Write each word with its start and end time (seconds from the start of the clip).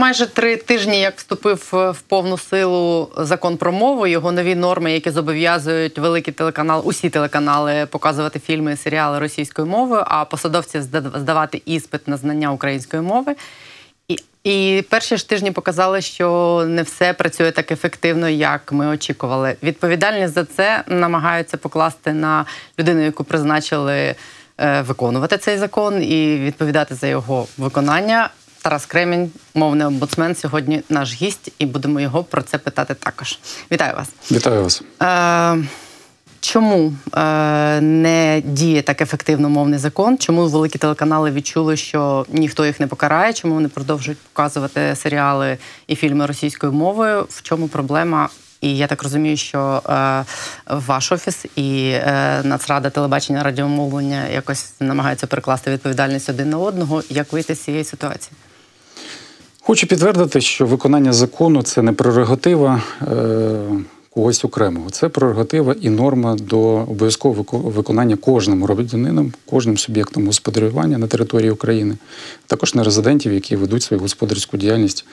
майже 0.00 0.26
три 0.26 0.56
тижні, 0.56 1.00
як 1.00 1.16
вступив 1.16 1.70
е, 1.74 1.90
в 1.90 2.00
повну 2.00 2.38
силу 2.38 3.10
закон 3.16 3.56
про 3.56 3.72
мову, 3.72 4.06
його 4.06 4.32
нові 4.32 4.54
норми, 4.54 4.92
які 4.92 5.10
зобов'язують 5.10 5.98
великі 5.98 6.32
телеканали, 6.32 6.82
усі 6.82 7.10
телеканали 7.10 7.86
показувати 7.86 8.40
фільми 8.40 8.72
і 8.72 8.76
серіали 8.76 9.18
російською 9.18 9.66
мовою, 9.66 10.04
а 10.06 10.24
посадовці 10.24 10.80
здавати 10.80 11.62
іспит 11.64 12.08
на 12.08 12.16
знання 12.16 12.52
української 12.52 13.02
мови. 13.02 13.34
І 14.08 14.18
і 14.44 14.84
перші 14.90 15.16
ж 15.16 15.28
тижні 15.28 15.50
показали, 15.50 16.00
що 16.00 16.64
не 16.68 16.82
все 16.82 17.12
працює 17.12 17.50
так 17.50 17.72
ефективно, 17.72 18.28
як 18.28 18.72
ми 18.72 18.86
очікували. 18.86 19.56
Відповідальність 19.62 20.34
за 20.34 20.44
це 20.44 20.84
намагаються 20.86 21.56
покласти 21.56 22.12
на 22.12 22.44
людину, 22.78 23.00
яку 23.00 23.24
призначили 23.24 24.14
е, 24.58 24.82
виконувати 24.82 25.38
цей 25.38 25.58
закон 25.58 26.02
і 26.02 26.36
відповідати 26.36 26.94
за 26.94 27.06
його 27.06 27.46
виконання. 27.58 28.30
Тарас 28.62 28.86
Кремінь, 28.86 29.30
мовний 29.54 29.86
омбудсмен, 29.86 30.34
сьогодні 30.34 30.82
наш 30.88 31.14
гість, 31.14 31.52
і 31.58 31.66
будемо 31.66 32.00
його 32.00 32.24
про 32.24 32.42
це 32.42 32.58
питати 32.58 32.94
також. 32.94 33.38
Вітаю 33.72 33.96
вас! 33.96 34.08
Вітаю 34.32 34.62
вас. 34.62 34.82
Е, 35.02 35.64
Чому 36.40 36.92
е, 37.14 37.80
не 37.80 38.42
діє 38.44 38.82
так 38.82 39.00
ефективно 39.00 39.48
мовний 39.48 39.78
закон? 39.78 40.18
Чому 40.18 40.46
великі 40.46 40.78
телеканали 40.78 41.30
відчули, 41.30 41.76
що 41.76 42.26
ніхто 42.28 42.66
їх 42.66 42.80
не 42.80 42.86
покарає? 42.86 43.32
Чому 43.32 43.54
вони 43.54 43.68
продовжують 43.68 44.18
показувати 44.32 44.96
серіали 44.96 45.58
і 45.86 45.96
фільми 45.96 46.26
російською 46.26 46.72
мовою? 46.72 47.26
В 47.28 47.42
чому 47.42 47.68
проблема? 47.68 48.28
І 48.60 48.76
я 48.76 48.86
так 48.86 49.02
розумію, 49.02 49.36
що 49.36 49.82
е, 49.88 50.24
ваш 50.66 51.12
офіс 51.12 51.46
і 51.56 51.90
е, 51.90 52.40
Нацрада 52.44 52.90
телебачення 52.90 53.42
радіомовлення 53.42 54.28
якось 54.28 54.72
намагаються 54.80 55.26
перекласти 55.26 55.70
відповідальність 55.70 56.28
один 56.28 56.50
на 56.50 56.58
одного. 56.58 57.02
Як 57.08 57.32
вийти 57.32 57.54
з 57.54 57.60
цієї 57.60 57.84
ситуації? 57.84 58.32
Хочу 59.62 59.86
підтвердити, 59.86 60.40
що 60.40 60.66
виконання 60.66 61.12
закону 61.12 61.62
це 61.62 61.82
не 61.82 61.92
прерогатива 61.92 62.82
е, 63.02 63.06
когось 64.10 64.44
окремого. 64.44 64.90
Це 64.90 65.08
прерогатива 65.08 65.74
і 65.80 65.90
норма 65.90 66.34
до 66.34 66.60
обов'язкового 66.60 67.58
виконання 67.58 68.16
кожним 68.16 68.64
громадянином, 68.64 69.32
кожним 69.46 69.78
суб'єктом 69.78 70.26
господарювання 70.26 70.98
на 70.98 71.06
території 71.06 71.50
України, 71.50 71.96
також 72.46 72.74
на 72.74 72.84
резидентів, 72.84 73.32
які 73.32 73.56
ведуть 73.56 73.82
свою 73.82 74.00
господарську 74.00 74.56
діяльність 74.56 75.04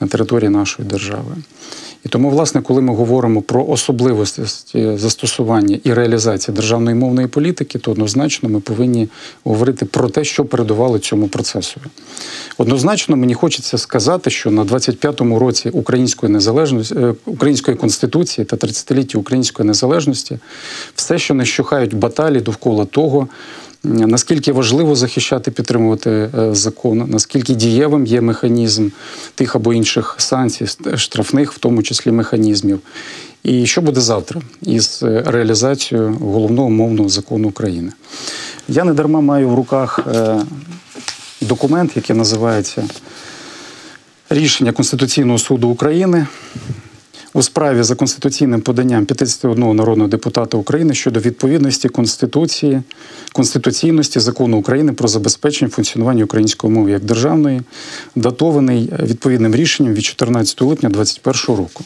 на 0.00 0.06
території 0.06 0.50
нашої 0.50 0.88
держави. 0.88 1.36
І 2.04 2.08
тому, 2.08 2.30
власне, 2.30 2.62
коли 2.62 2.80
ми 2.80 2.94
говоримо 2.94 3.42
про 3.42 3.66
особливості 3.66 4.42
застосування 4.96 5.78
і 5.84 5.94
реалізації 5.94 6.54
державної 6.54 6.96
мовної 6.96 7.28
політики, 7.28 7.78
то 7.78 7.90
однозначно 7.90 8.48
ми 8.48 8.60
повинні 8.60 9.08
говорити 9.44 9.86
про 9.86 10.08
те, 10.08 10.24
що 10.24 10.44
передувало 10.44 10.98
цьому 10.98 11.28
процесу. 11.28 11.80
Однозначно, 12.58 13.16
мені 13.16 13.34
хочеться 13.34 13.78
сказати, 13.78 14.30
що 14.30 14.50
на 14.50 14.64
25-му 14.64 15.38
році 15.38 15.70
української 15.70 16.32
незалежності 16.32 16.94
е, 16.94 17.14
української 17.26 17.76
конституції 17.76 18.43
та 18.44 18.56
30-літті 18.56 19.16
української 19.16 19.66
незалежності 19.66 20.38
все, 20.94 21.18
що 21.18 21.34
не 21.34 21.44
щухають 21.44 21.94
баталі 21.94 22.40
довкола 22.40 22.84
того 22.84 23.28
наскільки 23.84 24.52
важливо 24.52 24.94
захищати, 24.94 25.50
підтримувати 25.50 26.10
е, 26.10 26.54
закон, 26.54 27.04
наскільки 27.08 27.54
дієвим 27.54 28.06
є 28.06 28.20
механізм 28.20 28.88
тих 29.34 29.56
або 29.56 29.72
інших 29.74 30.14
санкцій, 30.18 30.66
штрафних, 30.96 31.52
в 31.52 31.58
тому 31.58 31.82
числі 31.82 32.10
механізмів. 32.10 32.80
І 33.42 33.66
що 33.66 33.82
буде 33.82 34.00
завтра 34.00 34.40
із 34.62 35.00
е, 35.02 35.22
реалізацією 35.26 36.14
головного 36.20 36.70
мовного 36.70 37.08
закону 37.08 37.48
України? 37.48 37.92
Я 38.68 38.84
не 38.84 38.92
дарма 38.92 39.20
маю 39.20 39.48
в 39.48 39.54
руках 39.54 40.00
е, 40.14 40.36
документ, 41.40 41.96
який 41.96 42.16
називається 42.16 42.84
Рішення 44.30 44.72
Конституційного 44.72 45.38
суду 45.38 45.68
України 45.68 46.26
у 47.34 47.42
справі 47.42 47.82
за 47.82 47.94
конституційним 47.94 48.60
поданням 48.60 49.06
51 49.06 49.76
народного 49.76 50.08
депутата 50.08 50.56
України 50.56 50.94
щодо 50.94 51.20
відповідності 51.20 51.88
Конституції, 51.88 52.82
конституційності 53.32 54.20
закону 54.20 54.56
України 54.58 54.92
про 54.92 55.08
забезпечення 55.08 55.70
функціонування 55.70 56.24
української 56.24 56.72
мови 56.72 56.90
як 56.90 57.04
державної, 57.04 57.62
датований 58.16 58.92
відповідним 59.02 59.54
рішенням 59.54 59.94
від 59.94 60.04
14 60.04 60.62
липня 60.62 60.88
2021 60.88 61.56
року. 61.56 61.84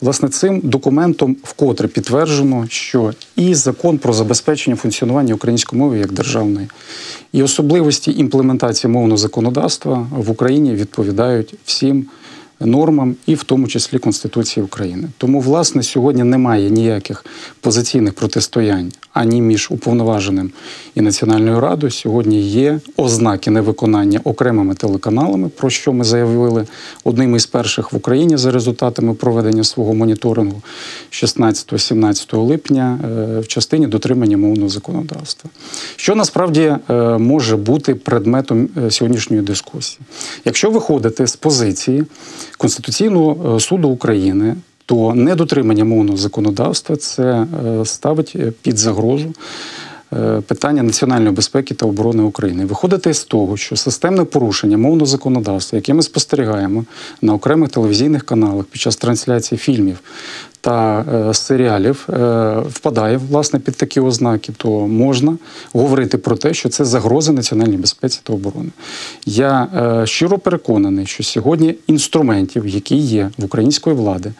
Власне, 0.00 0.28
цим 0.28 0.60
документом 0.64 1.36
вкотре 1.42 1.88
підтверджено, 1.88 2.66
що 2.68 3.12
і 3.36 3.54
закон 3.54 3.98
про 3.98 4.12
забезпечення 4.12 4.76
функціонування 4.76 5.34
української 5.34 5.82
мови 5.82 5.98
як 5.98 6.12
державної, 6.12 6.68
і 7.32 7.42
особливості 7.42 8.12
імплементації 8.12 8.92
мовного 8.92 9.16
законодавства 9.16 10.06
в 10.10 10.30
Україні 10.30 10.74
відповідають 10.74 11.54
всім 11.64 12.06
нормам, 12.60 13.16
і 13.26 13.34
в 13.34 13.44
тому 13.44 13.68
числі 13.68 13.98
Конституції 13.98 14.64
України. 14.64 15.08
Тому, 15.18 15.40
власне, 15.40 15.82
сьогодні 15.82 16.24
немає 16.24 16.70
ніяких 16.70 17.24
позиційних 17.60 18.14
протистоянь 18.14 18.92
ані 19.12 19.42
між 19.42 19.70
уповноваженим 19.70 20.50
і 20.94 21.00
Національною 21.00 21.60
радою. 21.60 21.90
Сьогодні 21.90 22.42
є 22.42 22.80
ознаки 22.96 23.50
невиконання 23.50 24.20
окремими 24.24 24.74
телеканалами, 24.74 25.48
про 25.48 25.70
що 25.70 25.92
ми 25.92 26.04
заявили 26.04 26.66
одним 27.04 27.36
із 27.36 27.46
перших 27.46 27.92
в 27.92 27.96
Україні 27.96 28.36
за 28.36 28.50
результатами 28.50 29.14
проведення 29.14 29.64
свого 29.64 29.94
моніторингу 29.94 30.62
16-17 31.10 32.36
липня 32.36 32.98
е, 33.04 33.40
в 33.40 33.46
частині 33.46 33.86
дотримання 33.86 34.36
мовного 34.36 34.68
законодавства. 34.68 35.50
Що 35.96 36.14
насправді 36.14 36.76
е, 36.90 36.94
може 37.18 37.56
бути 37.56 37.94
предметом 37.94 38.68
е, 38.86 38.90
сьогоднішньої 38.90 39.42
дискусії? 39.42 40.00
Якщо 40.44 40.70
виходити 40.70 41.26
з 41.26 41.36
позиції 41.36 42.04
Конституційного 42.58 43.60
суду 43.60 43.88
України 43.88 44.56
то 44.86 45.14
недотримання 45.14 45.84
мовного 45.84 46.18
законодавства 46.18 46.96
це 46.96 47.24
е, 47.24 47.84
ставить 47.84 48.32
е, 48.36 48.52
під 48.62 48.78
загрозу. 48.78 49.34
Е, 50.12 50.40
питання 50.46 50.82
національної 50.82 51.32
безпеки 51.32 51.74
та 51.74 51.86
оборони 51.86 52.22
України 52.22 52.64
виходити 52.64 53.14
з 53.14 53.24
того, 53.24 53.56
що 53.56 53.76
системне 53.76 54.24
порушення 54.24 54.78
мовного 54.78 55.06
законодавства, 55.06 55.76
яке 55.76 55.94
ми 55.94 56.02
спостерігаємо 56.02 56.84
на 57.22 57.34
окремих 57.34 57.70
телевізійних 57.70 58.24
каналах 58.24 58.64
під 58.64 58.80
час 58.80 58.96
трансляції 58.96 59.58
фільмів 59.58 60.00
та 60.60 61.04
е, 61.30 61.34
серіалів 61.34 62.08
е, 62.10 62.62
впадає 62.70 63.16
власне 63.16 63.58
під 63.58 63.76
такі 63.76 64.00
ознаки, 64.00 64.52
то 64.56 64.70
можна 64.86 65.36
говорити 65.72 66.18
про 66.18 66.36
те, 66.36 66.54
що 66.54 66.68
це 66.68 66.84
загроза 66.84 67.32
національній 67.32 67.76
безпеці 67.76 68.20
та 68.22 68.32
оборони. 68.32 68.70
Я 69.26 69.68
е, 70.02 70.06
щиро 70.06 70.38
переконаний, 70.38 71.06
що 71.06 71.22
сьогодні 71.22 71.74
інструментів, 71.86 72.66
які 72.66 72.96
є 72.96 73.30
в 73.38 73.44
української 73.44 73.96
влади, 73.96 74.32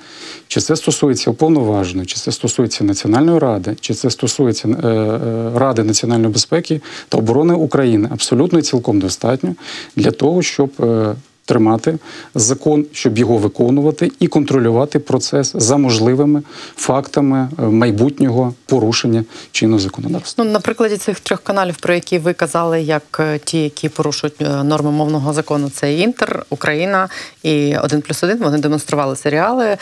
чи 0.48 0.60
це 0.60 0.76
стосується 0.76 1.30
уповноваженої, 1.30 2.06
чи 2.06 2.16
це 2.16 2.32
стосується 2.32 2.84
Національної 2.84 3.38
ради, 3.38 3.76
чи 3.80 3.94
це 3.94 4.10
стосується 4.10 4.68
Ради 5.54 5.84
національної 5.84 6.32
безпеки 6.32 6.80
та 7.08 7.18
оборони 7.18 7.54
України, 7.54 8.08
абсолютно 8.12 8.58
і 8.58 8.62
цілком 8.62 9.00
достатньо 9.00 9.54
для 9.96 10.10
того, 10.10 10.42
щоб 10.42 10.70
тримати 11.48 11.98
закон, 12.34 12.86
щоб 12.92 13.18
його 13.18 13.38
виконувати 13.38 14.10
і 14.20 14.26
контролювати 14.26 14.98
процес 14.98 15.52
за 15.54 15.76
можливими 15.76 16.42
фактами 16.76 17.48
е, 17.58 17.62
майбутнього 17.62 18.54
порушення 18.66 19.24
чинного 19.52 19.80
законодавства. 19.80 20.44
Ну, 20.44 20.50
на 20.50 20.60
прикладі 20.60 20.96
цих 20.96 21.20
трьох 21.20 21.40
каналів, 21.40 21.76
про 21.76 21.94
які 21.94 22.18
ви 22.18 22.32
казали, 22.32 22.82
як 22.82 23.20
е, 23.20 23.38
ті, 23.38 23.62
які 23.62 23.88
порушують 23.88 24.42
е, 24.42 24.64
норми 24.64 24.90
мовного 24.90 25.32
закону, 25.32 25.70
це 25.70 25.94
Інтер, 25.94 26.46
Україна 26.50 27.08
і 27.42 27.76
один 27.76 28.00
плюс 28.00 28.22
один. 28.24 28.38
Вони 28.38 28.58
демонстрували 28.58 29.16
серіали 29.16 29.76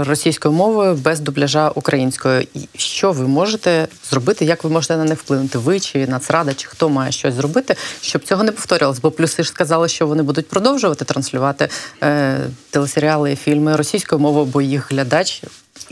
російською 0.00 0.54
мовою 0.54 0.94
без 0.94 1.20
дубляжа 1.20 1.70
українською. 1.70 2.46
Що 2.76 3.12
ви 3.12 3.28
можете 3.28 3.88
зробити? 4.10 4.44
Як 4.44 4.64
ви 4.64 4.70
можете 4.70 4.96
на 4.96 5.04
них 5.04 5.18
вплинути? 5.18 5.58
Ви 5.58 5.80
чи 5.80 6.06
Нацрада, 6.06 6.54
чи 6.54 6.68
хто 6.68 6.88
має 6.88 7.12
щось 7.12 7.34
зробити, 7.34 7.76
щоб 8.00 8.24
цього 8.24 8.42
не 8.42 8.52
повторювалось? 8.52 9.00
Бо 9.00 9.10
плюси 9.10 9.42
ж 9.42 9.48
сказали, 9.48 9.88
що 9.88 10.06
вони 10.06 10.22
будуть 10.22 10.48
продовжувати 10.48 11.04
транслювати 11.04 11.68
е, 12.02 12.40
телесеріали 12.70 13.32
і 13.32 13.36
фільми 13.36 13.76
російською 13.76 14.20
мовою, 14.20 14.46
бо 14.46 14.62
їх 14.62 14.90
глядач 14.90 15.42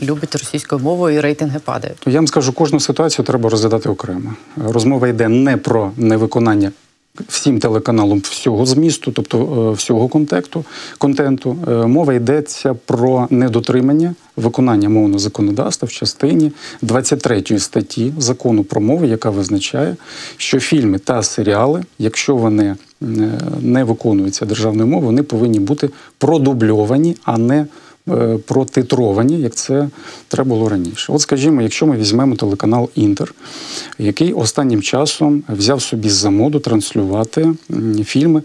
любить 0.01 0.35
російською 0.35 0.81
мовою 0.81 1.17
і 1.17 1.19
рейтинги 1.19 1.59
падають. 1.59 1.97
Я 2.05 2.15
вам 2.15 2.27
скажу, 2.27 2.53
кожну 2.53 2.79
ситуацію 2.79 3.25
треба 3.25 3.49
розглядати 3.49 3.89
окремо. 3.89 4.35
Розмова 4.57 5.07
йде 5.07 5.27
не 5.27 5.57
про 5.57 5.91
невиконання. 5.97 6.71
Всім 7.27 7.59
телеканалам 7.59 8.19
всього 8.19 8.65
змісту, 8.65 9.11
тобто 9.11 9.69
е, 9.71 9.73
всього 9.73 10.07
контенту, 10.07 10.65
контенту, 10.97 11.57
е, 11.67 11.71
мова 11.71 12.13
йдеться 12.13 12.73
про 12.73 13.27
недотримання 13.29 14.15
виконання 14.35 14.89
мовного 14.89 15.19
законодавства 15.19 15.85
в 15.85 15.91
частині 15.91 16.51
23 16.81 17.59
статті 17.59 18.13
закону 18.17 18.63
про 18.63 18.81
мову, 18.81 19.05
яка 19.05 19.29
визначає, 19.29 19.95
що 20.37 20.59
фільми 20.59 20.99
та 20.99 21.23
серіали, 21.23 21.83
якщо 21.99 22.35
вони 22.35 22.75
не 23.61 23.83
виконуються 23.83 24.45
державною 24.45 24.87
мовою, 24.87 25.05
вони 25.05 25.23
повинні 25.23 25.59
бути 25.59 25.89
продубльовані, 26.17 27.15
а 27.23 27.37
не 27.37 27.59
е, 27.59 27.67
протитровані, 28.45 29.41
як 29.41 29.55
це 29.55 29.89
треба 30.27 30.49
було 30.49 30.69
раніше. 30.69 31.13
От, 31.13 31.21
скажімо, 31.21 31.61
якщо 31.61 31.87
ми 31.87 31.97
візьмемо 31.97 32.35
телеканал 32.35 32.89
Інтер, 32.95 33.33
який 33.99 34.33
останнім 34.33 34.81
часом 34.81 35.43
взяв 35.49 35.81
собі 35.81 36.09
за 36.09 36.29
моду 36.29 36.59
транслювати 36.59 37.53
фільми 38.05 38.41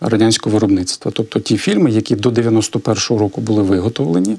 радянського 0.00 0.54
виробництва, 0.54 1.12
тобто 1.14 1.40
ті 1.40 1.56
фільми, 1.56 1.90
які 1.90 2.16
до 2.16 2.30
91-го 2.30 3.18
року 3.18 3.40
були 3.40 3.62
виготовлені, 3.62 4.36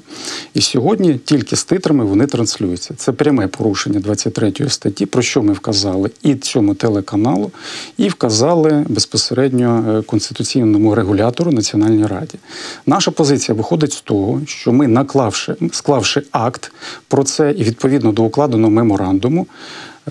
і 0.54 0.60
сьогодні 0.60 1.14
тільки 1.24 1.56
з 1.56 1.64
титрами 1.64 2.04
вони 2.04 2.26
транслюються. 2.26 2.94
Це 2.96 3.12
пряме 3.12 3.46
порушення 3.46 4.00
23 4.00 4.52
статті, 4.68 5.06
про 5.06 5.22
що 5.22 5.42
ми 5.42 5.52
вказали 5.52 6.10
і 6.22 6.34
цьому 6.34 6.74
телеканалу, 6.74 7.50
і 7.96 8.08
вказали 8.08 8.84
безпосередньо 8.88 9.98
е, 9.98 10.02
конституційному 10.02 10.94
регулятору 10.94 11.52
Національній 11.52 12.06
раді. 12.06 12.38
Наша 12.86 13.10
позиція 13.10 13.54
виходить 13.54 13.92
з 13.92 14.00
того, 14.00 14.40
що 14.46 14.72
ми, 14.72 14.88
наклавши 14.88 15.56
склавши 15.72 16.22
акт 16.30 16.72
про 17.08 17.24
це 17.24 17.50
і 17.50 17.64
відповідно 17.64 18.12
до 18.12 18.22
укладеного 18.22 18.70
меморандуму. 18.70 19.46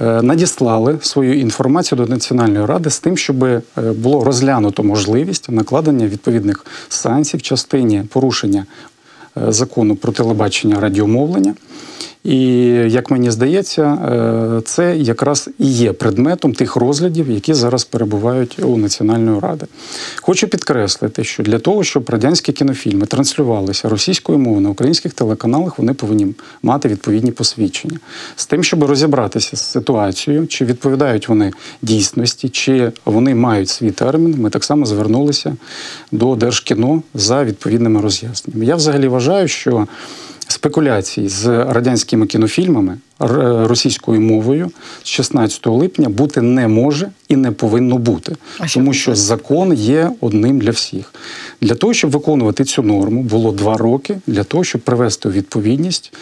Е, 0.01 0.21
надіслали 0.21 0.97
свою 1.01 1.39
інформацію 1.39 1.97
до 1.97 2.05
Національної 2.05 2.65
ради 2.65 2.89
з 2.89 2.99
тим, 2.99 3.17
щоб 3.17 3.43
е, 3.43 3.61
було 3.77 4.23
розглянуто 4.23 4.83
можливість 4.83 5.49
накладення 5.49 6.07
відповідних 6.07 6.65
санкцій 6.89 7.37
в 7.37 7.41
частині 7.41 8.03
порушення 8.09 8.65
е, 9.37 9.51
закону 9.51 9.95
про 9.95 10.11
телебачення 10.11 10.79
радіомовлення. 10.79 11.53
І 12.27 12.37
як 12.87 13.11
мені 13.11 13.31
здається, 13.31 13.83
е, 13.83 14.61
це 14.61 14.97
якраз 14.97 15.49
і 15.59 15.67
є 15.67 15.93
предметом 15.93 16.53
тих 16.53 16.75
розглядів, 16.75 17.31
які 17.31 17.53
зараз 17.53 17.83
перебувають 17.83 18.59
у 18.63 18.77
Національної 18.77 19.39
ради. 19.39 19.65
Хочу 20.21 20.47
підкреслити, 20.47 21.23
що 21.23 21.43
для 21.43 21.59
того, 21.59 21.83
щоб 21.83 22.09
радянські 22.09 22.51
кінофільми 22.51 23.05
транслювалися 23.05 23.89
російською 23.89 24.37
мовою 24.39 24.61
на 24.61 24.69
українських 24.69 25.13
телеканалах, 25.13 25.79
вони 25.79 25.93
повинні 25.93 26.35
мати 26.63 26.89
відповідні 26.89 27.31
посвідчення 27.31 27.99
з 28.35 28.45
тим, 28.45 28.63
щоб 28.63 28.83
розібратися 28.83 29.57
з 29.57 29.61
ситуацією, 29.61 30.47
чи 30.47 30.65
відповідають 30.65 31.29
вони 31.29 31.51
дійсності, 31.81 32.49
чи 32.49 32.91
вони 33.05 33.35
мають 33.35 33.69
свій 33.69 33.91
термін. 33.91 34.35
Ми 34.37 34.49
так 34.49 34.63
само 34.63 34.85
звернулися 34.85 35.55
до 36.11 36.35
Держкіно 36.35 37.01
за 37.13 37.43
відповідними 37.43 38.01
роз'ясненнями. 38.01 38.65
Я 38.65 38.75
взагалі 38.75 39.07
вважаю, 39.07 39.47
що 39.47 39.87
спекуляцій 40.47 41.27
з 41.27 41.45
радянськими 41.47 42.25
кінофільмами 42.25 42.97
російською 43.19 44.21
мовою 44.21 44.71
з 45.03 45.07
16 45.07 45.67
липня 45.67 46.09
бути 46.09 46.41
не 46.41 46.67
може 46.67 47.09
і 47.29 47.35
не 47.35 47.51
повинно 47.51 47.97
бути, 47.97 48.35
а 48.59 48.67
тому 48.67 48.93
що 48.93 49.15
закон 49.15 49.73
є 49.73 50.11
одним 50.21 50.59
для 50.59 50.71
всіх. 50.71 51.13
Для 51.61 51.75
того, 51.75 51.93
щоб 51.93 52.11
виконувати 52.11 52.63
цю 52.63 52.83
норму, 52.83 53.23
було 53.23 53.51
два 53.51 53.77
роки 53.77 54.17
для 54.27 54.43
того, 54.43 54.63
щоб 54.63 54.81
привести 54.81 55.29
у 55.29 55.31
відповідність. 55.31 56.13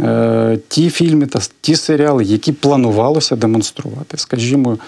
Е, 0.00 0.58
ті 0.68 0.90
фільми 0.90 1.26
та 1.26 1.40
ті 1.60 1.76
серіали, 1.76 2.24
які 2.24 2.52
планувалося 2.52 3.36
демонструвати, 3.36 4.16
скажімо, 4.16 4.78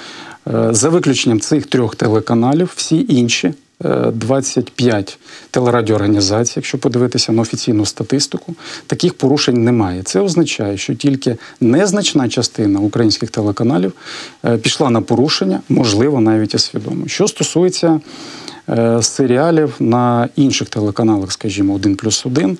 е, 0.54 0.68
за 0.70 0.88
виключенням 0.88 1.40
цих 1.40 1.66
трьох 1.66 1.96
телеканалів, 1.96 2.72
всі 2.76 3.06
інші 3.08 3.54
25 3.80 5.18
е, 5.22 5.26
телерадіоорганізацій, 5.50 6.52
якщо 6.56 6.78
подивитися 6.78 7.32
на 7.32 7.42
офіційну 7.42 7.86
статистику, 7.86 8.54
таких 8.86 9.14
порушень 9.14 9.64
немає. 9.64 10.02
Це 10.02 10.20
означає, 10.20 10.76
що 10.76 10.94
тільки 10.94 11.36
незначна 11.60 12.28
частина 12.28 12.80
українських 12.80 13.30
телеканалів 13.30 13.92
е, 14.44 14.58
пішла 14.58 14.90
на 14.90 15.00
порушення, 15.00 15.60
можливо, 15.68 16.20
навіть 16.20 16.54
і 16.54 16.58
свідомо. 16.58 17.08
Що 17.08 17.28
стосується 17.28 18.00
е, 18.68 19.02
серіалів 19.02 19.74
на 19.80 20.28
інших 20.36 20.68
телеканалах, 20.68 21.32
скажімо, 21.32 21.74
1 21.74 21.96
плюс 21.96 22.26
1 22.26 22.58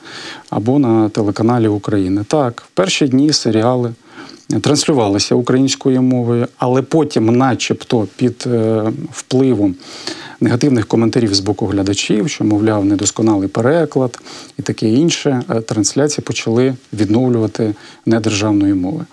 або 0.51 0.79
на 0.79 1.09
телеканалі 1.09 1.69
України. 1.69 2.25
Так, 2.29 2.63
в 2.67 2.71
перші 2.75 3.09
дні 3.09 3.33
серіали. 3.33 3.93
Транслювалися 4.61 5.35
українською 5.35 6.03
мовою, 6.03 6.49
але 6.57 6.83
потім, 6.83 7.37
начебто, 7.37 8.09
під 8.17 8.49
впливом 9.11 9.75
негативних 10.41 10.87
коментарів 10.87 11.35
з 11.35 11.41
боку 11.41 11.67
глядачів, 11.67 12.31
що, 12.31 12.45
мовляв, 12.45 12.85
недосконалий 12.85 13.49
переклад 13.49 14.19
і 14.59 14.63
таке 14.63 14.89
інше, 14.89 15.43
е, 15.51 15.61
трансляції 15.61 16.25
почали 16.25 16.75
відновлювати 16.93 17.75
недержавної 18.07 18.75
мови. 18.75 19.05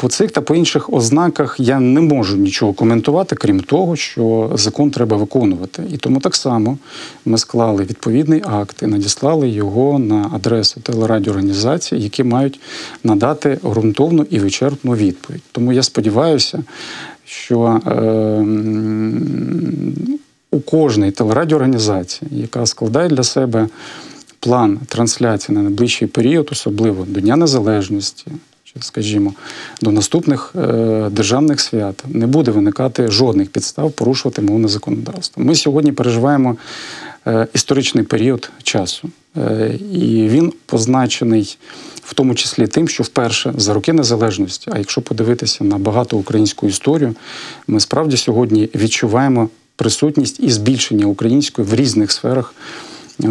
По 0.00 0.08
цих 0.08 0.30
та 0.30 0.40
по 0.40 0.54
інших 0.54 0.92
ознаках 0.92 1.56
я 1.58 1.80
не 1.80 2.00
можу 2.00 2.36
нічого 2.36 2.72
коментувати, 2.72 3.36
крім 3.36 3.60
того, 3.60 3.96
що 3.96 4.50
закон 4.54 4.90
треба 4.90 5.16
виконувати. 5.16 5.82
І 5.92 5.96
тому 5.96 6.20
так 6.20 6.36
само 6.36 6.78
ми 7.24 7.38
склали 7.38 7.84
відповідний 7.84 8.42
акт 8.46 8.82
і 8.82 8.86
надіслали 8.86 9.48
його 9.48 9.98
на 9.98 10.30
адресу 10.34 10.80
телерадіоорганізацій, 10.80 11.96
які 11.96 12.24
мають 12.24 12.60
надати 13.04 13.58
ґрунтовну 13.64 14.26
і 14.30 14.38
вичерпну 14.38 14.94
відповідь. 14.94 15.42
Тому 15.52 15.72
я 15.72 15.82
сподіваюся, 15.82 16.64
що 17.24 17.80
е, 17.86 18.44
у 20.50 20.60
кожній 20.60 21.10
телерадіоорганізації, 21.10 22.30
яка 22.30 22.66
складає 22.66 23.08
для 23.08 23.22
себе 23.22 23.68
план 24.40 24.78
трансляції 24.86 25.56
на 25.56 25.62
найближчий 25.62 26.08
період, 26.08 26.48
особливо 26.52 27.04
до 27.04 27.20
Дня 27.20 27.36
Незалежності. 27.36 28.26
Скажімо, 28.80 29.34
до 29.82 29.90
наступних 29.90 30.52
е, 30.56 31.08
державних 31.10 31.60
свят 31.60 32.04
не 32.08 32.26
буде 32.26 32.50
виникати 32.50 33.08
жодних 33.08 33.48
підстав 33.48 33.92
порушувати 33.92 34.42
мовне 34.42 34.68
законодавство. 34.68 35.44
Ми 35.44 35.54
сьогодні 35.54 35.92
переживаємо 35.92 36.56
е, 37.26 37.46
історичний 37.54 38.04
період 38.04 38.50
часу, 38.62 39.08
е, 39.36 39.78
і 39.92 40.28
він 40.28 40.52
позначений 40.66 41.58
в 42.04 42.14
тому 42.14 42.34
числі 42.34 42.66
тим, 42.66 42.88
що 42.88 43.02
вперше 43.02 43.54
за 43.56 43.74
роки 43.74 43.92
незалежності, 43.92 44.70
а 44.74 44.78
якщо 44.78 45.02
подивитися 45.02 45.64
на 45.64 45.78
багату 45.78 46.18
українську 46.18 46.66
історію, 46.66 47.14
ми 47.66 47.80
справді 47.80 48.16
сьогодні 48.16 48.68
відчуваємо 48.74 49.48
присутність 49.76 50.40
і 50.40 50.50
збільшення 50.50 51.06
української 51.06 51.68
в 51.68 51.74
різних 51.74 52.12
сферах 52.12 52.54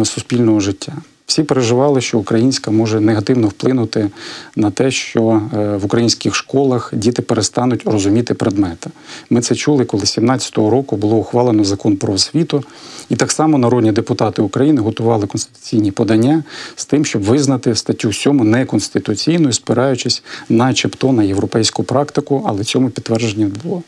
суспільного 0.04 0.60
життя. 0.60 0.92
Всі 1.30 1.42
переживали, 1.42 2.00
що 2.00 2.18
українська 2.18 2.70
може 2.70 3.00
негативно 3.00 3.48
вплинути 3.48 4.10
на 4.56 4.70
те, 4.70 4.90
що 4.90 5.42
е, 5.54 5.76
в 5.76 5.84
українських 5.84 6.34
школах 6.34 6.92
діти 6.96 7.22
перестануть 7.22 7.82
розуміти 7.84 8.34
предмети. 8.34 8.90
Ми 9.30 9.40
це 9.40 9.54
чули, 9.54 9.84
коли 9.84 10.02
17-го 10.02 10.70
року 10.70 10.96
було 10.96 11.16
ухвалено 11.16 11.64
закон 11.64 11.96
про 11.96 12.12
освіту, 12.12 12.64
і 13.08 13.16
так 13.16 13.32
само 13.32 13.58
народні 13.58 13.92
депутати 13.92 14.42
України 14.42 14.80
готували 14.80 15.26
конституційні 15.26 15.90
подання 15.90 16.44
з 16.76 16.84
тим, 16.84 17.04
щоб 17.04 17.22
визнати 17.22 17.74
статтю 17.74 18.12
7 18.12 18.50
неконституційною, 18.50 19.52
спираючись, 19.52 20.22
начебто, 20.48 21.12
на 21.12 21.22
європейську 21.22 21.82
практику, 21.82 22.44
але 22.46 22.64
цьому 22.64 22.90
підтвердження 22.90 23.46
не 23.46 23.54
було. 23.62 23.82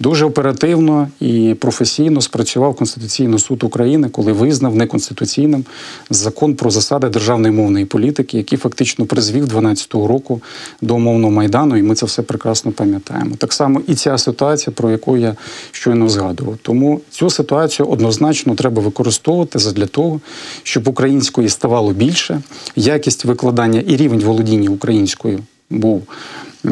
Дуже 0.00 0.24
оперативно 0.24 1.08
і 1.20 1.56
професійно 1.60 2.20
спрацював 2.20 2.74
Конституційний 2.74 3.38
суд 3.38 3.62
України, 3.62 4.08
коли 4.08 4.32
визнав 4.32 4.76
неконституційним 4.76 5.64
закон 6.10 6.54
про 6.54 6.67
засади 6.70 7.08
державної 7.08 7.54
мовної 7.54 7.84
політики, 7.84 8.36
який 8.36 8.58
фактично 8.58 9.06
призвів 9.06 9.46
12 9.46 9.94
року 9.94 10.42
до 10.82 10.98
мовного 10.98 11.32
майдану, 11.32 11.76
і 11.76 11.82
ми 11.82 11.94
це 11.94 12.06
все 12.06 12.22
прекрасно 12.22 12.72
пам'ятаємо. 12.72 13.36
Так 13.36 13.52
само 13.52 13.80
і 13.86 13.94
ця 13.94 14.18
ситуація, 14.18 14.74
про 14.76 14.90
яку 14.90 15.16
я 15.16 15.36
щойно 15.72 16.08
згадував. 16.08 16.56
Тому 16.62 17.00
цю 17.10 17.30
ситуацію 17.30 17.88
однозначно 17.88 18.54
треба 18.54 18.82
використовувати 18.82 19.58
для 19.58 19.86
того, 19.86 20.20
щоб 20.62 20.88
української 20.88 21.48
ставало 21.48 21.92
більше, 21.92 22.40
якість 22.76 23.24
викладання 23.24 23.80
і 23.86 23.96
рівень 23.96 24.20
володіння 24.20 24.70
українською 24.70 25.40
був. 25.70 26.02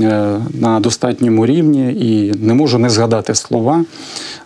Е, 0.03 0.41
на 0.55 0.81
достатньому 0.81 1.47
рівні 1.47 1.93
і 1.93 2.33
не 2.39 2.55
можу 2.55 2.79
не 2.79 2.91
згадати 2.91 3.35
слова 3.35 3.85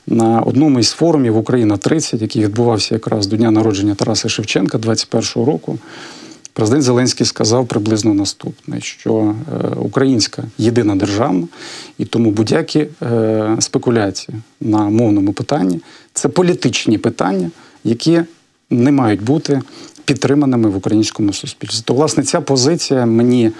на 0.07 0.41
одному 0.41 0.79
із 0.81 0.91
форумів 0.91 1.37
Україна 1.37 1.77
30, 1.77 2.23
який 2.23 2.43
відбувався 2.43 2.95
якраз 2.95 3.27
до 3.27 3.37
дня 3.37 3.51
народження 3.51 3.95
Тараса 3.95 4.29
Шевченка 4.29 4.79
21-го 4.79 5.45
року. 5.45 5.79
Президент 6.53 6.83
Зеленський 6.83 7.27
сказав 7.27 7.67
приблизно 7.67 8.15
наступне: 8.15 8.81
що 8.81 9.15
е, 9.15 9.69
українська 9.77 10.45
єдина 10.59 10.97
державна, 10.97 11.49
і 11.99 12.05
тому 12.05 12.31
будь-які 12.31 12.87
е, 13.03 13.57
спекуляції 13.61 14.39
на 14.61 14.79
мовному 14.79 15.33
питанні 15.33 15.81
це 16.13 16.29
політичні 16.29 16.99
питання, 16.99 17.51
які 17.85 18.21
не 18.71 18.93
мають 18.93 19.23
бути 19.23 19.63
підтриманими 20.11 20.69
в 20.69 20.77
українському 20.77 21.33
суспільстві. 21.33 21.83
То, 21.85 21.95
власне, 21.95 22.23
ця 22.23 22.41
позиція 22.41 23.07
мені 23.07 23.51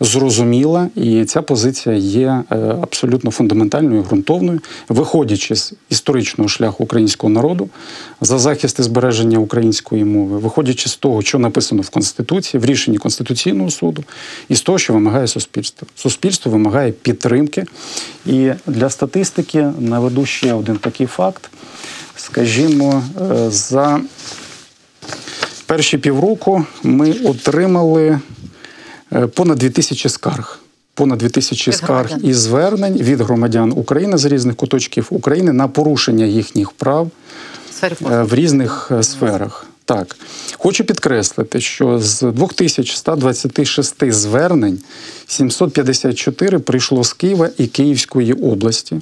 зрозуміла, 0.00 0.88
і 0.94 1.24
ця 1.24 1.42
позиція 1.42 1.94
є 1.96 2.42
е, 2.50 2.56
абсолютно 2.82 3.30
фундаментальною, 3.30 4.02
ґрунтовною, 4.02 4.60
виходячи 4.88 5.56
з 5.56 5.72
історичного 5.90 6.48
шляху 6.48 6.84
українського 6.84 7.32
народу 7.32 7.68
за 8.20 8.38
захист 8.38 8.78
і 8.78 8.82
збереження 8.82 9.38
української 9.38 10.04
мови, 10.04 10.38
виходячи 10.38 10.88
з 10.88 10.96
того, 10.96 11.22
що 11.22 11.38
написано 11.38 11.82
в 11.82 11.90
Конституції, 11.90 12.60
в 12.60 12.64
рішенні 12.64 12.98
Конституційного 12.98 13.70
суду, 13.70 14.04
і 14.48 14.54
з 14.54 14.60
того, 14.62 14.78
що 14.78 14.92
вимагає 14.92 15.26
суспільство. 15.26 15.88
Суспільство 15.94 16.52
вимагає 16.52 16.92
підтримки. 16.92 17.64
І 18.26 18.50
для 18.66 18.90
статистики 18.90 19.68
наведу 19.78 20.26
ще 20.26 20.54
один 20.54 20.76
такий 20.76 21.06
факт. 21.06 21.50
Скажімо, 22.16 23.02
е, 23.20 23.50
за 23.50 24.00
перші 25.70 25.98
півроку 25.98 26.64
ми 26.82 27.12
отримали 27.24 28.20
е, 29.12 29.26
понад 29.26 29.58
2000 29.58 30.08
скарг. 30.08 30.60
Понад 30.94 31.18
2000 31.18 31.70
Від 31.70 31.76
скарг 31.76 32.10
і 32.22 32.34
звернень 32.34 32.96
від 32.96 33.20
громадян 33.20 33.72
України 33.76 34.18
з 34.18 34.24
різних 34.24 34.56
куточків 34.56 35.06
України 35.10 35.52
на 35.52 35.68
порушення 35.68 36.24
їхніх 36.24 36.70
прав 36.70 37.10
В 38.00 38.12
е, 38.12 38.22
в 38.22 38.34
різних 38.34 38.88
е, 38.90 39.02
сферах. 39.02 39.66
Так, 39.84 40.16
хочу 40.58 40.84
підкреслити, 40.84 41.60
що 41.60 41.98
з 41.98 42.22
2126 42.22 44.12
звернень 44.12 44.78
754 45.26 46.58
прийшло 46.58 47.04
з 47.04 47.12
Києва 47.12 47.50
і 47.58 47.66
Київської 47.66 48.32
області. 48.32 49.00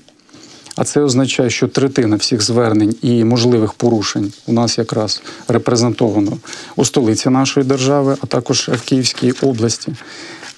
А 0.79 0.85
це 0.85 1.01
означає, 1.01 1.51
що 1.51 1.69
третина 1.69 2.17
всіх 2.17 2.43
звернень 2.43 2.95
і 3.03 3.25
можливих 3.25 3.73
порушень 3.73 4.33
у 4.47 4.53
нас 4.53 4.79
якраз 4.79 5.23
репрезентовано 5.49 6.39
у 6.77 6.85
столиці 6.85 7.31
нашої 7.31 7.67
держави, 7.67 8.17
а 8.21 8.27
також 8.27 8.69
в 8.73 8.83
Київській 8.83 9.33
області. 9.43 9.93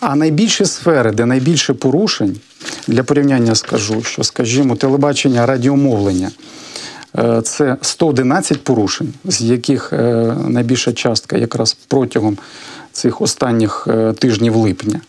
А 0.01 0.17
найбільші 0.17 0.65
сфери, 0.65 1.13
де 1.13 1.27
найбільше 1.27 1.75
порушень, 1.75 2.37
для 2.87 3.03
порівняння 3.03 3.55
скажу, 3.55 4.03
що, 4.03 4.25
скажімо, 4.25 4.77
телебачення, 4.77 5.47
радіомовлення 5.47 6.31
е, 7.19 7.43
це 7.45 7.77
111 7.83 8.65
порушень, 8.65 9.13
з 9.25 9.41
яких 9.43 9.93
е, 9.93 10.37
найбільша 10.49 10.93
частка 10.93 11.37
якраз 11.37 11.77
протягом 11.89 12.39
цих 12.93 13.21
останніх 13.21 13.89
е, 13.91 14.13
тижнів 14.13 14.57
липня. 14.57 15.01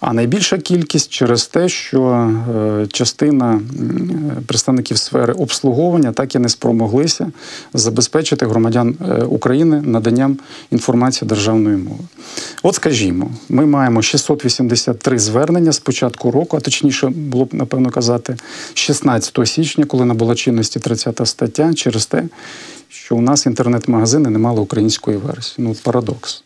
А 0.00 0.12
найбільша 0.12 0.58
кількість 0.58 1.10
через 1.10 1.46
те, 1.46 1.68
що 1.68 2.02
е, 2.02 2.86
частина 2.86 3.60
представників 4.46 4.98
сфери 4.98 5.32
обслуговування 5.32 6.12
так 6.12 6.34
і 6.34 6.38
не 6.38 6.48
спромоглися 6.48 7.32
забезпечити 7.74 8.46
громадян 8.46 8.96
е, 9.00 9.22
України 9.22 9.82
наданням 9.84 10.38
інформації 10.70 11.28
державної 11.28 11.76
мови. 11.76 12.04
От 12.62 12.74
скажімо, 12.74 13.30
ми 13.48 13.66
маємо 13.66 14.02
683 14.02 15.18
звернення 15.18 15.72
з 15.72 15.78
початку 15.78 16.30
року, 16.30 16.56
а 16.56 16.60
точніше 16.60 17.08
було 17.08 17.44
б 17.44 17.54
напевно 17.54 17.90
казати 17.90 18.36
16 18.74 19.38
січня, 19.44 19.84
коли 19.84 20.04
набула 20.04 20.34
чинності 20.34 20.80
30 20.80 21.20
стаття, 21.24 21.74
через 21.74 22.06
те, 22.06 22.24
що 22.88 23.16
у 23.16 23.20
нас 23.20 23.46
інтернет-магазини 23.46 24.30
не 24.30 24.38
мали 24.38 24.60
української 24.60 25.16
версії. 25.16 25.66
Ну, 25.68 25.76
парадокс 25.82 26.42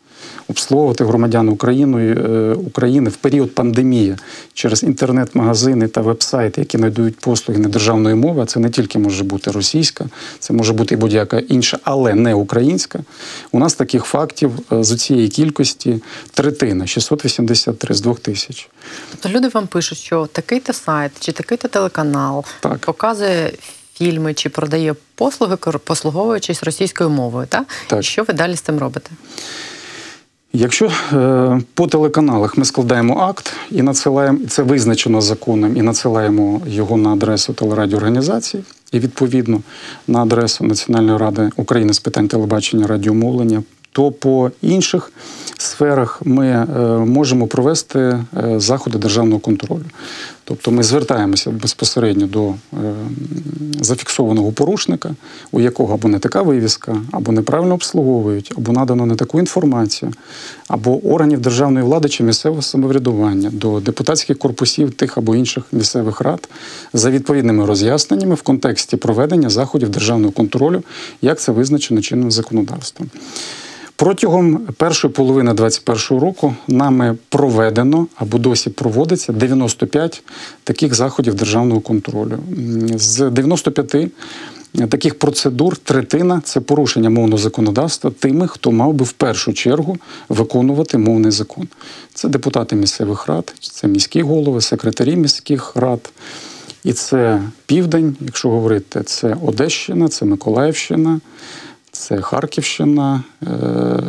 обслуговувати 0.49 1.05
громадян 1.05 1.49
України, 1.49 2.15
е, 2.15 2.55
України 2.55 3.11
в 3.11 3.17
період 3.17 3.55
пандемії 3.55 4.17
через 4.55 4.83
інтернет-магазини 4.83 5.89
та 5.89 6.01
веб-сайти, 6.01 6.61
які 6.61 6.79
надають 6.79 7.17
послуги 7.21 7.61
недержавної 7.61 8.15
мови. 8.15 8.43
А 8.43 8.47
це 8.47 8.61
не 8.61 8.71
тільки 8.71 8.99
може 8.99 9.25
бути 9.25 9.51
російська, 9.51 10.05
це 10.39 10.55
може 10.55 10.73
бути 10.73 10.95
і 10.95 10.99
будь-яка 10.99 11.39
інша, 11.39 11.79
але 11.85 12.15
не 12.15 12.35
українська. 12.35 13.01
У 13.53 13.59
нас 13.59 13.75
таких 13.75 14.05
фактів 14.05 14.53
е, 14.73 14.85
з 14.85 14.97
цієї 14.97 15.29
кількості 15.29 16.03
третина 16.35 16.87
683 16.87 17.95
з 17.95 18.01
2000. 18.01 18.69
Тобто 19.11 19.39
люди 19.39 19.49
вам 19.49 19.67
пишуть, 19.67 19.99
що 19.99 20.27
такий-то 20.27 20.73
сайт 20.73 21.13
чи 21.21 21.33
такий-то 21.33 21.69
телеканал 21.69 22.45
Так. 22.61 22.79
показує 22.79 23.53
фільми 23.95 24.35
чи 24.35 24.49
продає 24.49 24.95
послуги, 25.15 25.57
послуговуючись 25.85 26.63
російською 26.63 27.11
мовою. 27.11 27.47
Так? 27.47 27.65
Так. 27.87 28.03
Що 28.03 28.23
ви 28.23 28.35
далі 28.35 28.57
з 28.57 28.61
цим 28.61 28.79
робите? 28.79 29.11
Якщо 30.52 30.87
е, 31.12 31.61
по 31.75 31.87
телеканалах 31.87 32.56
ми 32.56 32.64
складаємо 32.64 33.18
акт 33.18 33.52
і 33.71 33.82
надсилаємо, 33.82 34.38
це 34.49 34.62
визначено 34.62 35.21
законом, 35.21 35.76
і 35.76 35.82
надсилаємо 35.82 36.61
його 36.66 36.97
на 36.97 37.12
адресу 37.12 37.52
телерадіоорганізації, 37.52 38.62
і 38.92 38.99
відповідно 38.99 39.61
на 40.09 40.23
адресу 40.23 40.64
Національної 40.64 41.18
ради 41.18 41.50
України 41.56 41.92
з 41.92 42.00
питань 42.00 42.28
телебачення 42.28 42.87
радіомовлення, 42.87 43.62
то 43.93 44.11
по 44.11 44.51
інших 44.63 45.13
сферах 45.59 46.21
ми 46.25 46.49
е, 46.49 46.67
можемо 46.99 47.47
провести 47.47 47.99
е, 47.99 48.25
заходи 48.57 48.99
державного 48.99 49.41
контролю. 49.41 49.85
Тобто 50.45 50.71
ми 50.71 50.83
звертаємося 50.83 51.51
безпосередньо 51.51 52.27
до 52.27 52.49
е, 52.49 52.55
зафіксованого 53.81 54.53
порушника, 54.53 55.15
у 55.53 55.61
якого 55.61 55.95
або 55.95 56.09
не 56.09 56.19
така 56.19 56.43
вивіска, 56.43 56.97
або 57.13 57.33
неправильно 57.33 57.75
обслуговують, 57.75 58.53
або 58.57 58.73
надано 58.73 59.07
не 59.07 59.17
таку 59.17 59.39
інформацію, 59.39 60.13
або 60.69 61.07
органів 61.13 61.41
державної 61.41 61.87
влади 61.87 62.09
чи 62.09 62.25
місцевого 62.25 62.63
самоврядування 62.63 63.51
до 63.53 63.81
депутатських 63.81 64.39
корпусів 64.39 64.91
тих 64.91 65.19
або 65.19 65.37
інших 65.37 65.65
місцевих 65.73 66.21
рад 66.21 66.49
за 66.93 67.11
відповідними 67.11 67.67
роз'ясненнями 67.67 68.35
в 68.35 68.43
контексті 68.43 68.97
проведення 68.97 69.51
заходів 69.51 69.89
державного 69.89 70.33
контролю, 70.33 70.83
як 71.23 71.41
це 71.41 71.53
визначено 71.53 72.01
чинним 72.01 72.31
законодавством. 72.31 73.11
Протягом 74.02 74.56
першої 74.76 75.14
половини 75.14 75.54
2021 75.54 76.18
року 76.23 76.54
нами 76.68 77.16
проведено 77.28 78.06
або 78.16 78.38
досі 78.38 78.71
проводиться 78.71 79.32
95 79.32 80.23
таких 80.64 80.94
заходів 80.94 81.35
державного 81.35 81.80
контролю. 81.80 82.38
З 82.94 83.30
95 83.30 84.11
таких 84.88 85.18
процедур 85.18 85.76
третина 85.76 86.40
це 86.44 86.61
порушення 86.61 87.11
мовного 87.11 87.38
законодавства 87.38 88.11
тими, 88.18 88.49
хто 88.49 88.73
мав 88.73 88.92
би 88.92 89.04
в 89.04 89.12
першу 89.12 89.52
чергу 89.52 89.97
виконувати 90.28 90.99
мовний 90.99 91.30
закон. 91.30 91.68
Це 92.14 92.28
депутати 92.28 92.76
місцевих 92.76 93.26
рад, 93.26 93.54
це 93.61 93.88
міські 93.88 94.23
голови, 94.23 94.61
секретарі 94.61 95.16
міських 95.16 95.76
рад. 95.76 96.12
І 96.85 96.92
це 96.92 97.42
південь, 97.66 98.16
якщо 98.21 98.49
говорити, 98.49 99.02
це 99.02 99.37
Одещина, 99.47 100.09
це 100.09 100.25
Миколаївщина, 100.25 101.21
це 101.93 102.21
Харківщина, 102.21 103.23
е, 103.43 103.47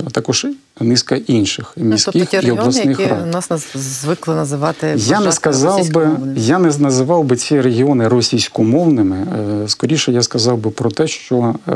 а 0.07 0.09
також 0.11 0.47
низка 0.79 1.15
інших 1.15 1.73
Ну, 1.77 1.85
міських 1.85 2.13
тобто 2.13 2.41
ті 2.41 2.47
і 2.47 2.51
обласних 2.51 2.99
які 2.99 3.05
рад. 3.11 3.33
нас 3.33 3.75
звикли 3.75 4.35
називати 4.35 4.95
Я 4.97 5.19
не 5.19 5.31
сказав 5.31 5.89
би, 5.89 6.09
я 6.35 6.59
не 6.59 6.77
називав 6.77 7.23
би 7.23 7.35
ці 7.35 7.61
регіони 7.61 8.07
російськомовними. 8.07 9.27
Е, 9.63 9.67
Скоріше 9.67 10.11
я 10.11 10.23
сказав 10.23 10.57
би 10.57 10.69
про 10.71 10.91
те, 10.91 11.07
що 11.07 11.55
е, 11.67 11.71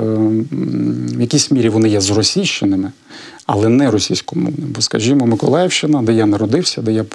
в 1.17 1.21
якійсь 1.21 1.51
мірі 1.51 1.69
вони 1.69 1.89
є 1.89 2.01
зросійщеними, 2.01 2.91
але 3.45 3.69
не 3.69 3.91
російськомовними. 3.91 4.67
Бо, 4.67 4.81
скажімо, 4.81 5.25
Миколаївщина, 5.25 6.01
де 6.01 6.13
я 6.13 6.25
народився, 6.25 6.81
де 6.81 6.91
я 6.91 7.05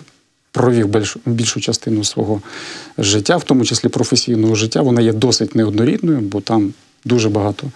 провів 0.52 0.88
більшу, 0.88 1.20
більшу 1.26 1.60
частину 1.60 2.04
свого 2.04 2.40
життя, 2.98 3.36
в 3.36 3.44
тому 3.44 3.64
числі 3.64 3.88
професійного 3.88 4.54
життя, 4.54 4.82
вона 4.82 5.00
є 5.00 5.12
досить 5.12 5.54
неоднорідною, 5.54 6.20
бо 6.20 6.40
там 6.40 6.72
дуже 7.04 7.28
багато 7.28 7.66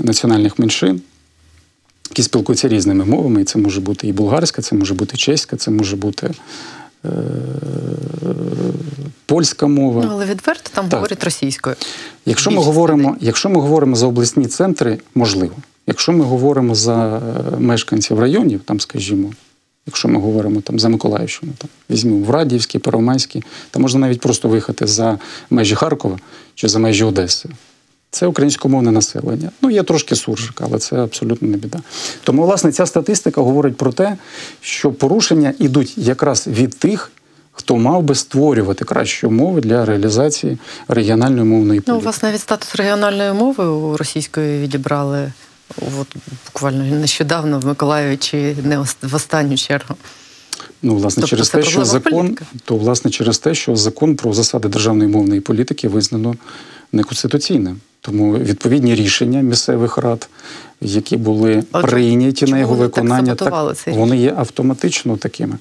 національних 0.00 0.58
меншин. 0.58 1.00
Які 2.10 2.22
спілкуються 2.22 2.68
різними 2.68 3.04
мовами, 3.04 3.40
і 3.40 3.44
це 3.44 3.58
може 3.58 3.80
бути 3.80 4.08
і 4.08 4.12
болгарська, 4.12 4.62
це 4.62 4.76
може 4.76 4.94
бути 4.94 5.16
чеська, 5.16 5.56
це 5.56 5.70
може 5.70 5.96
бути 5.96 6.30
е, 7.04 7.10
польська 9.26 9.66
мова. 9.66 10.02
Ну, 10.04 10.10
але 10.12 10.24
відверто 10.24 10.70
там 10.74 10.88
Так. 10.88 10.94
говорять 10.94 11.24
російською. 11.24 11.76
Якщо 12.26 12.50
ми 12.50 12.62
говоримо, 12.62 13.08
людей. 13.08 13.26
якщо 13.26 13.48
ми 13.48 13.60
говоримо 13.60 13.96
за 13.96 14.06
обласні 14.06 14.46
центри, 14.46 14.98
можливо. 15.14 15.54
Якщо 15.86 16.12
ми 16.12 16.24
говоримо 16.24 16.74
за 16.74 17.16
е, 17.16 17.20
мешканців 17.58 18.20
районів, 18.20 18.60
там, 18.64 18.80
скажімо, 18.80 19.32
якщо 19.86 20.08
ми 20.08 20.20
говоримо 20.20 20.60
там 20.60 20.78
за 20.78 20.88
Миколаївщину, 20.88 21.52
там 21.58 21.68
візьмемо 21.90 22.26
в 22.26 22.30
Радівський, 22.30 22.80
Первомайський, 22.80 23.42
там 23.70 23.82
можна 23.82 24.00
навіть 24.00 24.20
просто 24.20 24.48
виїхати 24.48 24.86
за 24.86 25.18
межі 25.50 25.74
Харкова 25.74 26.18
чи 26.54 26.68
за 26.68 26.78
межі 26.78 27.04
Одеси. 27.04 27.48
Це 28.10 28.26
українськомовне 28.26 28.90
населення. 28.90 29.50
Ну, 29.62 29.70
є 29.70 29.82
трошки 29.82 30.16
суржика, 30.16 30.64
але 30.68 30.78
це 30.78 30.96
абсолютно 30.96 31.48
не 31.48 31.56
біда. 31.56 31.78
Тому, 32.24 32.42
власне, 32.44 32.72
ця 32.72 32.86
статистика 32.86 33.40
говорить 33.40 33.76
про 33.76 33.92
те, 33.92 34.16
що 34.60 34.92
порушення 34.92 35.54
йдуть 35.58 35.98
якраз 35.98 36.46
від 36.46 36.78
тих, 36.78 37.10
хто 37.52 37.76
мав 37.76 38.02
би 38.02 38.14
створювати 38.14 38.84
кращі 38.84 39.26
умови 39.26 39.60
для 39.60 39.84
реалізації 39.84 40.58
регіональної 40.88 41.44
мовної 41.44 41.78
Ну, 41.78 41.82
у 41.82 41.96
політики. 41.96 42.06
вас 42.06 42.22
навіть 42.22 42.40
статус 42.40 42.74
регіональної 42.76 43.32
мови 43.32 43.64
у 43.66 43.96
російської 43.96 44.62
відібрали 44.62 45.32
от, 46.00 46.16
буквально 46.46 46.84
нещодавно 46.84 47.58
в 47.58 47.66
Миколаєві 47.66 48.16
чи 48.16 48.56
не 48.64 48.78
в 49.02 49.14
останню 49.14 49.56
чергу. 49.56 49.94
Ну, 50.82 50.96
власне, 50.96 51.20
Тобто 51.20 51.30
через 51.36 51.50
те, 51.50 51.62
що 51.62 51.84
закон, 51.84 52.12
політики? 52.12 52.44
то 52.64 52.76
власне 52.76 53.10
через 53.10 53.38
те, 53.38 53.54
що 53.54 53.76
закон 53.76 54.16
про 54.16 54.32
засади 54.32 54.68
державної 54.68 55.10
мовної 55.10 55.40
політики 55.40 55.88
визнано 55.88 56.34
неконституційним. 56.92 57.80
Тому 58.00 58.38
відповідні 58.38 58.94
рішення 58.94 59.40
місцевих 59.40 59.98
рад, 59.98 60.28
які 60.80 61.16
були 61.16 61.64
Отже, 61.72 61.86
прийняті 61.86 62.46
на 62.46 62.58
його 62.58 62.72
так 62.72 62.80
виконання, 62.80 63.26
саботували 63.26 63.74
це 63.74 63.90
вони 63.90 64.16
є 64.16 64.34
автоматично 64.36 65.16
такими. 65.16 65.58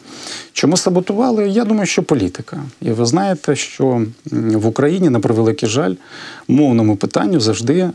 Чому 0.54 0.78
саботували? 0.78 1.50
Я 1.50 1.66
думаю, 1.66 1.86
що 1.86 2.04
політика. 2.04 2.64
І 2.82 2.92
ви 2.92 3.06
знаєте, 3.06 3.56
що 3.56 4.06
в 4.32 4.68
Україні, 4.68 5.10
на 5.10 5.20
превеликий 5.20 5.70
жаль, 5.70 5.94
мовному 6.48 6.96
питанню 6.96 7.40
завжди 7.40 7.80
е, 7.80 7.92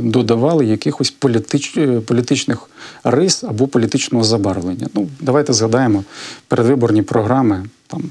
додавали 0.00 0.66
якихось 0.66 1.10
політич, 1.10 1.76
е, 1.76 2.00
політичних 2.00 2.70
рис 3.04 3.44
або 3.44 3.66
політичного 3.66 4.24
забарвлення. 4.24 4.88
Ну, 4.94 5.08
давайте 5.20 5.52
згадаємо 5.52 6.04
передвиборні 6.48 7.02
програми 7.02 7.64
там, 7.86 8.10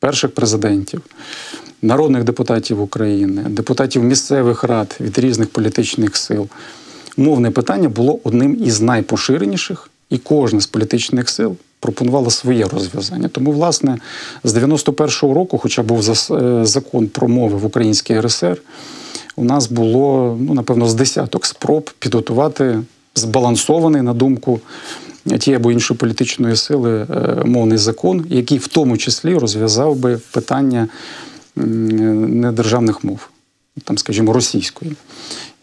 перших 0.00 0.34
президентів, 0.34 1.02
народних 1.82 2.24
депутатів 2.24 2.82
України, 2.82 3.42
депутатів 3.48 4.04
місцевих 4.04 4.64
рад 4.64 4.96
від 5.00 5.18
різних 5.18 5.48
політичних 5.48 6.16
сил. 6.16 6.48
мовне 7.16 7.50
питання 7.50 7.88
було 7.88 8.18
одним 8.24 8.64
із 8.64 8.80
найпоширеніших, 8.80 9.90
і 10.10 10.18
кожна 10.18 10.60
з 10.60 10.66
політичних 10.66 11.28
сил 11.28 11.56
пропонувала 11.80 12.30
своє 12.30 12.64
розв'язання. 12.64 13.28
Тому, 13.28 13.52
власне, 13.52 13.98
з 14.44 14.54
91-го 14.54 15.34
року, 15.34 15.58
хоча 15.58 15.82
був 15.82 16.10
е, 16.30 16.64
закон 16.66 17.08
про 17.08 17.28
мови 17.28 17.58
в 17.58 17.64
Українській 17.64 18.20
РСР, 18.20 18.62
у 19.36 19.44
нас 19.44 19.70
було 19.70 20.36
ну, 20.40 20.54
напевно 20.54 20.88
з 20.88 20.94
десяток 20.94 21.46
спроб 21.46 21.90
підготувати 21.98 22.82
збалансований 23.14 24.02
на 24.02 24.14
думку 24.14 24.60
тієї 25.38 25.56
або 25.56 25.72
іншої 25.72 25.98
політичної 25.98 26.56
сили 26.56 27.06
е, 27.10 27.42
мовний 27.44 27.78
закон, 27.78 28.26
який 28.28 28.58
в 28.58 28.66
тому 28.66 28.96
числі 28.96 29.34
розв'язав 29.34 29.96
би 29.96 30.18
питання 30.32 30.88
недержавних 31.56 33.04
мов, 33.04 33.28
там, 33.84 33.98
скажімо, 33.98 34.32
російської. 34.32 34.92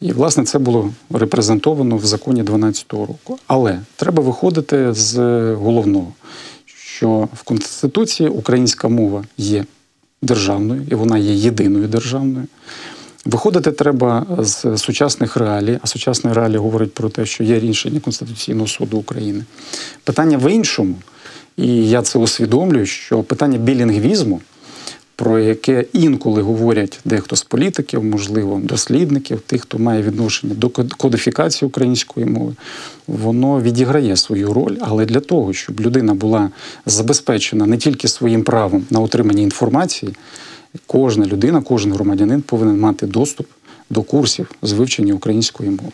І, 0.01 0.11
власне, 0.11 0.43
це 0.43 0.59
було 0.59 0.93
репрезентовано 1.09 1.97
в 1.97 2.05
законі 2.05 2.43
12-го 2.43 3.05
року. 3.05 3.39
Але 3.47 3.79
треба 3.95 4.23
виходити 4.23 4.93
з 4.93 5.17
головного, 5.53 6.13
що 6.65 7.29
в 7.33 7.43
Конституції 7.43 8.29
українська 8.29 8.87
мова 8.87 9.23
є 9.37 9.65
державною, 10.21 10.81
і 10.91 10.95
вона 10.95 11.17
є 11.17 11.33
єдиною 11.33 11.87
державною. 11.87 12.47
Виходити 13.25 13.71
треба 13.71 14.25
з 14.39 14.77
сучасних 14.77 15.37
реалій, 15.37 15.79
а 15.81 15.87
сучасні 15.87 16.33
реалії 16.33 16.57
говорять 16.57 16.93
про 16.93 17.09
те, 17.09 17.25
що 17.25 17.43
є 17.43 17.59
рішення 17.59 17.99
Конституційного 17.99 18.67
суду 18.67 18.97
України. 18.97 19.43
Питання 20.03 20.37
в 20.37 20.53
іншому, 20.53 20.95
і 21.57 21.89
я 21.89 22.01
це 22.01 22.19
усвідомлюю, 22.19 22.85
що 22.85 23.23
питання 23.23 23.57
білінгвізму, 23.57 24.41
про 25.15 25.39
яке 25.39 25.85
інколи 25.93 26.41
говорять 26.41 26.99
дехто 27.05 27.35
з 27.35 27.43
політиків, 27.43 28.03
можливо, 28.03 28.61
дослідників, 28.63 29.39
тих, 29.39 29.61
хто 29.61 29.79
має 29.79 30.01
відношення 30.01 30.53
до 30.53 30.69
кодифікації 30.69 31.67
української 31.67 32.25
мови, 32.25 32.53
воно 33.07 33.61
відіграє 33.61 34.17
свою 34.17 34.53
роль, 34.53 34.75
але 34.81 35.05
для 35.05 35.19
того, 35.19 35.53
щоб 35.53 35.79
людина 35.79 36.13
була 36.13 36.49
забезпечена 36.85 37.65
не 37.65 37.77
тільки 37.77 38.07
своїм 38.07 38.43
правом 38.43 38.85
на 38.89 38.99
отримання 38.99 39.41
інформації, 39.41 40.15
кожна 40.87 41.25
людина, 41.25 41.61
кожен 41.61 41.93
громадянин 41.93 42.41
повинен 42.41 42.79
мати 42.79 43.07
доступ 43.07 43.47
до 43.89 44.01
курсів 44.01 44.51
з 44.61 44.71
вивчення 44.71 45.13
української 45.13 45.69
мови. 45.69 45.91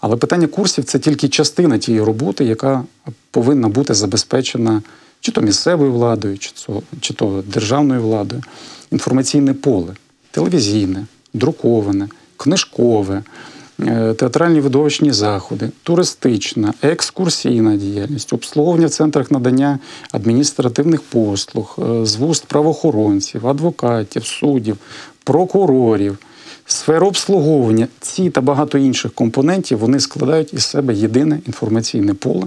Але 0.00 0.16
питання 0.16 0.46
курсів 0.46 0.84
це 0.84 0.98
тільки 0.98 1.28
частина 1.28 1.78
тієї 1.78 2.04
роботи, 2.04 2.44
яка 2.44 2.84
повинна 3.30 3.68
бути 3.68 3.94
забезпечена 3.94 4.82
чи 5.22 5.32
то 5.32 5.40
місцевою 5.40 5.92
владою, 5.92 6.38
чи 6.38 6.52
то, 6.66 6.82
чи 7.00 7.14
то 7.14 7.44
державною 7.46 8.02
владою. 8.02 8.42
Інформаційне 8.90 9.54
поле 9.54 9.94
телевізійне, 10.30 11.06
друковане, 11.34 12.08
книжкове, 12.36 13.22
е, 13.80 14.14
театральні 14.14 14.60
видовищні 14.60 15.12
заходи, 15.12 15.70
туристична, 15.82 16.74
екскурсійна 16.82 17.76
діяльність, 17.76 18.32
обслуговування 18.32 18.86
в 18.86 18.90
центрах 18.90 19.30
надання 19.30 19.78
адміністративних 20.12 21.00
послуг, 21.00 21.78
е, 21.78 22.06
з 22.06 22.16
вуст 22.16 22.44
правоохоронців, 22.44 23.48
адвокатів, 23.48 24.24
суддів, 24.24 24.78
прокурорів, 25.24 26.18
сфера 26.66 27.06
обслуговування. 27.06 27.88
Ці 28.00 28.30
та 28.30 28.40
багато 28.40 28.78
інших 28.78 29.12
компонентів 29.12 29.78
вони 29.78 30.00
складають 30.00 30.54
із 30.54 30.64
себе 30.64 30.94
єдине 30.94 31.38
інформаційне 31.46 32.14
поле, 32.14 32.44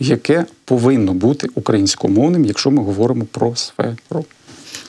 яке 0.00 0.44
повинно 0.64 1.14
бути 1.14 1.48
українськомовним, 1.54 2.44
якщо 2.44 2.70
ми 2.70 2.82
говоримо 2.82 3.24
про 3.24 3.56
сферу. 3.56 4.24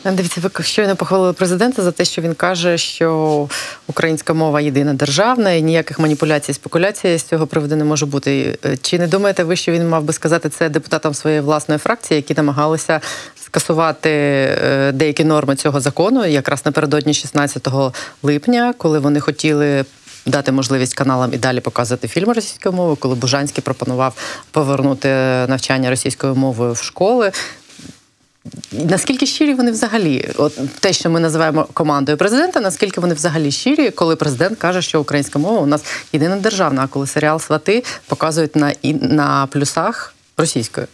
Дивіться, 0.05 0.41
ви 0.43 0.63
щойно 0.63 0.95
похвалили 0.95 1.33
президента 1.33 1.83
за 1.83 1.91
те, 1.91 2.05
що 2.05 2.21
він 2.21 2.33
каже, 2.33 2.77
що 2.77 3.49
українська 3.87 4.33
мова 4.33 4.61
єдина 4.61 4.93
державна, 4.93 5.51
і 5.51 5.61
ніяких 5.61 5.99
маніпуляцій, 5.99 6.53
спекуляцій 6.53 7.17
з 7.17 7.23
цього 7.23 7.47
приводу 7.47 7.75
не 7.75 7.83
може 7.83 8.05
бути. 8.05 8.57
Чи 8.81 8.99
не 8.99 9.07
думаєте 9.07 9.43
ви, 9.43 9.55
що 9.55 9.71
він 9.71 9.89
мав 9.89 10.03
би 10.03 10.13
сказати 10.13 10.49
це 10.49 10.69
депутатам 10.69 11.13
своєї 11.13 11.41
власної 11.41 11.79
фракції, 11.79 12.15
які 12.15 12.33
намагалися 12.33 13.01
скасувати 13.45 14.09
е, 14.09 14.91
деякі 14.91 15.23
норми 15.23 15.55
цього 15.55 15.79
закону, 15.79 16.25
якраз 16.25 16.65
напередодні 16.65 17.13
16 17.13 17.67
липня, 18.23 18.73
коли 18.77 18.99
вони 18.99 19.19
хотіли. 19.19 19.85
Дати 20.25 20.51
можливість 20.51 20.93
каналам 20.93 21.33
і 21.33 21.37
далі 21.37 21.59
показувати 21.59 22.07
фільми 22.07 22.33
російською 22.33 22.75
мовою, 22.75 22.95
коли 22.95 23.15
Бужанський 23.15 23.63
пропонував 23.63 24.15
повернути 24.51 25.07
навчання 25.47 25.89
російською 25.89 26.35
мовою 26.35 26.73
в 26.73 26.77
школи. 26.77 27.31
Наскільки 28.71 29.25
щирі 29.25 29.53
вони 29.53 29.71
взагалі? 29.71 30.29
От 30.37 30.53
те, 30.79 30.93
що 30.93 31.09
ми 31.09 31.19
називаємо 31.19 31.67
командою 31.73 32.17
президента, 32.17 32.59
наскільки 32.59 33.01
вони 33.01 33.13
взагалі 33.13 33.51
щирі, 33.51 33.91
коли 33.91 34.15
президент 34.15 34.57
каже, 34.59 34.81
що 34.81 35.01
українська 35.01 35.39
мова 35.39 35.61
у 35.61 35.65
нас 35.65 35.83
єдина 36.13 36.35
державна, 36.35 36.83
а 36.83 36.87
коли 36.87 37.07
серіал 37.07 37.39
Свати 37.39 37.83
показують 38.07 38.55
на 38.55 38.73
на 38.83 39.47
плюсах 39.47 40.13
російською? 40.37 40.87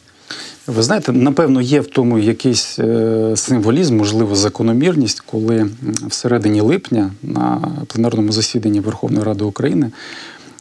Ви 0.69 0.83
знаєте, 0.83 1.11
напевно, 1.11 1.61
є 1.61 1.79
в 1.79 1.87
тому 1.87 2.19
якийсь 2.19 2.79
е, 2.79 3.31
символізм, 3.35 3.97
можливо, 3.97 4.35
закономірність, 4.35 5.19
коли 5.19 5.55
м, 5.57 5.71
всередині 6.07 6.61
липня 6.61 7.11
на 7.23 7.71
пленарному 7.87 8.31
засіданні 8.31 8.79
Верховної 8.79 9.23
Ради 9.25 9.43
України 9.43 9.91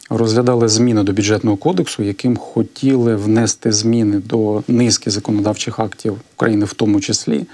розглядали 0.09 0.69
зміни 0.69 1.03
до 1.03 1.11
бюджетного 1.11 1.57
кодексу, 1.57 2.03
яким 2.03 2.37
хотіли 2.37 3.15
внести 3.15 3.71
зміни 3.71 4.19
до 4.19 4.63
низки 4.67 5.11
законодавчих 5.11 5.79
актів 5.79 6.17
України, 6.35 6.65
в 6.65 6.73
тому 6.73 7.01
числі 7.01 7.45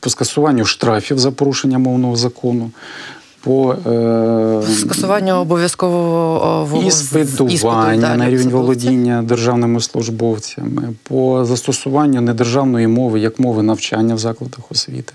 по 0.00 0.10
скасуванню 0.10 0.64
штрафів 0.64 1.18
за 1.18 1.30
порушення 1.30 1.78
мовного 1.78 2.16
закону. 2.16 2.70
По 3.42 3.72
е, 3.72 4.62
Скасування 4.78 5.40
обов'язкового 5.40 6.82
іспитування 6.86 8.16
на 8.16 8.30
рівень 8.30 8.48
володіння 8.48 9.22
державними 9.22 9.80
службовцями, 9.80 10.94
по 11.02 11.44
застосуваннню 11.44 12.20
недержавної 12.20 12.86
мови 12.86 13.20
як 13.20 13.38
мови 13.38 13.62
навчання 13.62 14.14
в 14.14 14.18
закладах 14.18 14.72
освіти. 14.72 15.12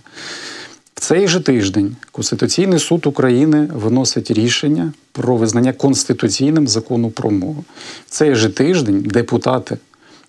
В 0.95 0.99
цей 0.99 1.27
же 1.27 1.39
тиждень 1.39 1.95
Конституційний 2.11 2.79
суд 2.79 3.05
України 3.05 3.69
виносить 3.73 4.31
рішення 4.31 4.93
про 5.11 5.35
визнання 5.35 5.73
конституційним 5.73 6.67
закону 6.67 7.09
про 7.09 7.31
мову. 7.31 7.65
В 8.07 8.09
цей 8.09 8.35
же 8.35 8.49
тиждень 8.49 9.01
депутати 9.01 9.77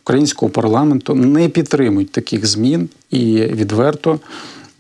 українського 0.05 0.51
парламенту 0.51 1.15
не 1.15 1.49
підтримують 1.49 2.13
таких 2.13 2.47
змін 2.47 2.89
і 3.11 3.43
відверто 3.43 4.21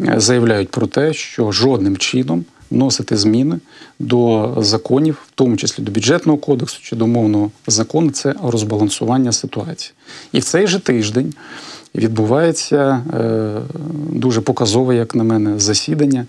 е, 0.00 0.14
заявляють 0.16 0.68
про 0.68 0.86
те, 0.86 1.12
що 1.12 1.52
жодним 1.52 1.96
чином 1.96 2.44
вносити 2.70 3.16
зміни 3.16 3.58
до 3.98 4.54
законів, 4.58 5.22
в 5.28 5.30
тому 5.34 5.56
числі 5.56 5.82
до 5.82 5.92
бюджетного 5.92 6.38
кодексу 6.38 6.80
чи 6.82 6.96
до 6.96 7.06
мовного 7.06 7.50
закону, 7.66 8.10
це 8.10 8.34
розбалансування 8.42 9.32
ситуації. 9.32 9.92
І 10.32 10.38
в 10.38 10.44
цей 10.44 10.66
же 10.66 10.78
тиждень 10.78 11.34
відбувається 11.94 13.04
е, 13.14 13.60
дуже 14.12 14.40
показове, 14.40 14.96
як 14.96 15.14
на 15.14 15.24
мене, 15.24 15.58
засідання 15.58 16.26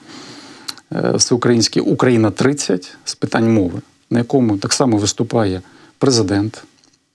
е, 0.96 1.12
всеукраїнське 1.16 1.82
Україна 1.82 2.32
30 2.32 2.98
з 3.06 3.16
питань 3.16 3.54
мови, 3.54 3.82
на 4.10 4.20
якому 4.20 4.58
так 4.58 4.74
само 4.74 4.98
виступає 4.98 5.62
президент. 5.98 6.64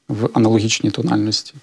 В 0.08 0.28
аналогічній 0.34 0.90
тональності 0.90 1.54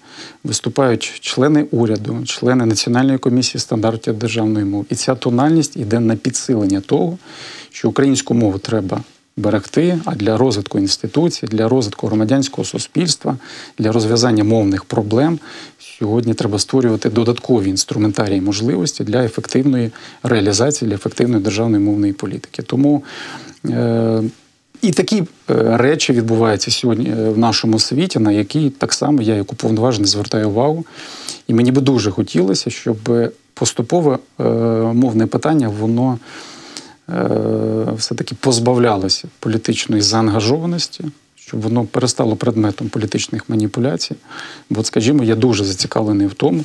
виступають 0.44 1.18
члени 1.20 1.66
уряду, 1.70 2.24
члени 2.24 2.66
Національної 2.66 3.18
комісії 3.18 3.60
стандартів 3.60 4.18
державної 4.18 4.64
мови. 4.64 4.84
І 4.90 4.94
ця 4.94 5.14
тональність 5.14 5.76
йде 5.76 6.00
на 6.00 6.16
підсилення 6.16 6.80
того, 6.80 7.18
що 7.70 7.88
українську 7.88 8.34
мову 8.34 8.58
треба 8.58 9.00
берегти, 9.36 9.98
а 10.04 10.14
для 10.14 10.36
розвитку 10.36 10.78
інституцій, 10.78 11.46
для 11.46 11.68
розвитку 11.68 12.06
громадянського 12.06 12.64
суспільства, 12.64 13.36
для 13.78 13.92
розв'язання 13.92 14.44
мовних 14.44 14.84
проблем 14.84 15.38
сьогодні 15.78 16.34
треба 16.34 16.58
створювати 16.58 17.10
додаткові 17.10 17.68
інструментарії 17.68 18.40
можливості 18.40 19.04
для 19.04 19.24
ефективної 19.24 19.90
реалізації, 20.22 20.88
для 20.88 20.94
ефективної 20.94 21.42
державної 21.42 21.84
мовної 21.84 22.12
політики. 22.12 22.62
Тому 22.62 23.02
е- 23.66 24.22
і 24.82 24.90
такі 24.90 25.16
е, 25.20 25.24
речі 25.76 26.12
відбуваються 26.12 26.70
сьогодні 26.70 27.10
е, 27.10 27.30
в 27.30 27.38
нашому 27.38 27.78
світі, 27.78 28.18
на 28.18 28.32
які 28.32 28.70
так 28.70 28.92
само 28.92 29.22
я, 29.22 29.34
як 29.34 29.52
уповноважений, 29.52 30.08
звертаю 30.08 30.50
увагу. 30.50 30.84
І 31.48 31.54
мені 31.54 31.72
би 31.72 31.80
дуже 31.80 32.10
хотілося, 32.10 32.70
щоб 32.70 33.10
поступово 33.54 34.18
е, 34.40 34.44
мовне 34.92 35.26
питання 35.26 35.68
воно 35.68 36.18
е, 37.08 37.28
все-таки 37.96 38.34
позбавлялося 38.40 39.28
політичної 39.38 40.02
заангажованості, 40.02 41.04
щоб 41.36 41.60
воно 41.60 41.84
перестало 41.84 42.36
предметом 42.36 42.88
політичних 42.88 43.48
маніпуляцій. 43.48 44.14
Бо, 44.70 44.84
скажімо, 44.84 45.24
я 45.24 45.34
дуже 45.34 45.64
зацікавлений 45.64 46.26
в 46.26 46.34
тому, 46.34 46.64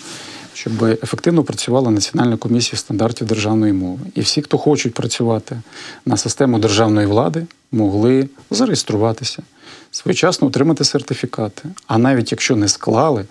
щоб 0.58 0.84
ефективно 0.84 1.44
працювала 1.44 1.92
Національна 1.92 2.38
комісія 2.38 2.80
стандартів 2.80 3.28
державної 3.28 3.74
мови. 3.74 4.00
І 4.16 4.22
всі, 4.22 4.42
хто 4.42 4.58
хочуть 4.58 4.94
працювати 4.94 5.62
на 6.06 6.18
систему 6.18 6.60
державної 6.60 7.08
влади, 7.08 7.46
могли 7.72 8.30
зареєструватися, 8.52 9.44
своєчасно 9.92 10.48
отримати 10.48 10.84
сертифікати. 10.84 11.70
А 11.88 11.98
навіть 11.98 12.32
якщо 12.32 12.56
не 12.56 12.68
склали, 12.68 13.26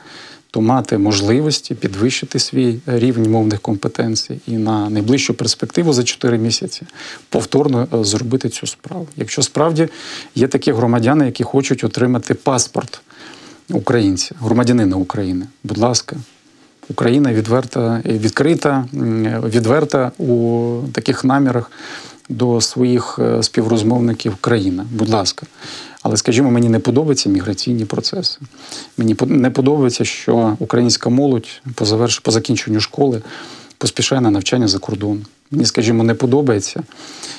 то 0.50 0.60
мати 0.60 0.98
можливості 0.98 1.74
підвищити 1.74 2.38
свій 2.38 2.78
рівень 2.86 3.30
мовних 3.30 3.60
компетенцій 3.60 4.40
і 4.46 4.52
на 4.52 4.90
найближчу 4.90 5.34
перспективу 5.34 5.92
за 5.92 6.04
4 6.04 6.38
місяці 6.38 6.82
повторно 7.28 7.88
е, 7.94 8.04
зробити 8.04 8.48
цю 8.48 8.66
справу. 8.66 9.08
Якщо 9.16 9.42
справді 9.42 9.88
є 10.34 10.48
такі 10.48 10.72
громадяни, 10.72 11.26
які 11.26 11.44
хочуть 11.44 11.84
отримати 11.84 12.34
паспорт 12.34 13.00
українця, 13.70 14.34
громадянина 14.40 14.96
України, 14.96 15.46
будь 15.64 15.78
ласка. 15.78 16.16
Україна 16.88 17.32
відверта, 17.32 18.00
відкрита, 18.04 18.84
відверта 19.44 20.12
у 20.18 20.78
таких 20.92 21.24
намірах 21.24 21.70
до 22.28 22.60
своїх 22.60 23.18
е, 23.18 23.42
співрозмовників 23.42 24.36
країна. 24.36 24.86
Будь 24.90 25.08
ласка. 25.08 25.46
Але 26.02 26.16
скажімо, 26.16 26.50
мені 26.50 26.68
не 26.68 26.78
подобаються 26.78 27.28
міграційні 27.28 27.84
процеси. 27.84 28.38
Мені 28.96 29.16
не 29.26 29.50
подобається, 29.50 30.04
що 30.04 30.56
українська 30.58 31.10
молодь 31.10 31.48
по 31.74 31.84
заверш... 31.84 32.18
по 32.18 32.30
закінченню 32.30 32.80
школи 32.80 33.22
поспішає 33.78 34.20
на 34.20 34.30
навчання 34.30 34.68
за 34.68 34.78
кордон. 34.78 35.26
Мені, 35.50 35.64
скажімо, 35.64 36.04
не 36.04 36.14
подобається, 36.14 36.82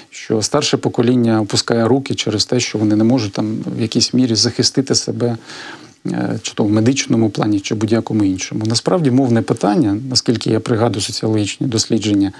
що 0.09 0.41
старше 0.41 0.77
покоління 0.77 1.41
опускає 1.41 1.87
руки 1.87 2.15
через 2.15 2.45
те, 2.45 2.59
що 2.59 2.77
вони 2.77 2.95
не 2.95 3.03
можуть 3.03 3.33
там 3.33 3.57
в 3.77 3.81
якійсь 3.81 4.13
мірі 4.13 4.35
захистити 4.35 4.95
себе 4.95 5.27
е, 5.27 5.37
чи 6.41 6.53
то 6.53 6.63
в 6.63 6.71
медичному 6.71 7.29
плані, 7.29 7.59
чи 7.59 7.75
будь-якому 7.75 8.23
іншому. 8.23 8.65
Насправді 8.65 9.11
мовне 9.11 9.41
питання, 9.41 9.97
наскільки 10.09 10.49
я 10.49 10.59
пригадую 10.59 11.01
соціологічні 11.01 11.67
дослідження 11.67 12.31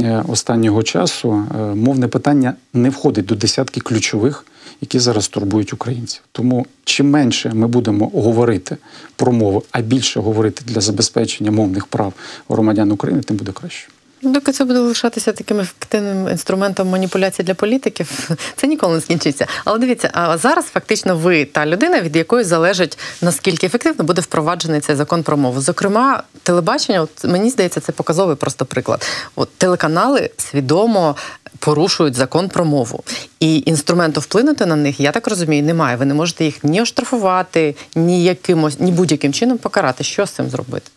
е, 0.00 0.24
останнього 0.28 0.82
часу, 0.82 1.32
е, 1.32 1.58
мовне 1.74 2.08
питання 2.08 2.54
не 2.74 2.90
входить 2.90 3.26
до 3.26 3.34
десятки 3.34 3.80
ключових, 3.80 4.46
які 4.80 4.98
зараз 4.98 5.28
турбують 5.28 5.72
українців. 5.72 6.22
Тому 6.32 6.66
чим 6.84 7.10
менше 7.10 7.52
ми 7.54 7.66
будемо 7.66 8.08
говорити 8.08 8.76
про 9.16 9.32
мову, 9.32 9.62
а 9.72 9.80
більше 9.80 10.20
говорити 10.20 10.62
для 10.66 10.80
забезпечення 10.80 11.50
мовних 11.50 11.86
прав 11.86 12.12
громадян 12.48 12.92
України, 12.92 13.22
тим 13.22 13.36
буде 13.36 13.52
краще. 13.52 13.88
Доки 14.22 14.52
це 14.52 14.64
буде 14.64 14.78
лишатися 14.78 15.32
таким 15.32 15.60
ефективним 15.60 16.28
інструментом 16.28 16.88
маніпуляції 16.88 17.46
для 17.46 17.54
політиків, 17.54 18.30
це 18.56 18.66
ніколи 18.66 18.94
не 18.94 19.00
скінчиться. 19.00 19.46
Але 19.64 19.78
дивіться, 19.78 20.10
а 20.12 20.38
зараз 20.38 20.64
фактично 20.64 21.16
ви 21.16 21.44
та 21.44 21.66
людина, 21.66 22.00
від 22.00 22.16
якої 22.16 22.44
залежить 22.44 22.98
наскільки 23.22 23.66
ефективно 23.66 24.04
буде 24.04 24.20
впроваджений 24.20 24.80
цей 24.80 24.96
закон 24.96 25.22
про 25.22 25.36
мову. 25.36 25.60
Зокрема, 25.60 26.22
телебачення, 26.42 27.02
от 27.02 27.24
мені 27.24 27.50
здається, 27.50 27.80
це 27.80 27.92
показовий 27.92 28.36
просто 28.36 28.64
приклад. 28.64 29.06
От 29.34 29.48
телеканали 29.54 30.30
свідомо 30.36 31.16
порушують 31.58 32.14
закон 32.14 32.48
про 32.48 32.64
мову, 32.64 33.04
і 33.40 33.62
інструменту 33.66 34.20
вплинути 34.20 34.66
на 34.66 34.76
них, 34.76 35.00
я 35.00 35.12
так 35.12 35.28
розумію, 35.28 35.62
немає. 35.62 35.96
Ви 35.96 36.04
не 36.04 36.14
можете 36.14 36.44
їх 36.44 36.64
ні 36.64 36.82
оштрафувати, 36.82 37.76
ні 37.94 38.24
якимось, 38.24 38.80
ні 38.80 38.92
будь-яким 38.92 39.32
чином 39.32 39.58
покарати. 39.58 40.04
Що 40.04 40.26
з 40.26 40.30
цим 40.30 40.50
зробити? 40.50 40.90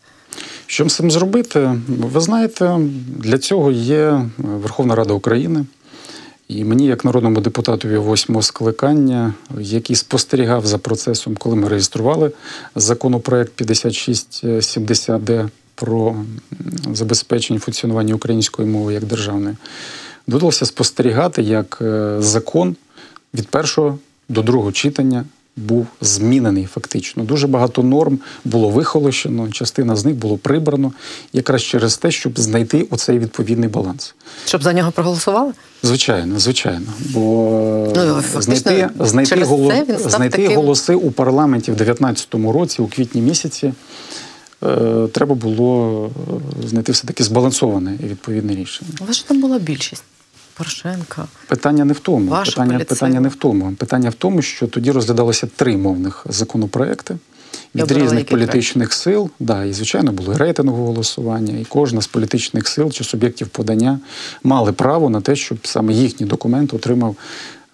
Що 0.69 0.89
з 0.89 0.95
цим 0.95 1.11
зробити? 1.11 1.79
Ви 1.87 2.21
знаєте, 2.21 2.79
для 3.17 3.37
цього 3.37 3.71
є 3.71 4.25
Верховна 4.37 4.95
Рада 4.95 5.13
України. 5.13 5.65
І 6.47 6.63
мені, 6.63 6.85
як 6.85 7.05
народному 7.05 7.41
депутатові 7.41 7.97
восьмого 7.97 8.41
скликання, 8.41 9.33
який 9.59 9.95
спостерігав 9.95 10.65
за 10.65 10.77
процесом, 10.77 11.35
коли 11.35 11.55
ми 11.55 11.67
реєстрували 11.67 12.31
законопроект 12.75 13.61
5670Д 13.61 15.49
про 15.75 16.15
забезпечення 16.93 17.59
функціонування 17.59 18.15
української 18.15 18.67
мови 18.67 18.93
як 18.93 19.03
державної, 19.03 19.55
довелося 20.27 20.65
спостерігати, 20.65 21.41
як 21.41 21.77
е, 21.81 22.15
закон 22.19 22.75
від 23.33 23.47
першого 23.47 23.99
до 24.29 24.41
другого 24.41 24.71
читання 24.71 25.25
був 25.57 25.87
змінений 26.01 26.65
фактично. 26.65 27.23
Дуже 27.23 27.47
багато 27.47 27.83
норм 27.83 28.19
було 28.45 28.69
вихолощено, 28.69 29.49
частина 29.49 29.95
з 29.95 30.05
них 30.05 30.15
було 30.15 30.37
прибрано, 30.37 30.91
якраз 31.33 31.61
через 31.63 31.97
те, 31.97 32.11
щоб 32.11 32.39
знайти 32.39 32.87
оцей 32.89 33.19
відповідний 33.19 33.69
баланс. 33.69 34.15
Щоб 34.45 34.63
за 34.63 34.73
нього 34.73 34.91
проголосували? 34.91 35.53
Звичайно, 35.83 36.39
звичайно. 36.39 36.85
Бо 36.99 37.93
Ну, 37.95 38.21
знайти, 38.41 38.89
знайти, 38.99 39.29
через 39.29 39.47
голо- 39.47 39.71
це 39.71 39.85
він 39.89 39.97
став 39.99 40.11
знайти 40.11 40.37
таким- 40.37 40.55
голоси 40.57 40.93
у 40.95 41.11
парламенті 41.11 41.71
в 41.71 41.75
2019 41.75 42.51
році, 42.53 42.81
у 42.81 42.87
квітні 42.87 43.21
місяці, 43.21 43.73
е, 44.63 45.07
треба 45.11 45.35
було 45.35 46.05
е, 46.63 46.67
знайти 46.67 46.91
все-таки 46.91 47.23
збалансоване 47.23 47.97
і 48.03 48.05
відповідне 48.05 48.55
рішення. 48.55 48.91
Вас 49.07 49.15
ж 49.17 49.27
там 49.27 49.41
була 49.41 49.59
більшість. 49.59 50.03
Порошенка. 50.59 51.27
Питання 51.47 51.85
не 51.85 51.93
в 51.93 51.99
тому. 51.99 52.31
Ваша 52.31 52.51
Питання, 52.51 52.79
питання 52.79 53.19
не 53.19 53.29
в 53.29 53.35
тому. 53.35 53.73
Питання 53.77 54.09
в 54.09 54.13
тому, 54.13 54.41
що 54.41 54.67
тоді 54.67 54.91
розглядалося 54.91 55.47
три 55.55 55.77
мовних 55.77 56.25
законопроекти 56.29 57.17
від 57.75 57.91
різних 57.91 58.25
політичних 58.25 58.93
сил. 58.93 59.29
Да, 59.39 59.63
і 59.63 59.73
звичайно 59.73 60.11
було 60.11 60.33
рейтингове 60.37 60.83
голосування, 60.83 61.59
і 61.59 61.65
кожна 61.65 62.01
з 62.01 62.07
політичних 62.07 62.67
сил 62.67 62.91
чи 62.91 63.03
суб'єктів 63.03 63.47
подання 63.47 63.99
мали 64.43 64.71
право 64.71 65.09
на 65.09 65.21
те, 65.21 65.35
щоб 65.35 65.57
саме 65.63 65.93
їхній 65.93 66.25
документ 66.25 66.73
отримав. 66.73 67.15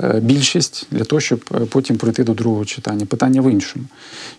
е, 0.03 0.19
Більшість 0.19 0.87
для 0.91 1.03
того, 1.03 1.19
щоб 1.19 1.39
е, 1.55 1.59
потім 1.65 1.97
пройти 1.97 2.23
до 2.23 2.33
другого 2.33 2.65
читання. 2.65 3.05
Питання 3.05 3.41
в 3.41 3.51
іншому. 3.51 3.85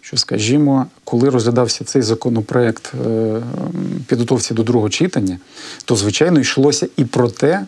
Що, 0.00 0.16
скажімо, 0.16 0.87
коли 1.04 1.30
розглядався 1.30 1.85
цей 1.85 2.02
законопроект 2.02 2.92
е, 3.06 3.40
підготовці 4.06 4.54
до 4.54 4.62
другого 4.62 4.88
читання, 4.88 5.38
то 5.85 5.96
звичайно 5.96 6.40
йшлося 6.40 6.88
і 6.96 7.04
про 7.04 7.28
те, 7.30 7.66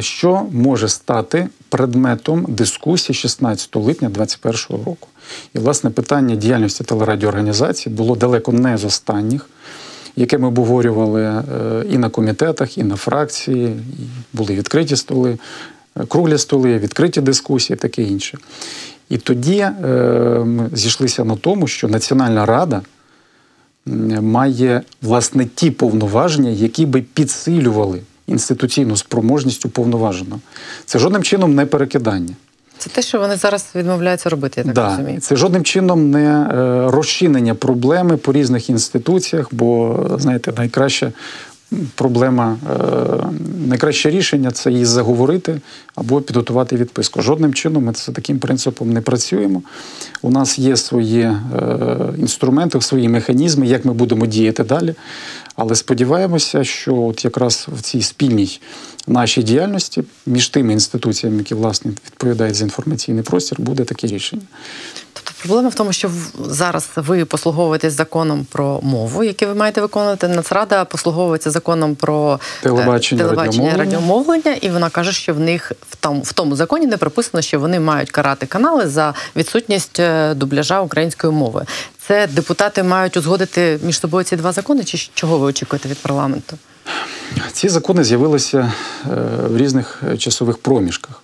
що 0.00 0.46
може 0.52 0.88
стати 0.88 1.48
предметом 1.68 2.46
дискусії 2.48 3.16
16 3.16 3.76
липня 3.76 4.08
2021 4.08 4.84
року. 4.86 5.08
І, 5.54 5.58
власне, 5.58 5.90
питання 5.90 6.36
діяльності 6.36 6.84
телерадіоорганізації 6.84 7.94
було 7.94 8.16
далеко 8.16 8.52
не 8.52 8.78
з 8.78 8.84
останніх, 8.84 9.46
яке 10.16 10.38
ми 10.38 10.48
обговорювали 10.48 11.22
е, 11.22 11.42
і 11.90 11.98
на 11.98 12.08
комітетах, 12.08 12.78
і 12.78 12.82
на 12.82 12.96
фракції, 12.96 13.66
і 13.68 14.36
були 14.36 14.54
відкриті 14.54 14.96
столи, 14.96 15.38
е, 15.96 16.06
круглі 16.06 16.38
столи, 16.38 16.78
відкриті 16.78 17.20
дискусії, 17.20 17.76
таке 17.76 18.02
інше. 18.02 18.38
І 19.08 19.18
тоді 19.18 19.58
е, 19.58 19.72
ми 20.44 20.70
зійшлися 20.72 21.24
на 21.24 21.36
тому, 21.36 21.66
що 21.66 21.88
Національна 21.88 22.46
рада 22.46 22.82
має 24.20 24.82
власне 25.02 25.46
ті 25.54 25.70
повноваження, 25.70 26.50
які 26.50 26.86
би 26.86 27.02
підсилювали 27.02 28.00
інституційну 28.26 28.96
спроможність 28.96 29.66
уповноваженого. 29.66 30.40
Це 30.84 30.98
жодним 30.98 31.22
чином 31.22 31.54
не 31.54 31.66
перекидання. 31.66 32.34
Це 32.78 32.90
те, 32.90 33.02
що 33.02 33.18
вони 33.18 33.36
зараз 33.36 33.66
відмовляються 33.74 34.28
робити, 34.28 34.60
я 34.60 34.64
так 34.64 34.74
да. 34.74 34.88
розумію. 34.88 35.20
Це 35.20 35.36
жодним 35.36 35.64
чином 35.64 36.10
не 36.10 36.24
е, 36.24 36.90
розчинення 36.90 37.54
проблеми 37.54 38.16
по 38.16 38.32
різних 38.32 38.70
інституціях, 38.70 39.48
бо 39.52 39.96
знаєте, 40.18 40.52
найкраща 40.56 41.12
проблема, 41.94 42.56
е, 42.70 42.76
найкраще 43.66 44.10
рішення 44.10 44.50
це 44.50 44.70
її 44.70 44.84
заговорити 44.84 45.60
або 45.94 46.20
підготувати 46.20 46.76
відписку. 46.76 47.22
Жодним 47.22 47.54
чином 47.54 47.84
ми 47.84 47.92
за 47.94 48.12
таким 48.12 48.38
принципом 48.38 48.92
не 48.92 49.00
працюємо. 49.00 49.62
У 50.22 50.30
нас 50.30 50.58
є 50.58 50.76
свої 50.76 51.22
е, 51.22 51.36
інструменти, 52.18 52.80
свої 52.80 53.08
механізми, 53.08 53.66
як 53.66 53.84
ми 53.84 53.92
будемо 53.92 54.26
діяти 54.26 54.64
далі. 54.64 54.94
Але 55.56 55.74
сподіваємося, 55.74 56.64
що 56.64 56.96
от 56.96 57.24
якраз 57.24 57.66
в 57.72 57.80
цій 57.80 58.02
спільній 58.02 58.60
нашій 59.06 59.42
діяльності 59.42 60.04
між 60.26 60.48
тими 60.48 60.72
інституціями, 60.72 61.38
які 61.38 61.54
власне 61.54 61.90
відповідають 61.90 62.54
за 62.54 62.64
інформаційний 62.64 63.22
простір, 63.22 63.60
буде 63.60 63.84
таке 63.84 64.06
рішення. 64.06 64.42
Проблема 65.42 65.68
в 65.68 65.74
тому, 65.74 65.92
що 65.92 66.10
зараз 66.48 66.88
ви 66.96 67.24
послуговуєтесь 67.24 67.92
законом 67.92 68.46
про 68.52 68.80
мову, 68.82 69.24
який 69.24 69.48
ви 69.48 69.54
маєте 69.54 69.80
виконувати. 69.80 70.28
Нацрада 70.28 70.84
послуговується 70.84 71.50
законом 71.50 71.94
про 71.94 72.40
е, 72.60 72.62
Телебачення, 72.62 73.24
телебачення 73.24 73.76
радіомовлення. 73.76 74.52
і 74.60 74.70
вона 74.70 74.90
каже, 74.90 75.12
що 75.12 75.34
в 75.34 75.40
них 75.40 75.72
в 75.90 75.96
тому, 75.96 76.20
в 76.20 76.32
тому 76.32 76.56
законі 76.56 76.86
не 76.86 76.96
прописано, 76.96 77.42
що 77.42 77.60
вони 77.60 77.80
мають 77.80 78.10
карати 78.10 78.46
канали 78.46 78.88
за 78.88 79.14
відсутність 79.36 80.00
е, 80.00 80.34
дубляжа 80.34 80.80
української 80.80 81.32
мови. 81.32 81.64
Це 82.08 82.26
депутати 82.26 82.82
мають 82.82 83.16
узгодити 83.16 83.78
між 83.82 84.00
собою 84.00 84.24
ці 84.24 84.36
два 84.36 84.52
закони, 84.52 84.84
чи 84.84 84.98
чого 85.14 85.38
ви 85.38 85.46
очікуєте 85.46 85.88
від 85.88 85.98
парламенту? 85.98 86.58
Ці 87.52 87.68
закони 87.68 88.04
з'явилися 88.04 88.58
е, 88.58 89.08
в 89.48 89.56
різних 89.56 90.02
часових 90.18 90.58
проміжках. 90.58 91.21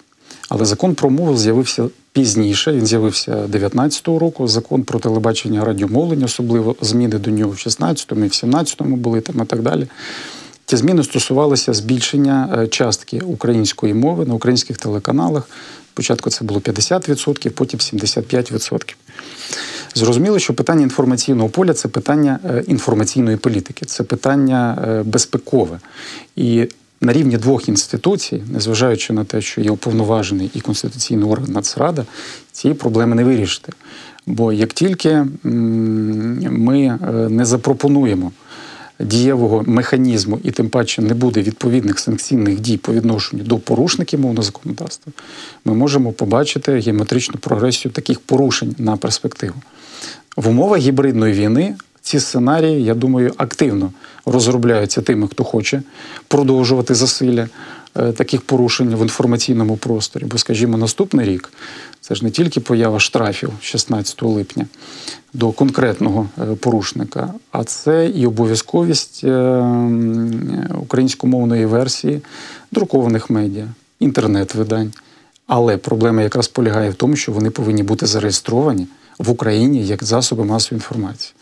Але 0.48 0.64
закон 0.64 0.94
про 0.94 1.11
мову 1.11 1.37
з'явився 1.37 1.88
пізніше. 2.12 2.72
Він 2.72 2.87
з'явився 2.87 3.32
19-го 3.32 4.18
року. 4.18 4.48
Закон 4.48 4.82
про 4.82 4.98
телебачення 4.98 5.64
радіомовлення, 5.64 6.24
особливо 6.24 6.76
зміни 6.80 7.18
до 7.18 7.30
нього 7.30 7.50
в 7.50 7.54
16-му 7.54 8.24
і 8.24 8.28
в 8.28 8.30
17-му 8.30 8.96
були 8.96 9.20
там 9.20 9.42
і 9.42 9.44
так 9.44 9.62
далі. 9.62 9.87
Ті 10.64 10.76
зміни 10.76 11.04
стосувалися 11.04 11.72
збільшення 11.74 12.58
е, 12.58 12.68
частки 12.68 13.20
української 13.20 13.94
мови 13.94 14.24
на 14.24 14.34
українських 14.34 14.78
телеканалах. 14.78 15.48
Спочатку 15.92 16.30
це 16.30 16.44
було 16.44 16.61
50%, 16.61 17.50
потім 17.50 17.80
75%. 17.80 18.94
Зрозуміло, 19.94 20.38
що 20.38 20.54
питання 20.54 20.82
інформаційного 20.82 21.48
поля 21.48 21.74
це 21.74 21.88
питання 21.88 22.38
е, 22.44 22.64
інформаційної 22.66 23.37
політики, 23.37 23.87
це 23.87 24.02
питання 24.02 24.84
е, 24.88 25.02
безпекове. 25.02 25.78
І 26.37 26.68
на 27.00 27.12
рівні 27.12 27.37
двох 27.37 27.68
інституцій, 27.68 28.42
незважаючи 28.52 29.12
на 29.12 29.24
те, 29.24 29.40
що 29.40 29.61
є 29.61 29.70
уповноважений 29.70 30.50
і 30.54 30.61
конституційний 30.61 31.30
орган 31.30 31.52
Нацрада, 31.52 32.04
цієї 32.52 32.78
проблеми 32.78 33.16
не 33.16 33.24
вирішити. 33.24 33.72
Бо 34.26 34.52
як 34.52 34.72
тільки 34.72 35.26
ми 35.42 36.80
е, 36.87 36.98
не 37.28 37.44
запропонуємо 37.44 38.32
дієвого 39.00 39.64
механізму 39.66 40.38
і 40.44 40.50
тим 40.50 40.68
паче 40.68 41.02
не 41.02 41.14
буде 41.14 41.42
відповідних 41.42 41.98
санкційних 41.98 42.61
дій 42.61 42.76
по 42.76 42.92
відношенню 42.92 43.42
до 43.42 43.58
порушників 43.58 44.20
мовного 44.20 44.42
законодавства, 44.42 45.12
ми 45.64 45.74
можемо 45.74 46.12
побачити 46.12 46.78
геометричну 46.78 47.34
прогресію 47.40 47.92
таких 47.92 48.20
порушень 48.20 48.74
на 48.78 48.96
перспективу. 48.96 49.54
В 50.37 50.48
умовах 50.48 50.80
гібридної 50.80 51.34
війни 51.34 51.74
ці 52.09 52.21
сценарії, 52.21 52.85
я 52.85 52.94
думаю, 52.94 53.33
активно 53.37 53.92
розробляються 54.27 55.03
тими, 55.03 55.29
хто 55.29 55.44
хоче 55.44 55.83
продовжувати 56.29 56.94
засилля 56.94 57.49
е, 57.97 58.12
таких 58.12 58.40
порушень 58.40 58.94
в 58.94 59.03
інформаційному 59.03 59.77
просторі. 59.77 60.25
Бо, 60.25 60.38
скажімо, 60.38 60.77
наступний 60.77 61.27
рік 61.27 61.53
це 62.01 62.14
ж 62.14 62.25
не 62.25 62.31
тільки 62.31 62.61
поява 62.61 63.01
штрафів 63.01 63.53
16 63.61 64.23
липня 64.23 64.66
до 65.33 65.53
конкретного 65.53 66.29
е, 66.38 66.55
порушника, 66.55 67.35
а 67.53 67.64
це 67.64 68.09
і 68.09 68.27
обов'язковість 68.27 69.21
е, 69.25 69.59
українськомовної 70.81 71.66
версії 71.66 72.21
друкованих 72.73 73.31
медіа, 73.31 73.68
інтернет-видань. 74.01 74.92
Але 75.47 75.77
проблема 75.77 76.23
якраз 76.23 76.49
полягає 76.49 76.90
в 76.90 76.94
тому, 76.94 77.16
що 77.16 77.33
вони 77.33 77.51
повинні 77.51 77.83
бути 77.83 78.07
зареєстровані 78.07 78.87
в 79.18 79.31
Україні 79.31 79.87
як 79.87 80.05
засоби 80.05 80.44
масової 80.44 80.79
інформації. 80.79 81.35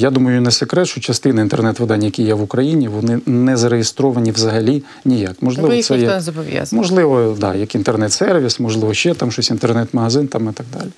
Я 0.00 0.10
думаю, 0.10 0.40
не 0.40 0.50
секрет, 0.50 0.88
що 0.88 1.00
частина 1.00 1.42
інтернет-видань, 1.42 2.02
які 2.02 2.22
є 2.22 2.34
в 2.34 2.42
Україні, 2.42 2.88
вони 2.88 3.20
не 3.26 3.56
зареєстровані 3.56 4.30
взагалі 4.30 4.82
ніяк. 5.04 5.36
Можливо, 5.40 5.74
їх 5.74 5.86
це 5.86 5.94
ніхто 5.94 6.10
є 6.10 6.14
не 6.14 6.20
зобов'язує. 6.20 6.80
можливо, 6.80 7.36
да, 7.40 7.54
як 7.54 7.74
інтернет-сервіс, 7.74 8.60
можливо, 8.60 8.94
ще 8.94 9.14
там 9.14 9.32
щось 9.32 9.50
інтернет-магазин 9.50 10.28
там 10.28 10.48
і 10.48 10.52
так 10.52 10.66
далі. 10.78 10.90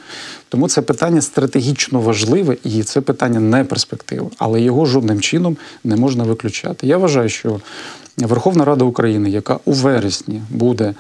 Тому 0.49 0.69
це 0.69 0.83
питання 0.83 1.21
стратегічно 1.21 2.01
важливе 2.01 2.57
і 2.65 2.83
це 2.83 3.01
питання 3.01 3.41
не 3.41 3.65
перспективи, 3.65 4.27
але 4.39 4.61
його 4.61 4.87
жодним 4.87 5.21
чином 5.21 5.57
не 5.85 5.97
можна 5.97 6.25
виключати. 6.25 6.87
Я 6.87 6.99
вважаю, 6.99 7.29
що 7.29 7.61
Верховна 8.17 8.65
Рада 8.65 8.85
України, 8.85 9.31
яка 9.31 9.59
у 9.65 9.73
вересні 9.73 10.43
буде 10.51 10.95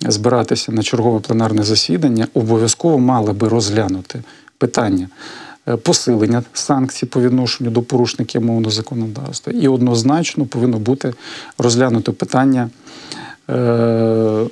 збиратися 0.00 0.72
на 0.72 0.82
чергове 0.82 1.20
пленарне 1.20 1.62
засідання, 1.62 2.26
обов'язково 2.34 2.98
мала 2.98 3.32
би 3.32 3.48
розглянути 3.48 4.22
питання. 4.58 5.08
Е, 5.68 5.76
Посилення 5.76 6.42
санкцій 6.52 7.06
по 7.06 7.20
відношенню 7.20 7.70
до 7.70 7.82
порушників 7.82 8.42
мовного 8.42 8.70
законодавства, 8.70 9.52
і 9.52 9.68
однозначно 9.68 10.46
повинно 10.46 10.78
бути 10.78 11.14
розглянуто 11.58 12.12
питання 12.12 12.70
е, 13.50 14.46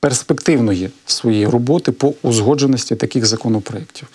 перспективної 0.00 0.90
своєї 1.06 1.46
роботи 1.46 1.92
по 1.92 2.14
узгодженості 2.22 2.96
таких 2.96 3.26
законопроєктів. 3.26 4.08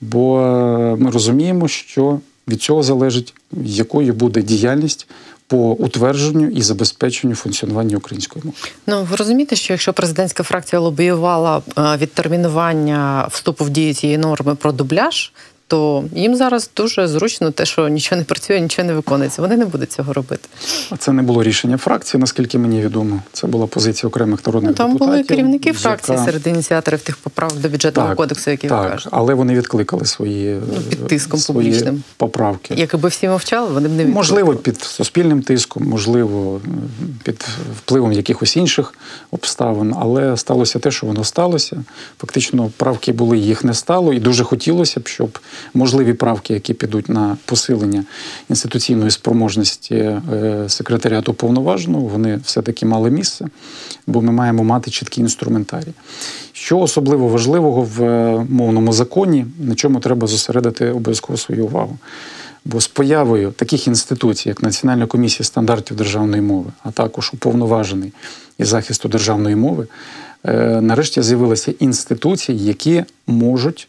Бо 0.00 0.40
е, 0.40 0.96
ми 0.96 1.10
розуміємо, 1.10 1.68
що 1.68 2.20
від 2.48 2.62
цього 2.62 2.82
залежить, 2.82 3.34
якою 3.64 4.12
буде 4.12 4.42
діяльність 4.42 5.06
по 5.50 5.56
утвердженню 5.56 6.48
і 6.48 6.62
забезпеченню 6.62 7.34
функціонування 7.34 7.96
української 7.96 8.44
мови. 8.44 8.56
Ну 8.86 9.06
ви 9.10 9.16
розумієте, 9.16 9.56
що 9.56 9.72
якщо 9.72 9.92
президентська 9.92 10.42
фракція 10.42 10.80
лобіювала 10.80 11.62
е, 11.78 11.96
відтермінування 11.96 13.28
вступу 13.30 13.64
в 13.64 13.70
дію 13.70 13.94
цієї 13.94 14.18
норми 14.18 14.54
про 14.54 14.72
дубляж, 14.72 15.32
то 15.70 16.04
їм 16.14 16.36
зараз 16.36 16.70
дуже 16.76 17.08
зручно 17.08 17.50
те, 17.50 17.64
що 17.64 17.88
нічого 17.88 18.18
не 18.18 18.24
працює, 18.24 18.60
нічого 18.60 18.88
не 18.88 18.94
виконується. 18.94 19.42
Вони 19.42 19.56
не 19.56 19.64
будуть 19.64 19.92
цього 19.92 20.12
робити. 20.12 20.48
А 20.90 20.96
Це 20.96 21.12
не 21.12 21.22
було 21.22 21.42
рішення 21.42 21.76
фракції, 21.76 22.20
наскільки 22.20 22.58
мені 22.58 22.80
відомо. 22.82 23.22
Це 23.32 23.46
була 23.46 23.66
позиція 23.66 24.08
окремих 24.08 24.46
народних 24.46 24.70
Ну, 24.70 24.76
там 24.76 24.92
депутатів. 24.92 25.12
були 25.12 25.24
керівники 25.24 25.72
фракції 25.72 26.14
яка- 26.18 26.24
серед 26.30 26.46
ініціаторів 26.46 27.00
тих 27.00 27.16
поправок 27.16 27.58
до 27.58 27.68
бюджетного 27.68 28.08
Так, 28.08 28.16
кодексу, 28.16 28.50
які 28.50 28.66
ви 28.68 28.76
так, 28.76 28.90
кажете. 28.90 29.10
але 29.12 29.34
вони 29.34 29.54
відкликали 29.54 30.04
свої, 30.06 30.54
Ну, 30.74 30.80
під 30.88 31.06
тиском 31.06 31.40
свої 31.40 31.68
публічним. 31.70 32.02
поправки. 32.16 32.74
Якби 32.74 33.08
всі 33.08 33.28
мовчали, 33.28 33.68
вони 33.72 33.88
б 33.88 33.92
не 33.92 34.04
Можливо, 34.06 34.54
під 34.54 34.80
суспільним 34.82 35.42
тиском, 35.42 35.84
можливо, 35.88 36.60
під 37.24 37.46
впливом 37.76 38.12
якихось 38.12 38.56
інших 38.56 38.94
обставин, 39.30 39.94
але 40.00 40.36
сталося 40.36 40.78
те, 40.78 40.90
що 40.90 41.06
воно 41.06 41.24
сталося. 41.24 41.84
Фактично, 42.20 42.70
правки 42.76 43.12
були, 43.12 43.38
їх 43.38 43.64
не 43.64 43.74
стало, 43.74 44.12
і 44.12 44.20
дуже 44.20 44.44
хотілося 44.44 45.00
б, 45.00 45.08
щоб 45.08 45.38
можливі 45.74 46.12
правки, 46.12 46.54
які 46.54 46.74
підуть 46.74 47.08
на 47.08 47.36
посилення 47.44 48.04
інституційної 48.48 49.10
спроможності 49.10 49.94
е, 49.94 50.20
секретаріату 50.68 51.34
повноваженого, 51.34 52.06
вони 52.06 52.40
все-таки 52.44 52.86
мали 52.86 53.10
місце, 53.10 53.46
бо 54.06 54.22
ми 54.22 54.32
маємо 54.32 54.64
мати 54.64 54.90
чіткий 54.90 55.22
інструментарій. 55.22 55.92
Що 56.52 56.78
особливо 56.78 57.28
важливого 57.28 57.82
в 57.82 58.02
е, 58.02 58.46
мовному 58.50 58.92
законі, 58.92 59.46
на 59.58 59.74
чому 59.74 60.00
треба 60.00 60.26
зосередити 60.26 60.90
обов'язково 60.90 61.36
свою 61.36 61.66
увагу. 61.66 61.98
Бо 62.64 62.80
з 62.80 62.88
появою 62.88 63.50
таких 63.50 63.86
інституцій, 63.86 64.48
як 64.48 64.62
Національна 64.62 65.06
комісія 65.06 65.46
стандартів 65.46 65.96
державної 65.96 66.42
мови, 66.42 66.72
а 66.82 66.90
також 66.90 67.30
уповноважений 67.34 68.12
із 68.58 68.68
захисту 68.68 69.08
державної 69.08 69.56
мови, 69.56 69.86
е, 70.44 70.80
нарешті 70.80 71.22
з'явилися 71.22 71.72
інституції, 71.78 72.64
які 72.64 73.04
можуть 73.26 73.88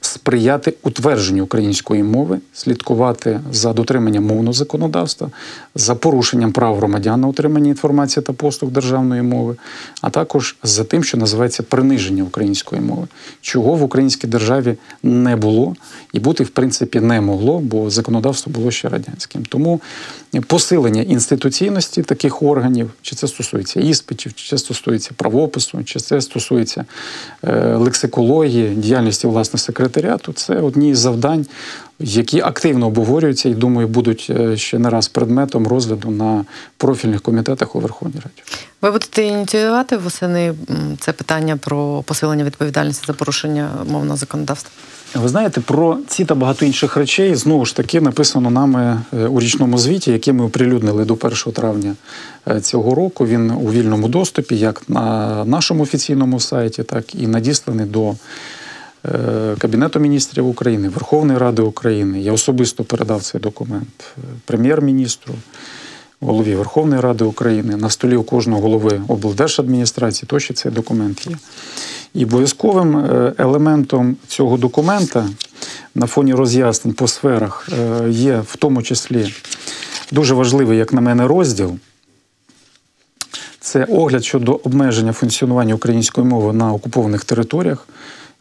сприяти 0.00 0.74
утвердженню 0.82 1.44
української 1.44 2.02
мови, 2.02 2.38
слідкувати 2.52 3.40
за 3.52 3.72
дотриманням 3.72 4.24
мовного 4.24 4.52
законодавства, 4.52 5.30
за 5.74 5.94
порушенням 5.94 6.52
прав 6.52 6.76
громадян 6.76 7.20
на 7.20 7.28
отримання 7.28 7.68
інформації 7.68 8.24
та 8.24 8.32
послуг 8.32 8.70
державної 8.70 9.22
мови, 9.22 9.56
а 10.00 10.10
також 10.10 10.56
за 10.62 10.84
тим, 10.84 11.04
що 11.04 11.16
називається 11.18 11.62
приниження 11.62 12.22
української 12.22 12.82
мови, 12.82 13.06
чого 13.40 13.74
в 13.74 13.82
українській 13.82 14.26
державі 14.26 14.74
не 15.02 15.36
було 15.36 15.76
і 16.12 16.20
бути 16.20 16.44
в 16.44 16.48
принципі 16.48 17.00
не 17.00 17.20
могло, 17.20 17.60
бо 17.60 17.90
законодавство 17.90 18.52
було 18.52 18.70
ще 18.70 18.88
радянським. 18.88 19.44
Тому 19.44 19.80
посилення 20.46 21.02
інституційності 21.02 22.02
таких 22.02 22.42
органів, 22.42 22.90
чи 23.02 23.16
це 23.16 23.28
стосується 23.28 23.80
іспитів, 23.80 24.34
чи 24.34 24.48
це 24.48 24.58
стосується 24.58 25.10
правопису, 25.16 25.84
чи 25.84 26.00
це 26.00 26.20
стосується 26.20 26.84
е, 27.44 27.76
лексикології, 27.76 28.74
діяльності 28.74 29.26
власне 29.26 29.58
секретаріату, 29.62 30.32
це 30.32 30.54
одні 30.54 30.90
із 30.90 30.98
завдань, 30.98 31.46
які 32.00 32.40
активно 32.40 32.86
обговорюються 32.86 33.48
і 33.48 33.54
думаю, 33.54 33.88
будуть 33.88 34.26
е, 34.30 34.56
ще 34.56 34.78
не 34.78 34.90
раз 34.90 35.08
предметом 35.08 35.66
розгляду 35.66 36.10
на 36.10 36.44
профільних 36.76 37.22
комітетах 37.22 37.76
у 37.76 37.80
Верховній 37.80 38.14
Раді. 38.16 38.42
Ви 38.82 38.90
будете 38.90 39.22
ініціювати 39.22 39.96
восени 39.96 40.54
це 41.00 41.12
питання 41.12 41.56
про 41.56 42.02
посилення 42.02 42.44
відповідальності 42.44 43.04
за 43.06 43.12
порушення 43.12 43.70
мовного 43.86 44.16
законодавства? 44.16 44.70
Ви 45.14 45.28
знаєте, 45.28 45.60
про 45.60 45.98
ці 46.06 46.24
та 46.24 46.34
багато 46.34 46.66
інших 46.66 46.96
речей 46.96 47.34
знову 47.34 47.64
ж 47.64 47.76
таки 47.76 48.00
написано 48.00 48.50
нами 48.50 49.00
е, 49.12 49.26
у 49.26 49.40
річному 49.40 49.78
звіті, 49.78 50.12
який 50.12 50.32
ми 50.32 50.44
оприлюднили 50.44 51.04
до 51.04 51.14
1 51.14 51.30
травня 51.52 51.94
е, 52.48 52.60
цього 52.60 52.94
року. 52.94 53.26
Він 53.26 53.50
у 53.50 53.70
вільному 53.70 54.08
доступі, 54.08 54.56
як 54.56 54.82
на 54.88 55.44
нашому 55.44 55.82
офіційному 55.82 56.40
сайті, 56.40 56.82
так 56.82 57.14
і 57.14 57.26
надісланий 57.26 57.86
до 57.86 58.14
Кабінету 59.58 60.00
міністрів 60.00 60.48
України, 60.48 60.88
Верховної 60.88 61.38
Ради 61.38 61.62
України. 61.62 62.20
Я 62.20 62.32
особисто 62.32 62.84
передав 62.84 63.22
цей 63.22 63.40
документ 63.40 64.04
е, 64.18 64.20
прем'єр-міністру. 64.44 65.34
Голові 66.20 66.54
Верховної 66.54 67.00
Ради 67.00 67.24
України 67.24 67.76
на 67.76 67.90
столі 67.90 68.16
у 68.16 68.22
кожного 68.22 68.62
голови 68.62 69.02
облдержадміністрації, 69.08 70.26
тощо 70.26 70.54
цей 70.54 70.72
документ 70.72 71.26
є. 71.26 71.36
І 72.14 72.24
обов'язковим 72.24 72.96
е, 72.96 73.32
елементом 73.38 74.16
цього 74.28 74.56
документа 74.56 75.28
на 75.94 76.06
фоні 76.06 76.34
роз'яснень 76.34 76.94
по 76.94 77.08
сферах 77.08 77.68
е, 77.72 78.10
є 78.10 78.42
в 78.46 78.56
тому 78.56 78.82
числі 78.82 79.34
дуже 80.12 80.34
важливий, 80.34 80.78
як 80.78 80.92
на 80.92 81.00
мене, 81.00 81.26
розділ. 81.26 81.78
Це 83.60 83.84
огляд 83.84 84.24
щодо 84.24 84.60
обмеження 84.64 85.12
функціонування 85.12 85.74
української 85.74 86.26
мови 86.26 86.52
на 86.52 86.72
окупованих 86.72 87.24
територіях. 87.24 87.86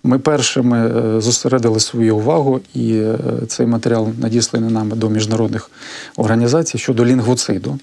Ми 0.04 0.20
першими 0.20 0.78
е, 0.78 1.22
зосередили 1.22 1.80
свою 1.80 2.18
увагу, 2.18 2.60
і 2.74 2.94
е, 2.94 3.18
цей 3.48 3.66
матеріал 3.66 4.10
надісланий 4.22 4.72
нами 4.72 4.96
до 4.96 5.10
міжнародних 5.10 5.72
організацій 6.18 6.78
щодо 6.78 7.06
лінгвоциду 7.06 7.80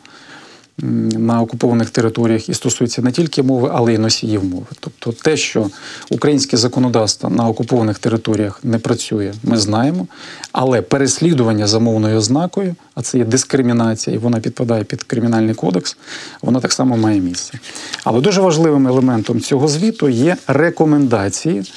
на 0.83 1.43
окупованих 1.43 1.91
територіях 1.91 2.49
і 2.49 2.55
стосується 2.55 3.03
не 3.03 3.13
тільки 3.13 3.43
мови, 3.43 3.71
але 3.75 3.95
й 3.95 3.99
носіїв 3.99 4.45
мови. 4.45 4.67
Тобто 4.81 5.13
те, 5.13 5.37
що 5.37 5.71
українське 6.11 6.57
законодавство 6.57 7.31
на 7.31 7.49
окупованих 7.49 7.99
територіях 7.99 8.61
не 8.63 8.79
працює, 8.79 9.33
ми 9.43 9.59
знаємо, 9.59 10.07
але 10.53 10.83
переслідування 10.83 11.67
за 11.67 11.79
мовною 11.79 12.19
ознакою, 12.19 12.75
а 12.95 13.03
це 13.03 13.19
є 13.19 13.25
дискримінація, 13.25 14.17
і 14.17 14.19
вона 14.19 14.41
підпадає 14.41 14.85
під 14.85 15.03
кримінальний 15.03 15.55
кодекс, 15.55 15.97
вона 16.43 16.61
так 16.61 16.73
само 16.73 16.97
має 16.97 17.21
місце. 17.21 17.59
Але 18.05 18.21
дуже 18.21 18.41
важливим 18.41 18.89
елементом 18.89 19.41
цього 19.41 19.69
звіту 19.69 20.09
є 20.09 20.37
рекомендації, 20.47 21.73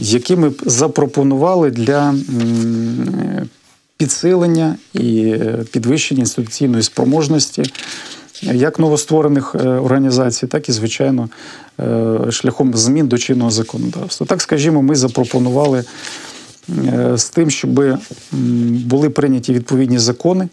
які 0.00 0.36
ми 0.36 0.52
запропонували 0.66 1.70
для 1.70 2.14
підсилення 3.96 4.76
і 4.94 5.22
е, 5.22 5.64
підвищення 5.72 6.20
інституційної 6.20 6.82
спроможності 6.82 7.62
як 8.42 8.78
новостворених 8.78 9.54
е, 9.54 9.68
організацій, 9.68 10.46
так 10.46 10.68
і, 10.68 10.72
звичайно, 10.72 11.28
е, 11.80 12.18
шляхом 12.30 12.74
змін 12.74 13.08
до 13.08 13.18
чинного 13.18 13.50
законодавства. 13.50 14.26
Так, 14.26 14.42
скажімо, 14.42 14.82
ми 14.82 14.94
запропонували 14.94 15.84
з 17.14 17.24
тим, 17.24 17.50
щоб 17.50 17.98
були 18.86 19.10
прийняті 19.10 19.52
відповідні 19.52 19.98
закони, 19.98 20.48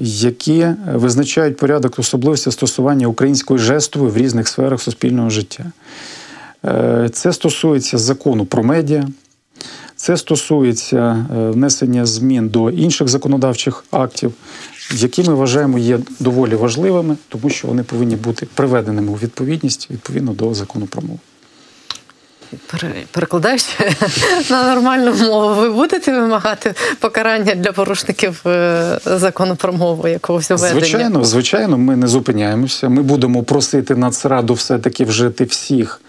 які 0.00 0.66
визначають 0.94 1.56
порядок 1.56 1.98
особливості 1.98 2.44
застосування 2.44 3.06
української 3.06 3.58
жестової 3.60 4.12
в 4.12 4.16
різних 4.16 4.48
сферах 4.48 4.82
суспільного 4.82 5.30
життя. 5.30 5.64
Е, 6.64 7.08
Це 7.12 7.32
стосується 7.32 7.98
закону 7.98 8.44
про 8.44 8.62
медіа, 8.62 9.08
це 9.96 10.16
стосується 10.16 11.26
е, 11.36 11.50
внесення 11.50 12.06
змін 12.06 12.48
до 12.48 12.70
інших 12.70 13.08
законодавчих 13.08 13.84
актів, 13.90 14.32
які 14.94 15.22
ми 15.22 15.34
вважаємо 15.34 15.78
є 15.78 15.98
доволі 16.20 16.54
важливими, 16.54 17.16
тому 17.28 17.50
що 17.50 17.68
вони 17.68 17.82
повинні 17.82 18.16
бути 18.16 18.46
приведеними 18.54 19.12
у 19.12 19.14
відповідність 19.14 19.90
відповідно 19.90 20.32
до 20.32 20.54
закону 20.54 20.86
про 20.86 21.02
мову. 21.02 21.18
Пере- 22.66 23.04
Перекладаючи 23.10 23.66
на 24.50 24.74
нормальну 24.74 25.14
мову, 25.14 25.60
ви 25.60 25.70
будете 25.70 26.20
вимагати 26.20 26.74
покарання 27.00 27.54
для 27.54 27.72
порушників 27.72 28.40
е, 28.46 28.98
закону 29.04 29.56
про 29.56 29.72
мову 29.72 30.08
якогось 30.08 30.50
введення? 30.50 30.70
Звичайно, 30.70 31.24
звичайно, 31.24 31.78
ми 31.78 31.96
не 31.96 32.06
зупиняємося. 32.06 32.88
Ми 32.88 33.02
будемо 33.02 33.42
просити 33.42 33.96
Нацраду 33.96 34.54
все-таки 34.54 35.04
вжити 35.04 35.44
всіх 35.44 36.00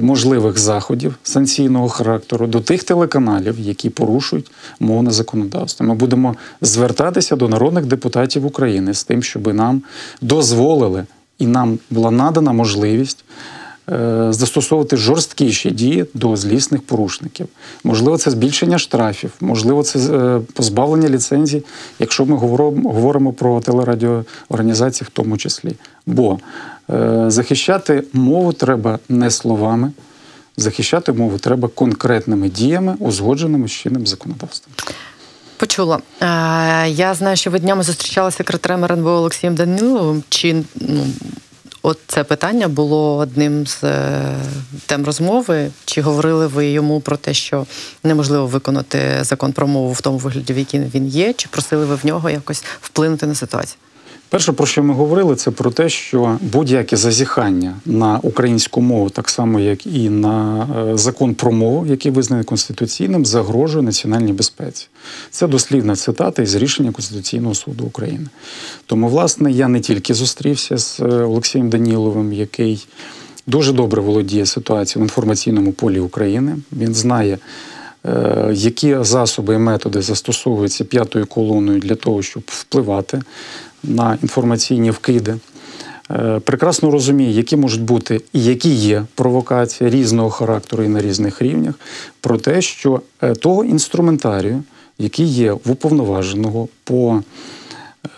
можливих 0.00 0.58
заходів 0.58 1.18
санкційного 1.22 1.88
характеру 1.88 2.46
до 2.46 2.60
тих 2.60 2.84
телеканалів, 2.84 3.60
які 3.60 3.90
порушують 3.90 4.50
мовне 4.80 5.10
законодавство. 5.10 5.86
Ми 5.86 5.94
будемо 5.94 6.34
звертатися 6.60 7.36
до 7.36 7.48
народних 7.48 7.86
депутатів 7.86 8.46
України 8.46 8.94
з 8.94 9.04
тим, 9.04 9.22
щоб 9.22 9.54
нам 9.54 9.82
дозволили 10.20 11.04
і 11.38 11.46
нам 11.46 11.78
була 11.90 12.10
надана 12.10 12.52
можливість. 12.52 13.24
е, 13.92 14.26
Застосовувати 14.32 14.96
жорсткіші 14.96 15.70
дії 15.70 16.04
до 16.14 16.36
злісних 16.36 16.82
порушників. 16.82 17.46
Можливо, 17.84 18.18
це 18.18 18.30
збільшення 18.30 18.78
штрафів, 18.78 19.32
можливо, 19.40 19.82
це 19.82 19.98
е, 19.98 20.40
позбавлення 20.54 21.08
ліцензій, 21.08 21.62
якщо 21.98 22.26
ми 22.26 22.36
говоримо, 22.36 23.32
про 23.32 23.60
телерадіоорганізації 23.60 25.06
в 25.06 25.10
тому 25.10 25.36
числі. 25.36 25.72
Бо 26.06 26.32
е, 26.32 26.38
захищати 27.26 28.04
мову 28.12 28.52
треба 28.52 28.98
не 29.08 29.30
словами, 29.30 29.92
захищати 30.56 31.12
мову 31.12 31.38
треба 31.38 31.68
конкретними 31.68 32.48
діями, 32.48 32.96
узгодженими 32.98 33.68
з 33.68 33.72
чинним 33.72 34.06
законодавством. 34.06 34.74
Почула. 35.60 35.98
Е, 36.20 36.88
Я 36.90 37.14
знаю, 37.14 37.36
що 37.36 37.50
ви 37.50 37.58
днями 37.58 37.82
зустрічалися 37.82 38.36
секретарем 38.36 38.84
РНБО 38.84 39.10
Олексієм 39.10 39.54
Даниловим. 39.54 40.22
Чи 40.28 40.64
ну, 40.74 41.06
от 41.82 41.98
це 42.06 42.24
питання 42.24 42.68
було 42.68 43.16
одним 43.16 43.66
з 43.66 43.84
е, 43.84 44.36
тем 44.86 45.04
розмови? 45.04 45.70
Чи 45.84 46.02
говорили 46.02 46.46
ви 46.46 46.66
йому 46.70 47.00
про 47.00 47.16
те, 47.16 47.34
що 47.34 47.66
неможливо 48.04 48.46
виконати 48.46 49.18
закон 49.22 49.52
про 49.52 49.66
мову 49.66 49.92
в 49.92 50.00
тому 50.00 50.18
вигляді, 50.18 50.52
в 50.52 50.58
який 50.58 50.80
він 50.80 51.06
є? 51.08 51.32
Чи 51.32 51.48
просили 51.48 51.86
ви 51.86 51.94
в 51.94 52.06
нього 52.06 52.30
якось 52.30 52.64
вплинути 52.80 53.26
на 53.26 53.34
ситуацію? 53.34 53.78
Перше, 54.30 54.52
про 54.52 54.66
що 54.66 54.82
ми 54.82 54.94
говорили, 54.94 55.36
це 55.36 55.50
про 55.50 55.70
те, 55.70 55.88
що 55.88 56.38
будь-яке 56.40 56.96
зазіхання 56.96 57.76
на 57.86 58.18
українську 58.22 58.80
мову, 58.80 59.10
так 59.10 59.28
само 59.28 59.60
як 59.60 59.86
і 59.86 60.10
на 60.10 60.68
е, 60.92 60.96
закон 60.98 61.34
про 61.34 61.52
мову, 61.52 61.86
який 61.86 62.12
визнаний 62.12 62.44
конституційним, 62.44 63.26
загрожує 63.26 63.84
національній 63.84 64.32
безпеці. 64.32 64.88
Це 65.30 65.46
дослівна 65.46 65.96
цитата 65.96 66.42
із 66.42 66.54
рішення 66.54 66.92
Конституційного 66.92 67.54
суду 67.54 67.84
України. 67.84 68.26
Тому, 68.86 69.08
власне, 69.08 69.52
я 69.52 69.68
не 69.68 69.80
тільки 69.80 70.14
зустрівся 70.14 70.78
з 70.78 71.00
е, 71.00 71.04
Олексієм 71.04 71.70
Даніловим, 71.70 72.32
який 72.32 72.86
дуже 73.46 73.72
добре 73.72 74.02
володіє 74.02 74.46
ситуацією 74.46 75.04
в 75.04 75.06
інформаційному 75.08 75.72
полі 75.72 76.00
України. 76.00 76.56
Він 76.72 76.94
знає. 76.94 77.38
е, 78.06 78.50
Які 78.52 78.96
засоби 79.00 79.54
і 79.54 79.58
методи 79.58 80.02
застосовуються 80.02 80.84
п'ятою 80.84 81.26
колоною 81.26 81.80
для 81.80 81.94
того, 81.94 82.22
щоб 82.22 82.42
впливати 82.46 83.22
на 83.82 84.18
інформаційні 84.22 84.90
вкиди. 84.90 85.36
Е, 86.10 86.40
Прекрасно 86.44 86.90
розуміє, 86.90 87.30
які 87.30 87.56
можуть 87.56 87.82
бути 87.82 88.20
і 88.32 88.44
які 88.44 88.70
є 88.70 89.04
провокації 89.14 89.90
різного 89.90 90.30
характеру 90.30 90.84
і 90.84 90.88
на 90.88 91.02
різних 91.02 91.42
рівнях, 91.42 91.74
про 92.20 92.38
те, 92.38 92.62
що 92.62 93.02
е, 93.22 93.34
того 93.34 93.64
інструментарію, 93.64 94.62
який 94.98 95.26
є 95.26 95.52
в 95.52 95.70
уповноваженого 95.70 96.68
по 96.84 97.22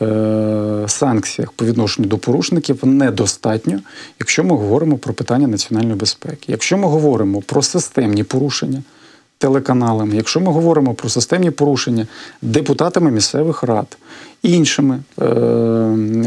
е, 0.03 0.85
санкціях 0.87 1.53
по 1.53 1.64
відношенню 1.64 2.09
до 2.09 2.18
порушників, 2.18 2.87
недостатньо, 2.87 3.81
якщо 4.18 4.44
ми 4.44 4.57
говоримо 4.57 4.98
про 4.98 5.14
питання 5.14 5.46
національної 5.46 5.96
безпеки. 5.96 6.44
Якщо 6.48 6.79
ми 6.79 6.88
говоримо 6.88 7.40
про 7.40 7.62
системні 7.62 8.25
порушення, 8.25 8.83
телеканалами, 9.42 10.16
якщо 10.16 10.40
ми 10.40 10.52
говоримо 10.52 10.94
про 10.94 11.09
системні 11.09 11.50
порушення 11.50 12.07
депутатами 12.42 13.11
місцевих 13.11 13.62
рад, 13.62 13.98
іншими 14.42 14.98
е, 15.20 15.24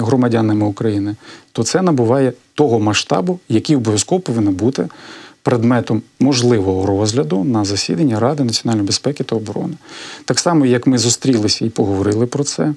громадянами 0.01 0.65
України, 0.65 1.15
то 1.51 1.63
це 1.63 1.81
набуває 1.81 2.33
того 2.55 2.79
масштабу, 2.79 3.39
який 3.49 3.75
обов'язково 3.75 4.21
повинен 4.21 4.53
бути 4.53 4.87
предметом 5.45 6.01
можливого 6.19 6.85
розгляду 6.85 7.43
на 7.43 7.65
засіданні 7.65 8.17
Ради 8.17 8.43
національної 8.43 8.87
безпеки 8.87 9.23
та 9.23 9.35
оборони. 9.35 9.73
Так 10.25 10.39
само, 10.39 10.65
як 10.65 10.87
ми 10.87 10.97
зустрілися 10.97 11.65
і 11.65 11.69
поговорили 11.69 12.25
про 12.25 12.43
це, 12.43 12.73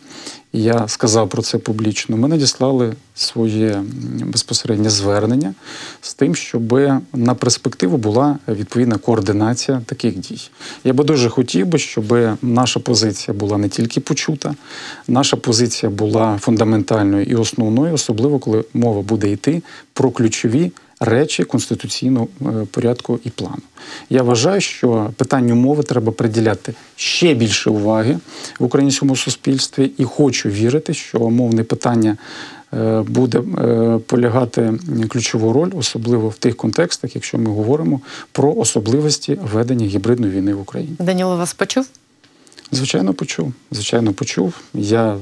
і 0.53 0.63
я 0.63 0.89
сказав 0.89 1.29
про 1.29 1.43
це 1.43 1.59
публічно, 1.59 2.17
ми 2.17 2.29
надіслали 2.29 2.95
своє 3.15 3.83
безпосереднє 4.25 4.91
звернення 4.91 5.55
з 6.01 6.15
тим, 6.15 6.35
щоб 6.35 6.73
на 7.13 7.35
перспективу 7.35 7.97
була 7.97 8.39
відповідна 8.49 8.99
координація 8.99 9.83
таких 9.87 10.19
дій. 10.19 10.51
Я 10.85 10.93
би 10.93 11.05
дуже 11.05 11.29
хотів 11.29 11.67
би, 11.67 11.79
щоб 11.79 12.37
наша 12.43 12.81
позиція 12.81 13.37
була 13.37 13.59
не 13.59 13.69
тільки 13.69 14.01
почута, 14.01 14.55
наша 15.09 15.37
позиція 15.37 15.91
була 15.91 16.39
фундаментальною 16.39 17.25
і 17.25 17.35
основною, 17.35 17.95
особливо 17.95 18.39
коли 18.39 18.65
мова 18.75 19.03
буде 19.03 19.31
йти 19.31 19.63
про 19.93 20.11
ключові 20.11 20.73
речі 21.01 21.45
конституційного 21.45 22.29
е, 22.43 22.45
порядку 22.71 23.19
і 23.25 23.31
плану. 23.31 23.63
Я 24.11 24.23
вважаю, 24.23 24.61
що 24.61 25.11
питанню 25.17 25.55
мови 25.55 25.83
треба 25.83 26.13
приділяти 26.13 26.75
ще 26.97 27.35
більше 27.35 27.71
уваги 27.71 28.19
в 28.59 28.65
українському 28.65 29.17
суспільстві, 29.17 29.91
і 29.99 30.05
хочу 30.05 30.49
вірити, 30.49 30.95
що 30.95 31.19
мовне 31.19 31.65
питання 31.65 32.17
е, 32.75 33.03
буде 33.09 33.39
е, 33.39 33.99
полягати 34.07 34.75
ключову 35.09 35.53
роль, 35.53 35.71
особливо 35.75 36.29
в 36.29 36.37
тих 36.37 36.57
контекстах, 36.57 37.15
якщо 37.15 37.39
ми 37.39 37.51
говоримо 37.51 38.01
про 38.33 38.55
особливості 38.55 39.39
ведення 39.53 39.87
гібридної 39.87 40.33
війни 40.33 40.55
в 40.55 40.61
Україні. 40.61 40.97
Даніло 40.99 41.37
вас 41.37 41.55
почув? 41.55 41.87
Звичайно, 42.73 43.15
почув. 43.15 43.53
Звичайно, 43.71 44.13
почув. 44.13 44.55
Я 44.75 45.17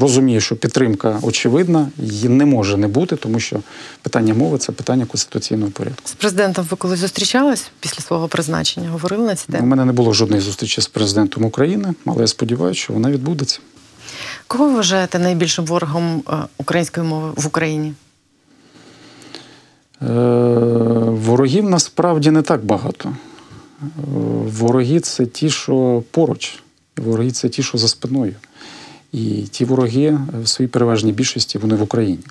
розумію, 0.00 0.40
що 0.40 0.56
підтримка 0.56 1.18
очевидна, 1.22 1.88
її 1.98 2.28
не 2.28 2.44
може 2.44 2.76
не 2.76 2.88
бути, 2.88 3.16
тому 3.16 3.40
що 3.40 3.60
питання 4.02 4.34
мови 4.34 4.58
це 4.58 4.72
питання 4.72 5.06
конституційного 5.06 5.70
порядку. 5.70 6.02
З 6.04 6.12
президентом 6.12 6.66
ви 6.70 6.76
колись 6.76 7.00
зустрічались 7.00 7.70
після 7.80 8.02
свого 8.02 8.28
призначення? 8.28 8.90
Говорили 8.90 9.26
на 9.26 9.34
ці 9.34 9.46
У 9.60 9.66
мене 9.66 9.84
не 9.84 9.92
було 9.92 10.12
жодної 10.12 10.42
зустрічі 10.42 10.80
з 10.80 10.86
президентом 10.86 11.44
України, 11.44 11.94
але 12.06 12.20
я 12.20 12.26
сподіваюся, 12.26 12.80
що 12.80 12.92
вона 12.92 13.10
відбудеться. 13.10 13.60
Кого 14.46 14.68
ви 14.68 14.74
вважаєте 14.74 15.18
найбільшим 15.18 15.64
ворогом 15.64 16.22
е, 16.28 16.32
української 16.58 17.06
мови 17.06 17.32
в 17.36 17.46
Україні? 17.46 17.94
Е, 20.02 20.06
Ворогів 21.06 21.64
насправді 21.70 22.30
не 22.30 22.42
так 22.42 22.64
багато. 22.64 23.08
Е, 23.08 23.86
Вороги 24.46 25.00
це 25.00 25.26
ті, 25.26 25.50
що 25.50 26.02
поруч, 26.10 26.58
вороги 26.96 27.30
це 27.30 27.48
ті, 27.48 27.62
що 27.62 27.78
за 27.78 27.88
спиною. 27.88 28.34
І 29.12 29.42
ті 29.50 29.64
вороги 29.64 30.18
в 30.42 30.48
своїй 30.48 30.68
переважній 30.68 31.12
більшості 31.12 31.58
вони 31.58 31.74
в 31.74 31.82
Україні. 31.82 32.24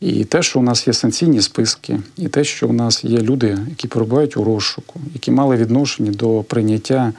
І 0.00 0.24
те, 0.24 0.42
що 0.42 0.60
у 0.60 0.62
нас 0.62 0.86
є 0.86 0.92
санкційні 0.92 1.42
списки, 1.42 2.00
і 2.16 2.28
те, 2.28 2.44
що 2.44 2.68
у 2.68 2.72
нас 2.72 3.04
є 3.04 3.18
люди, 3.18 3.58
які 3.68 3.88
перебувають 3.88 4.36
у 4.36 4.44
розшуку, 4.44 5.00
які 5.14 5.30
мали 5.30 5.56
відношення 5.56 6.12
до 6.12 6.42
прийняття 6.42 7.12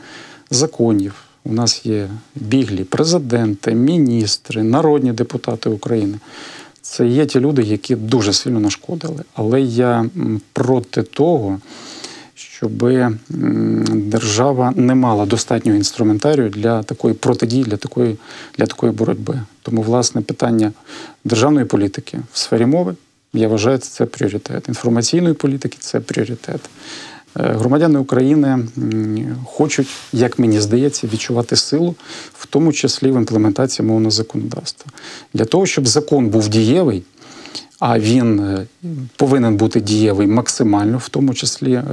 законів. 0.52 1.14
У 1.44 1.54
нас 1.54 1.86
є 1.86 2.10
біглі 2.36 2.84
президенти, 2.84 3.72
міністри, 3.76 4.64
народні 4.64 5.12
депутати 5.12 5.70
України. 5.70 6.20
Це 6.82 7.08
є 7.08 7.26
ті 7.26 7.40
люди, 7.40 7.64
які 7.64 7.96
дуже 7.96 8.34
сильно 8.34 8.60
нашкодили. 8.60 9.24
Але 9.34 9.62
я 9.62 10.06
проти 10.54 11.04
того, 11.04 11.60
щоб 12.62 12.84
держава 13.90 14.74
не 14.76 14.96
мала 14.96 15.26
достатнього 15.26 15.78
інструментарію 15.78 16.50
для 16.50 16.84
такої 16.84 17.14
протидії, 17.14 17.64
для 17.64 17.78
такої, 17.78 18.18
для 18.58 18.66
такої 18.66 18.92
боротьби. 18.92 19.42
Тому, 19.62 19.82
власне, 19.82 20.22
питання 20.22 20.72
державної 21.24 21.66
політики 21.66 22.20
в 22.34 22.38
сфері 22.38 22.66
мови, 22.66 22.96
я 23.34 23.48
вважаю, 23.48 23.78
це 23.78 24.06
пріоритет. 24.06 24.68
Інформаційної 24.68 25.34
політики 25.34 25.78
це 25.80 26.00
пріоритет. 26.00 26.62
Е, 27.40 27.54
Громадяни 27.54 28.00
України 28.00 28.68
хочуть, 29.46 29.90
як 30.14 30.40
мені 30.40 30.62
здається, 30.62 31.08
відчувати 31.08 31.56
силу, 31.56 31.96
в 32.34 32.46
тому 32.46 32.74
числі 32.74 33.12
в 33.12 33.16
імплементації 33.16 33.88
мовного 33.88 34.12
законодавства. 34.12 34.92
Для 35.34 35.46
того, 35.46 35.66
щоб 35.66 35.88
закон 35.88 36.28
був 36.28 36.50
дієвий, 36.50 37.04
а 37.82 38.00
він 38.00 38.40
е, 38.40 38.66
повинен 39.16 39.56
бути 39.58 39.82
дієвий 39.82 40.28
максимально, 40.28 40.98
в 40.98 41.10
тому 41.10 41.34
числі 41.34 41.74
е, 41.74 41.84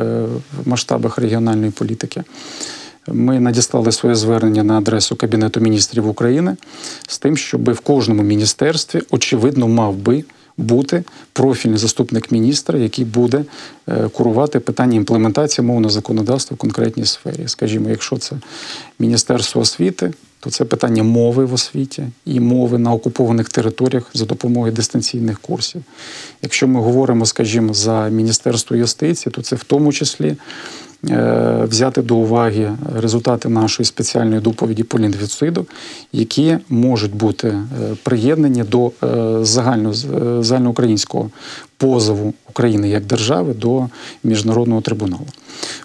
в 0.64 0.68
масштабах 0.68 1.18
регіональної 1.18 1.70
політики. 1.70 2.22
Ми 3.06 3.40
надіслали 3.40 3.92
своє 3.92 4.14
звернення 4.14 4.62
на 4.62 4.78
адресу 4.78 5.16
Кабінету 5.16 5.60
міністрів 5.60 6.08
України 6.08 6.56
з 7.08 7.18
тим, 7.18 7.36
щоб 7.36 7.72
в 7.72 7.80
кожному 7.80 8.22
міністерстві, 8.22 9.02
очевидно, 9.10 9.68
мав 9.68 9.94
би 9.94 10.24
бути 10.58 11.04
профільний 11.32 11.78
заступник 11.78 12.32
міністра, 12.32 12.78
який 12.78 13.04
буде 13.04 13.44
е, 13.88 14.08
курувати 14.08 14.60
питання 14.60 14.96
імплементації 14.96 15.66
мовного 15.66 15.90
законодавства 15.90 16.54
в 16.54 16.58
конкретній 16.58 17.06
сфері. 17.06 17.42
Скажімо, 17.46 17.90
якщо 17.90 18.16
це 18.16 18.36
Міністерство 18.98 19.60
освіти, 19.60 20.12
то 20.40 20.50
це 20.50 20.64
питання 20.64 21.02
мови 21.02 21.44
в 21.44 21.54
освіті 21.54 22.02
і 22.24 22.40
мови 22.40 22.78
на 22.78 22.92
окупованих 22.92 23.48
територіях 23.48 24.10
за 24.14 24.24
допомогою 24.24 24.72
дистанційних 24.72 25.40
курсів. 25.40 25.82
Якщо 26.42 26.68
ми 26.68 26.80
говоримо, 26.80 27.26
скажімо, 27.26 27.74
за 27.74 28.08
Міністерство 28.08 28.76
юстиції, 28.76 29.32
то 29.32 29.42
це 29.42 29.56
в 29.56 29.64
тому 29.64 29.92
числі 29.92 30.36
взяти 31.02 32.02
до 32.02 32.16
уваги 32.16 32.76
результати 32.94 33.48
нашої 33.48 33.86
спеціальної 33.86 34.40
доповіді 34.40 34.82
по 34.82 34.98
лінгвіциду, 34.98 35.66
які 36.12 36.58
можуть 36.68 37.14
бути 37.14 37.48
е, 37.48 37.62
приєднані 38.02 38.62
до 38.62 38.86
е, 38.86 39.44
загально, 39.44 39.90
е, 39.90 40.42
загальноукраїнського 40.42 41.30
позову 41.76 42.34
України 42.48 42.88
як 42.88 43.04
держави 43.04 43.54
до 43.54 43.88
міжнародного 44.24 44.80
трибуналу. 44.80 45.26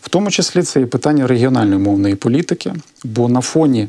В 0.02 0.10
тому 0.10 0.32
числі 0.32 0.62
це 0.62 0.82
і 0.82 0.86
питання 0.86 1.28
регіональної 1.28 1.82
мовної 1.82 2.16
політики, 2.16 2.74
бо 3.04 3.30
на 3.30 3.42
фоні 3.42 3.88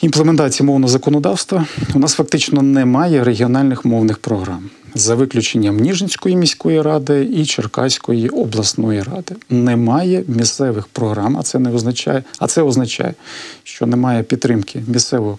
імплементації 0.00 0.66
мовного 0.66 0.88
законодавства 0.88 1.66
у 1.94 1.98
нас 1.98 2.14
фактично 2.14 2.62
немає 2.62 3.24
регіональних 3.24 3.84
мовних 3.84 4.18
програм. 4.18 4.70
За 4.94 5.14
виключенням 5.14 5.76
Ніжинської 5.76 6.36
міської 6.36 6.82
ради 6.82 7.24
і 7.24 7.46
Черкаської 7.46 8.28
обласної 8.28 9.02
ради. 9.02 9.34
Немає 9.50 10.24
місцевих 10.28 10.86
програм, 10.86 11.36
а 11.38 11.42
це 11.42 11.58
не 11.58 11.70
означає, 11.70 12.24
а 12.38 12.46
це 12.46 12.62
означає, 12.62 13.14
що 13.62 13.86
немає 13.86 14.22
підтримки 14.22 14.82
місцевого 14.86 15.38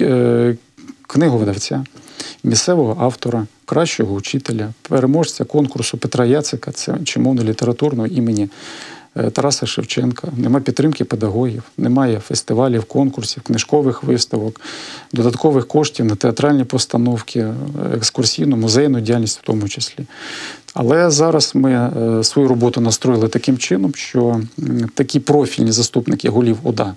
е, 0.00 0.56
книговидавця, 1.06 1.84
місцевого 2.44 2.96
автора, 3.04 3.46
кращого 3.64 4.14
учителя, 4.14 4.72
переможця 4.88 5.44
конкурсу 5.44 5.98
Петра 5.98 6.24
Яцика, 6.24 6.72
це 6.72 6.94
чи 7.04 7.20
мовно-літературного 7.20 8.06
імені 8.06 8.48
Тараса 9.16 9.66
Шевченка, 9.66 10.28
немає 10.36 10.64
підтримки 10.64 11.04
педагогів, 11.04 11.62
немає 11.78 12.20
фестивалів, 12.20 12.84
конкурсів, 12.84 13.42
книжкових 13.42 14.02
виставок, 14.02 14.60
додаткових 15.12 15.66
коштів 15.66 16.06
на 16.06 16.14
театральні 16.14 16.64
постановки, 16.64 17.40
е, 17.40 17.54
екскурсійну, 17.94 18.56
музейну 18.56 19.00
діяльність 19.00 19.38
в 19.38 19.42
тому 19.42 19.68
числі. 19.68 20.06
Але 20.78 21.10
зараз 21.10 21.50
ми 21.54 21.72
е, 21.72 22.24
свою 22.24 22.48
роботу 22.48 22.80
настроїли 22.80 23.28
таким 23.28 23.58
чином, 23.58 23.94
що 23.94 24.40
такі 24.94 25.20
профільні 25.20 25.72
заступники 25.72 26.28
голів 26.28 26.58
ОДА 26.62 26.94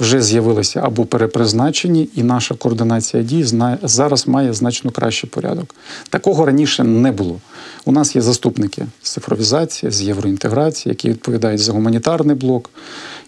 вже 0.00 0.22
з'явилися 0.22 0.80
або 0.84 1.04
перепризначені, 1.04 2.08
і 2.14 2.22
наша 2.22 2.54
координація 2.54 3.22
дій 3.22 3.44
зараз 3.82 4.28
має 4.28 4.52
значно 4.52 4.90
кращий 4.90 5.30
порядок. 5.30 5.74
Такого 6.10 6.46
раніше 6.46 6.84
не 6.84 7.12
було. 7.12 7.40
У 7.84 7.92
нас 7.92 8.16
є 8.16 8.22
заступники 8.22 8.86
з 9.02 9.10
цифровізації, 9.10 9.92
з 9.92 10.02
євроінтеграції, 10.02 10.90
які 10.90 11.08
відповідають 11.08 11.60
за 11.60 11.72
гуманітарний 11.72 12.36
блок 12.36 12.70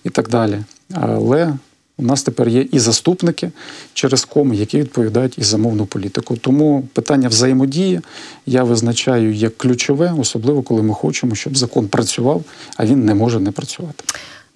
і 0.04 0.10
так 0.10 0.28
далі. 0.28 0.58
Але 0.94 1.52
у 1.98 2.02
нас 2.02 2.22
тепер 2.22 2.48
є 2.48 2.66
і 2.72 2.78
заступники 2.78 3.50
через 3.94 4.24
коми, 4.24 4.56
які 4.56 4.78
відповідають 4.78 5.38
і 5.38 5.42
за 5.42 5.58
мовну 5.58 5.86
політику. 5.86 6.36
Тому 6.36 6.88
питання 6.92 7.28
взаємодії 7.28 8.00
я 8.46 8.64
визначаю 8.64 9.34
як 9.34 9.58
ключове, 9.58 10.14
особливо 10.18 10.62
коли 10.62 10.82
ми 10.82 10.94
хочемо, 10.94 11.34
щоб 11.34 11.56
закон 11.56 11.88
працював, 11.88 12.44
а 12.76 12.86
він 12.86 13.04
не 13.04 13.14
може 13.14 13.40
не 13.40 13.52
працювати. 13.52 14.04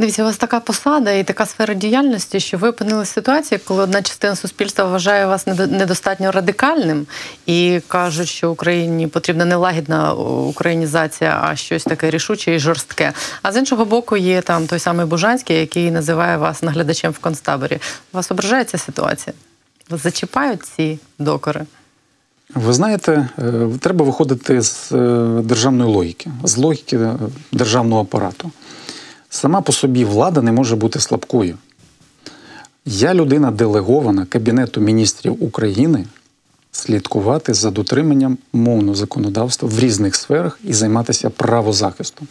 Дивіться, 0.03 0.22
у 0.22 0.26
вас 0.26 0.36
така 0.36 0.61
посада 0.61 1.12
і 1.12 1.24
така 1.24 1.46
сфера 1.46 1.74
діяльності, 1.74 2.40
що 2.40 2.59
ви 2.59 2.68
опинилися 2.68 3.11
в 3.11 3.14
ситуації, 3.14 3.61
коли 3.64 3.82
одна 3.82 4.03
частина 4.03 4.36
суспільства 4.36 4.84
вважає 4.84 5.26
вас 5.26 5.46
недостатньо 5.46 6.32
радикальним 6.32 7.07
і 7.46 7.80
кажуть, 7.88 8.28
що 8.28 8.50
Україні 8.50 9.07
потрібна 9.07 9.44
не 9.44 9.57
лагідна 9.57 10.14
українізація, 10.14 11.40
а 11.42 11.57
щось 11.57 11.84
таке 11.84 12.11
рішуче 12.11 12.55
і 12.55 12.59
жорстке. 12.59 13.12
А 13.42 13.53
з 13.53 13.57
іншого 13.57 13.84
боку, 13.84 14.16
є 14.16 14.40
там 14.40 14.66
той 14.66 14.78
самий 14.78 15.07
Бужанський, 15.07 15.57
який 15.57 15.90
називає 15.90 16.36
вас 16.36 16.62
наглядачем 16.62 17.12
в 17.12 17.18
концтаборі. 17.18 17.78
Вас 18.12 18.30
ображає 18.30 18.64
ця 18.64 18.78
ситуація? 18.78 19.34
Вас 19.90 20.03
зачіпають 20.03 20.62
ці 20.62 20.98
докори? 21.18 21.66
Ви 22.55 22.72
знаєте, 22.72 23.28
е, 23.38 23.68
треба 23.80 24.05
виходити 24.05 24.62
з 24.62 24.92
е, 24.92 25.26
державної 25.42 25.90
логіки, 25.90 26.30
з 26.44 26.57
логіки 26.57 26.96
е, 26.96 27.16
державного 27.53 28.03
апарату. 28.03 28.50
Сама 29.35 29.61
по 29.61 29.72
собі 29.72 30.05
влада 30.05 30.43
не 30.43 30.53
може 30.53 30.76
бути 30.76 31.01
слабкою. 31.01 31.59
Я 32.87 33.14
людина 33.14 33.51
делегована 33.51 34.26
Кабінету 34.26 34.80
міністрів 34.80 35.45
України 35.45 36.07
слідкувати 36.72 37.55
за 37.55 37.70
дотриманням 37.70 38.39
мовного 38.53 38.95
законодавства 38.95 39.68
в 39.68 39.78
різних 39.78 40.14
сферах 40.14 40.59
і 40.64 40.72
займатися 40.72 41.30
правозахистом. 41.30 42.28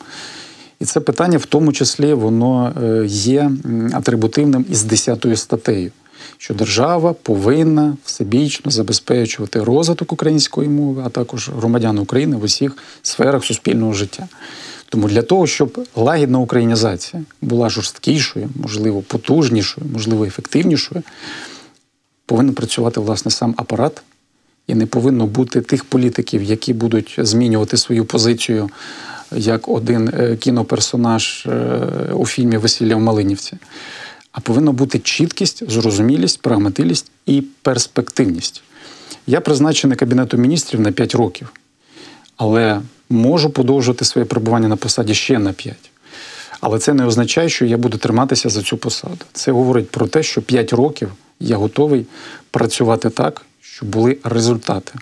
І 0.80 0.86
це 0.86 1.00
питання, 1.00 1.38
в 1.38 1.46
тому 1.46 1.74
числі, 1.74 2.14
воно 2.14 2.74
е, 2.84 3.06
є 3.08 3.52
атрибутивним 3.94 4.66
із 4.70 4.84
10 4.84 5.26
статтею, 5.36 5.92
що 6.38 6.54
держава 6.54 7.14
повинна 7.14 7.98
всебічно 8.06 8.72
забезпечувати 8.72 9.64
розвиток 9.64 10.14
української 10.14 10.70
мови, 10.70 11.04
а 11.06 11.10
також 11.10 11.50
громадян 11.50 11.98
України 11.98 12.38
в 12.38 12.44
усіх 12.44 12.78
сферах 13.02 13.46
суспільного 13.46 13.94
життя. 13.94 14.28
Тому 14.90 15.08
для 15.08 15.22
того, 15.22 15.48
щоб 15.48 15.88
лагідна 15.96 16.40
українізація 16.40 17.24
була 17.42 17.70
жорсткішою, 17.70 18.50
можливо, 18.56 19.02
потужнішою, 19.02 19.88
можливо, 19.94 20.26
ефективнішою, 20.26 21.04
повинен 22.26 22.54
працювати 22.54 23.00
власне 23.00 23.32
сам 23.32 23.54
апарат, 23.58 24.02
і 24.68 24.76
не 24.76 24.86
повинно 24.86 25.26
бути 25.26 25.62
тих 25.62 25.84
політиків, 25.84 26.44
які 26.44 26.74
будуть 26.74 27.16
змінювати 27.18 27.78
свою 27.78 28.06
позицію 28.06 28.70
як 29.36 29.68
один 29.68 30.12
е, 30.14 30.36
кіноперсонаж 30.36 31.46
е, 31.46 31.88
у 32.14 32.26
фільмі 32.26 32.58
Весілля 32.58 32.96
в 32.96 33.00
Малинівці. 33.00 33.58
А 34.32 34.40
повинна 34.40 34.72
бути 34.72 35.00
чіткість, 35.00 35.72
зрозумілість, 35.72 36.42
прагматилість 36.42 37.12
і 37.26 37.44
перспективність. 37.62 38.64
Я 39.28 39.42
призначений 39.42 39.98
Кабінетом 39.98 40.42
міністрів 40.42 40.82
на 40.82 40.92
5 40.92 41.16
років, 41.16 41.54
але 42.38 42.82
можу 43.10 43.50
подовжувати 43.50 44.06
своє 44.06 44.26
перебування 44.26 44.68
на 44.68 44.76
посаді 44.76 45.14
ще 45.14 45.40
на 45.40 45.54
5. 45.54 45.76
Але 46.62 46.80
це 46.80 46.94
не 46.94 47.06
означає, 47.06 47.50
що 47.50 47.66
я 47.66 47.78
буду 47.78 47.98
триматися 47.98 48.50
за 48.50 48.62
цю 48.62 48.78
посаду. 48.78 49.26
Це 49.34 49.52
говорить 49.52 49.90
про 49.90 50.08
те, 50.08 50.24
що 50.24 50.42
5 50.42 50.74
років 50.74 51.12
я 51.40 51.58
готовий 51.58 52.06
працювати 52.52 53.10
так, 53.10 53.46
щоб 53.62 53.90
були 53.90 54.18
результати. 54.24 54.94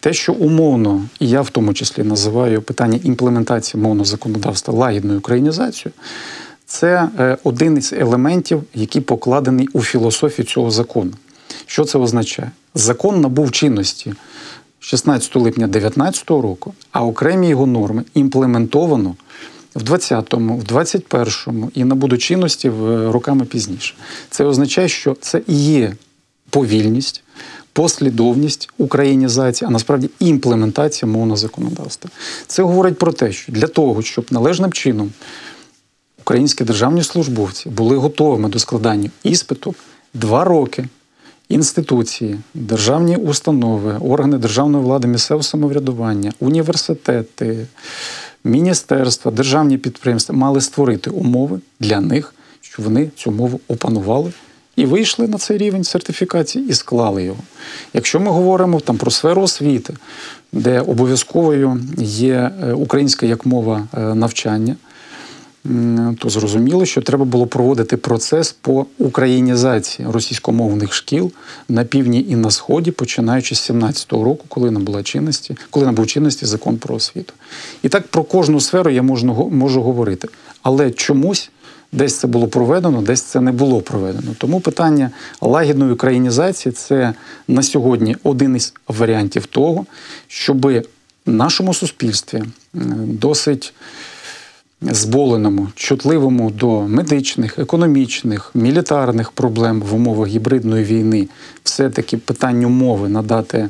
Те, 0.00 0.12
що 0.12 0.32
умовно, 0.32 1.02
і 1.20 1.28
я 1.28 1.40
в 1.40 1.50
тому 1.50 1.74
числі 1.74 2.02
називаю 2.02 2.62
питання 2.62 3.00
імплементації 3.04 3.82
мовного 3.82 4.04
законодавства 4.04 4.74
лагідною 4.74 5.18
українізацією, 5.18 5.92
це 6.68 7.08
е, 7.18 7.36
один 7.44 7.76
із 7.76 7.92
елементів, 7.92 8.62
який 8.74 9.02
покладений 9.02 9.68
у 9.72 9.82
філософію 9.82 10.46
цього 10.46 10.70
закону. 10.70 11.12
Що 11.66 11.84
це 11.84 11.98
означає? 11.98 12.50
Закон 12.74 13.20
набув 13.20 13.52
чинності 13.52 14.14
16 14.80 15.36
липня 15.36 15.66
2019 15.66 16.30
року, 16.30 16.74
а 16.92 17.04
окремі 17.04 17.48
його 17.48 17.66
норми 17.66 18.04
імплементовано 18.14 19.14
в 19.74 19.82
20-му, 19.82 20.56
в 20.56 20.62
21-му 20.62 21.70
і 21.74 21.84
набудуть 21.84 22.22
чинності 22.22 22.70
роками 23.06 23.44
пізніше. 23.44 23.94
Це 24.30 24.44
означає, 24.44 24.88
що 24.88 25.16
це 25.20 25.42
і 25.46 25.54
є 25.54 25.96
повільність, 26.50 27.22
послідовність 27.72 28.70
українізації, 28.78 29.68
а 29.68 29.70
насправді 29.70 30.10
імплементація 30.18 31.12
мовного 31.12 31.36
законодавства. 31.36 32.10
Це 32.46 32.62
говорить 32.62 32.98
про 32.98 33.12
те, 33.12 33.32
що 33.32 33.52
для 33.52 33.66
того, 33.66 34.02
щоб 34.02 34.26
належним 34.30 34.72
чином 34.72 35.12
українські 36.28 36.64
державні 36.64 37.02
службовці 37.02 37.68
були 37.68 37.96
готовими 37.96 38.48
до 38.48 38.58
складання 38.58 39.10
іспиту 39.22 39.74
два 40.14 40.44
роки. 40.44 40.84
Інституції, 41.48 42.38
державні 42.54 43.16
установи, 43.16 43.98
органи 44.00 44.38
державної 44.38 44.84
влади, 44.84 45.08
місцевого 45.08 45.42
самоврядування, 45.42 46.32
університети, 46.40 47.66
міністерства, 48.44 49.32
державні 49.32 49.78
підприємства 49.78 50.34
мали 50.34 50.60
створити 50.60 51.10
умови 51.10 51.60
для 51.80 52.00
них, 52.00 52.34
щоб 52.60 52.84
вони 52.84 53.10
цю 53.16 53.30
мову 53.30 53.60
опанували 53.68 54.32
і 54.76 54.86
вийшли 54.86 55.28
на 55.28 55.38
цей 55.38 55.58
рівень 55.58 55.84
сертифікації 55.84 56.68
і 56.68 56.74
склали 56.74 57.24
його. 57.24 57.42
Якщо 57.94 58.20
ми 58.20 58.30
говоримо 58.30 58.80
там 58.80 58.96
про 58.96 59.10
сферу 59.10 59.42
освіти, 59.42 59.94
де 60.52 60.80
обов'язковою 60.80 61.80
є 61.98 62.50
е, 62.62 62.72
українська 62.72 63.26
як 63.26 63.46
мова 63.46 63.88
е, 63.94 64.14
навчання, 64.14 64.76
то 66.18 66.28
зрозуміло, 66.28 66.86
що 66.86 67.02
треба 67.02 67.24
було 67.24 67.46
проводити 67.46 67.96
процес 67.96 68.52
по 68.60 68.86
українізації 68.98 70.08
російськомовних 70.10 70.94
шкіл 70.94 71.32
на 71.68 71.84
півдні 71.84 72.26
і 72.28 72.36
на 72.36 72.50
сході, 72.50 72.90
починаючи 72.90 73.54
з 73.54 73.70
17-го 73.70 74.24
року, 74.24 74.44
коли 74.48 74.70
набула 74.70 75.02
чинності, 75.02 75.56
коли 75.70 75.86
набув 75.86 76.06
чинності 76.06 76.46
закон 76.46 76.76
про 76.76 76.94
освіту. 76.94 77.32
І 77.82 77.88
так 77.88 78.06
про 78.06 78.22
кожну 78.22 78.60
сферу 78.60 78.90
я 78.90 79.02
можу, 79.02 79.50
можу 79.52 79.82
говорити. 79.82 80.28
Але 80.62 80.90
чомусь 80.90 81.50
десь 81.92 82.18
це 82.18 82.26
було 82.26 82.48
проведено, 82.48 83.02
десь 83.02 83.22
це 83.22 83.40
не 83.40 83.52
було 83.52 83.80
проведено. 83.80 84.34
Тому 84.38 84.60
питання 84.60 85.10
лагідної 85.40 85.92
українізації 85.92 86.72
це 86.72 87.14
на 87.48 87.62
сьогодні 87.62 88.16
один 88.22 88.56
із 88.56 88.74
варіантів 88.88 89.46
того, 89.46 89.86
щоби 90.28 90.82
нашому 91.26 91.74
суспільстві 91.74 92.42
досить 93.04 93.74
зболеному, 94.80 95.68
чутливому 95.74 96.50
до 96.50 96.82
медичних, 96.82 97.58
економічних, 97.58 98.50
мілітарних 98.54 99.30
проблем 99.30 99.80
в 99.80 99.94
умовах 99.94 100.28
гібридної 100.28 100.84
війни, 100.84 101.28
все-таки 101.64 102.16
питанню 102.16 102.68
мови 102.68 103.08
надати 103.08 103.68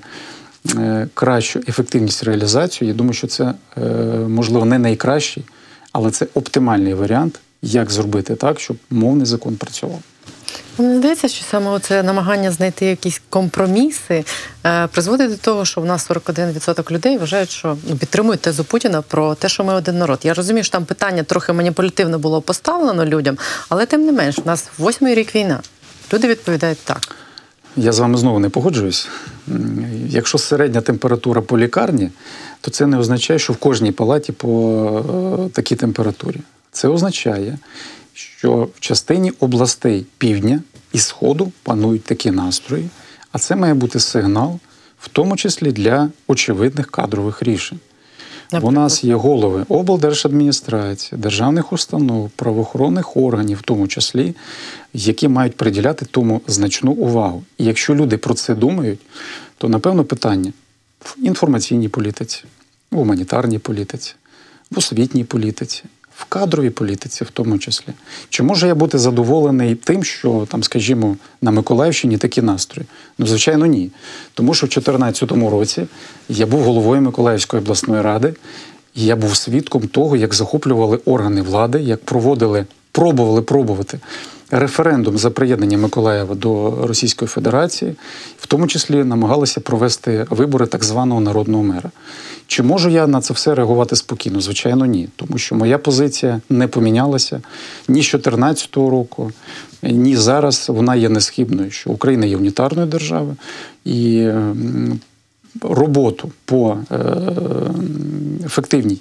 е, 0.77 1.09
кращу 1.15 1.61
ефективність 1.69 2.25
реалізацію. 2.25 2.89
Я 2.89 2.95
думаю, 2.95 3.15
що 3.15 3.27
це 3.27 3.55
е, 3.77 3.81
можливо 4.29 4.65
не 4.65 4.79
найкращий, 4.79 5.45
але 5.93 6.11
це 6.11 6.27
оптимальний 6.35 6.95
варіант, 6.95 7.41
як 7.63 7.91
зробити 7.91 8.35
так, 8.35 8.61
щоб 8.61 8.77
мовний 8.91 9.27
закон 9.27 9.57
працював. 9.57 10.01
Мені 10.79 10.99
здається, 10.99 11.29
що 11.29 11.45
саме 11.45 11.81
це 11.81 12.03
намагання 12.03 12.51
знайти 12.51 12.87
якісь 12.87 13.23
компроміси 13.31 14.25
е, 14.67 14.87
призводить 14.87 15.31
до 15.31 15.37
того, 15.37 15.65
що 15.65 15.81
в 15.81 15.85
нас 15.85 16.11
41% 16.11 16.91
людей 16.93 17.19
вважають, 17.19 17.51
що 17.51 17.77
ну, 17.89 17.97
підтримують 17.97 18.41
тезу 18.41 18.65
Путіна 18.65 19.03
про 19.03 19.35
те, 19.35 19.49
що 19.49 19.65
ми 19.65 19.75
один 19.75 19.99
народ. 19.99 20.19
Я 20.23 20.35
розумію, 20.35 20.65
що 20.65 20.73
там 20.73 20.85
питання 20.85 21.23
трохи 21.23 21.53
маніпулятивно 21.53 22.19
було 22.19 22.41
поставлено 22.41 23.05
людям, 23.05 23.39
але 23.69 23.87
тим 23.87 24.07
не 24.07 24.13
менш, 24.13 24.39
в 24.39 24.47
нас 24.47 24.69
восьмий 24.79 25.15
рік 25.15 25.35
війна. 25.35 25.61
Люди 26.13 26.29
відповідають 26.29 26.79
так. 26.85 27.17
Я 27.77 27.93
з 27.93 27.99
вами 27.99 28.19
знову 28.19 28.39
не 28.39 28.49
погоджуюсь. 28.49 29.09
Якщо 30.09 30.39
середня 30.39 30.81
температура 30.81 31.41
по 31.41 31.59
лікарні, 31.59 32.11
то 32.61 32.71
це 32.71 32.87
не 32.87 32.99
означає, 32.99 33.39
що 33.39 33.53
в 33.53 33.57
кожній 33.57 33.93
палаті 33.93 34.33
по 34.33 35.49
е, 35.49 35.49
такій 35.49 35.77
температурі. 35.77 36.41
Це 36.73 36.89
означає, 36.89 37.59
що 38.19 38.69
в 38.77 38.81
частині 38.81 39.33
областей 39.41 40.07
півдня 40.19 40.63
і 40.93 40.99
сходу 40.99 41.53
панують 41.63 42.05
такі 42.05 42.31
настрої, 42.31 42.89
а 43.33 43.39
це 43.39 43.57
має 43.57 43.75
бути 43.75 44.01
сигнал, 44.01 44.59
в 45.01 45.09
тому 45.09 45.37
числі 45.37 45.73
для 45.73 46.11
очевидних 46.27 46.91
кадрових 46.91 47.43
рішень. 47.43 47.81
У 48.63 48.71
нас 48.71 49.05
є 49.05 49.15
голови 49.15 49.65
облдержадміністрації, 49.69 51.21
державних 51.21 51.73
установ, 51.73 52.31
правоохоронних 52.31 53.17
органів, 53.17 53.59
в 53.59 53.63
тому 53.63 53.89
числі, 53.89 54.35
які 54.95 55.29
мають 55.29 55.57
приділяти 55.57 56.07
тому 56.11 56.41
значну 56.47 56.93
увагу. 56.93 57.45
І 57.59 57.65
якщо 57.65 57.95
люди 57.95 58.17
про 58.17 58.35
це 58.35 58.55
думають, 58.55 59.01
то 59.59 59.69
напевно 59.69 60.05
питання 60.05 60.53
в 61.01 61.17
інформаційній 61.23 61.89
політиці, 61.89 62.45
в 62.91 62.97
гуманітарній 62.97 63.59
політиці, 63.59 64.15
в 64.71 64.79
освітній 64.79 65.25
політиці, 65.25 65.85
в 66.19 66.25
кадровій 66.25 66.71
політиці, 66.71 67.25
в 67.25 67.31
тому 67.31 67.59
числі. 67.59 67.93
Чи 68.29 68.43
можу 68.43 68.67
я 68.67 68.75
бути 68.75 68.99
задоволений 68.99 69.75
тим, 69.75 70.05
що 70.05 70.47
там, 70.51 70.63
скажімо, 70.63 71.17
на 71.43 71.51
Миколаївщині 71.51 72.19
такі 72.19 72.43
настрої? 72.43 72.89
Ну, 73.19 73.27
звичайно, 73.27 73.67
ні. 73.67 73.91
Тому 74.35 74.55
що 74.55 74.67
в 74.67 74.71
2014 74.71 75.33
році 75.51 75.87
я 76.29 76.47
був 76.47 76.61
головою 76.61 77.03
Миколаївської 77.03 77.63
обласної 77.63 78.03
ради, 78.03 78.35
і 78.95 79.05
я 79.05 79.17
був 79.17 79.37
свідком 79.37 79.89
того, 79.89 80.17
як 80.17 80.35
захоплювали 80.35 81.01
органи 81.05 81.43
влади, 81.43 81.81
як 81.81 82.05
проводили, 82.05 82.67
пробували 82.93 83.43
пробувати 83.43 84.01
референдум 84.51 85.19
за 85.19 85.31
приєднання 85.31 85.79
Миколаєва 85.79 86.35
до 86.35 86.79
Російської 86.87 87.29
Федерації, 87.29 87.95
в 88.39 88.47
тому 88.47 88.67
числі 88.67 89.05
намагалися 89.05 89.61
провести 89.61 90.27
вибори 90.31 90.67
так 90.67 90.85
званого 90.85 91.21
народного 91.21 91.63
мера. 91.63 91.91
Чи 92.47 92.63
можу 92.63 92.91
я 92.91 93.07
на 93.07 93.21
це 93.21 93.35
все 93.35 93.55
реагувати 93.55 93.97
спокійно? 93.97 94.41
Звичайно, 94.41 94.87
ні. 94.87 95.09
Тому 95.17 95.39
що 95.39 95.55
моя 95.55 95.79
позиція 95.79 96.41
не 96.51 96.69
помінялася 96.69 97.37
ні 97.89 98.03
з 98.03 98.11
2014 98.11 98.77
року, 98.77 99.33
ні 99.83 100.17
зараз. 100.17 100.69
Вона 100.69 100.97
є 100.97 101.09
несхибною, 101.09 101.71
що 101.71 101.91
Україна 101.91 102.27
є 102.27 102.37
унітарною 102.37 102.87
державою 102.87 103.37
і 103.85 104.29
роботу 105.61 106.33
по 106.45 106.79
е, 106.91 106.97
ефективній 108.47 108.99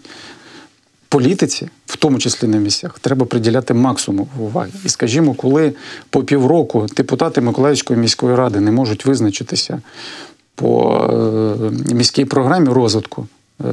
політиці, 1.10 1.70
в 1.86 1.96
тому 1.96 2.20
числі 2.20 2.48
на 2.48 2.58
місцях, 2.58 3.00
треба 3.00 3.26
приділяти 3.26 3.74
максимум 3.74 4.28
уваги. 4.40 4.72
І 4.86 4.90
скажімо, 4.90 5.34
коли 5.34 5.74
по 6.10 6.24
півроку 6.24 6.86
депутати 6.98 7.42
Миколаївської 7.42 8.00
міської 8.00 8.36
ради 8.36 8.60
не 8.60 8.72
можуть 8.72 9.06
визначитися 9.06 9.82
по 10.56 11.02
е, 11.90 11.94
міській 11.94 12.26
програмі 12.26 12.70
розвитку 12.70 13.28
е, 13.66 13.68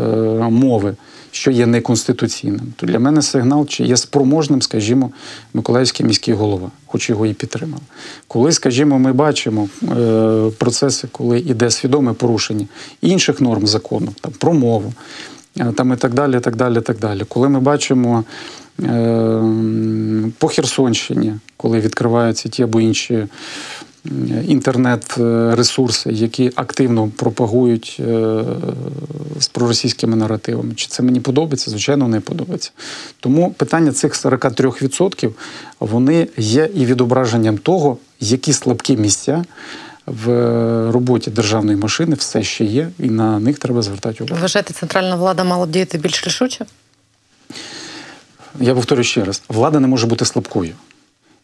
мови, 0.51 0.97
що 1.31 1.51
є 1.51 1.67
неконституційним, 1.67 2.73
то 2.77 2.87
для 2.87 2.99
мене 2.99 3.23
сигнал, 3.23 3.67
чи 3.67 3.85
є 3.85 3.97
спроможним, 3.97 4.63
скажімо, 4.63 5.11
Миколаївський 5.55 6.07
міський 6.07 6.35
голова, 6.35 6.71
хоч 6.87 7.11
його 7.11 7.27
і 7.27 7.35
підтримав. 7.35 7.81
Коли, 8.29 8.53
скажімо, 8.53 8.99
ми 8.99 9.13
бачимо 9.13 9.69
е, 9.83 10.51
процеси, 10.59 11.09
коли 11.13 11.39
йде 11.39 11.71
свідоме 11.71 12.13
порушення 12.13 12.67
інших 13.01 13.41
норм 13.41 13.67
закону, 13.67 14.15
там 14.21 14.33
про 14.39 14.53
мову, 14.53 14.93
там 15.55 15.93
і 15.93 15.97
так 15.97 16.15
далі, 16.15 16.41
так 16.41 16.57
далі, 16.57 16.81
так 16.81 16.99
далі. 16.99 17.23
Коли 17.29 17.49
ми 17.49 17.61
бачимо 17.61 18.25
е, 18.83 19.43
по 20.39 20.49
Херсонщині, 20.49 21.35
коли 21.57 21.81
відкриваються 21.81 22.49
ті 22.49 22.63
або 22.63 22.81
інші 22.81 23.27
інтернет-ресурси, 24.49 26.11
які 26.13 26.53
активно 26.55 27.11
пропагують 27.17 27.97
е, 28.01 28.43
з 29.39 29.49
проросійськими 29.49 30.17
наративами. 30.17 30.75
Чи 30.75 30.87
це 30.89 31.03
мені 31.03 31.21
подобається? 31.21 31.71
Звичайно, 31.71 32.09
не 32.09 32.21
подобається. 32.21 32.71
Тому 33.21 33.51
питання 33.51 33.93
цих 33.93 34.13
43% 34.13 35.31
вони 35.81 36.29
є 36.37 36.69
і 36.75 36.87
відображенням 36.87 37.59
того, 37.59 37.99
які 38.21 38.53
слабкі 38.53 38.97
місця 38.97 39.45
в 40.07 40.31
роботі 40.91 41.31
державної 41.31 41.77
машини 41.77 42.17
все 42.17 42.43
ще 42.43 42.65
є, 42.65 42.91
і 42.99 43.11
на 43.11 43.39
них 43.39 43.59
треба 43.59 43.83
звертати 43.83 44.25
увагу. 44.25 44.41
Вважаєте, 44.43 44.75
центральна 44.75 45.17
влада 45.17 45.45
мала 45.45 45.67
б 45.67 45.71
діяти 45.71 45.99
більш 45.99 46.27
рішуче? 46.27 46.67
Я 48.61 48.75
повторюю 48.75 49.05
ще 49.05 49.25
раз: 49.25 49.43
влада 49.49 49.81
не 49.81 49.87
може 49.87 50.07
бути 50.07 50.25
слабкою. 50.25 50.75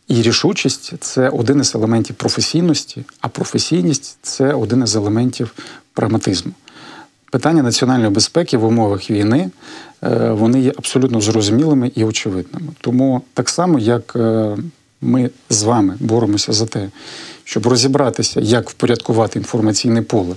І 0.09 0.23
рішучість 0.23 0.93
це 1.01 1.29
один 1.29 1.61
із 1.61 1.75
елементів 1.75 2.17
професійності, 2.17 3.05
а 3.21 3.29
професійність 3.29 4.19
це 4.23 4.53
один 4.53 4.83
із 4.83 4.97
елементів 4.97 5.55
прагматизму. 5.93 6.53
Питання 7.31 7.63
національної 7.63 8.11
безпеки 8.11 8.57
в 8.57 8.65
умовах 8.65 9.11
війни 9.11 9.51
е, 10.03 10.31
вони 10.31 10.61
є 10.61 10.73
абсолютно 10.79 11.21
зрозумілими 11.21 11.91
і 11.95 12.05
очевидними. 12.05 12.73
Тому 12.81 13.23
так 13.35 13.49
само, 13.49 13.79
як 13.79 14.17
е, 14.17 14.57
ми 15.01 15.31
з 15.51 15.63
вами 15.63 15.97
боремося 16.01 16.53
за 16.53 16.67
те, 16.67 16.91
щоб 17.51 17.67
розібратися, 17.67 18.41
як 18.41 18.71
впорядкувати 18.71 19.39
інформаційне 19.39 20.03
поле, 20.03 20.35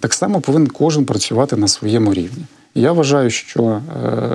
так 0.00 0.14
само 0.14 0.40
повинен 0.40 0.68
кожен 0.68 1.04
працювати 1.04 1.56
на 1.56 1.68
своєму 1.68 2.14
рівні. 2.14 2.44
Я 2.74 2.92
вважаю, 2.92 3.30
що 3.30 3.62
е, 3.62 3.80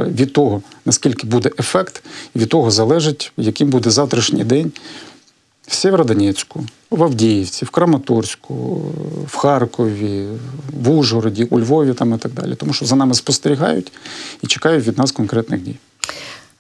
від 0.05 0.33
того, 0.33 0.61
наскільки 0.85 1.27
буде 1.27 1.51
ефект, 1.59 2.03
від 2.35 2.49
того 2.49 2.71
залежить, 2.71 3.31
яким 3.37 3.69
буде 3.69 3.89
завтрашній 3.89 4.43
день 4.43 4.71
в 5.67 5.73
Сєвєродонецьку, 5.73 6.65
в 6.91 7.03
Авдіївці, 7.03 7.65
в 7.65 7.69
Краматорську, 7.69 8.81
в 9.27 9.35
Харкові, 9.35 10.27
в 10.83 10.89
Ужгороді, 10.89 11.43
у 11.43 11.59
Львові 11.59 11.93
там 11.93 12.13
і 12.13 12.17
так 12.17 12.31
далі. 12.33 12.55
Тому 12.55 12.73
що 12.73 12.85
за 12.85 12.95
нами 12.95 13.13
спостерігають 13.13 13.91
і 14.41 14.47
чекають 14.47 14.87
від 14.87 14.97
нас 14.97 15.11
конкретних 15.11 15.61
дій. 15.61 15.75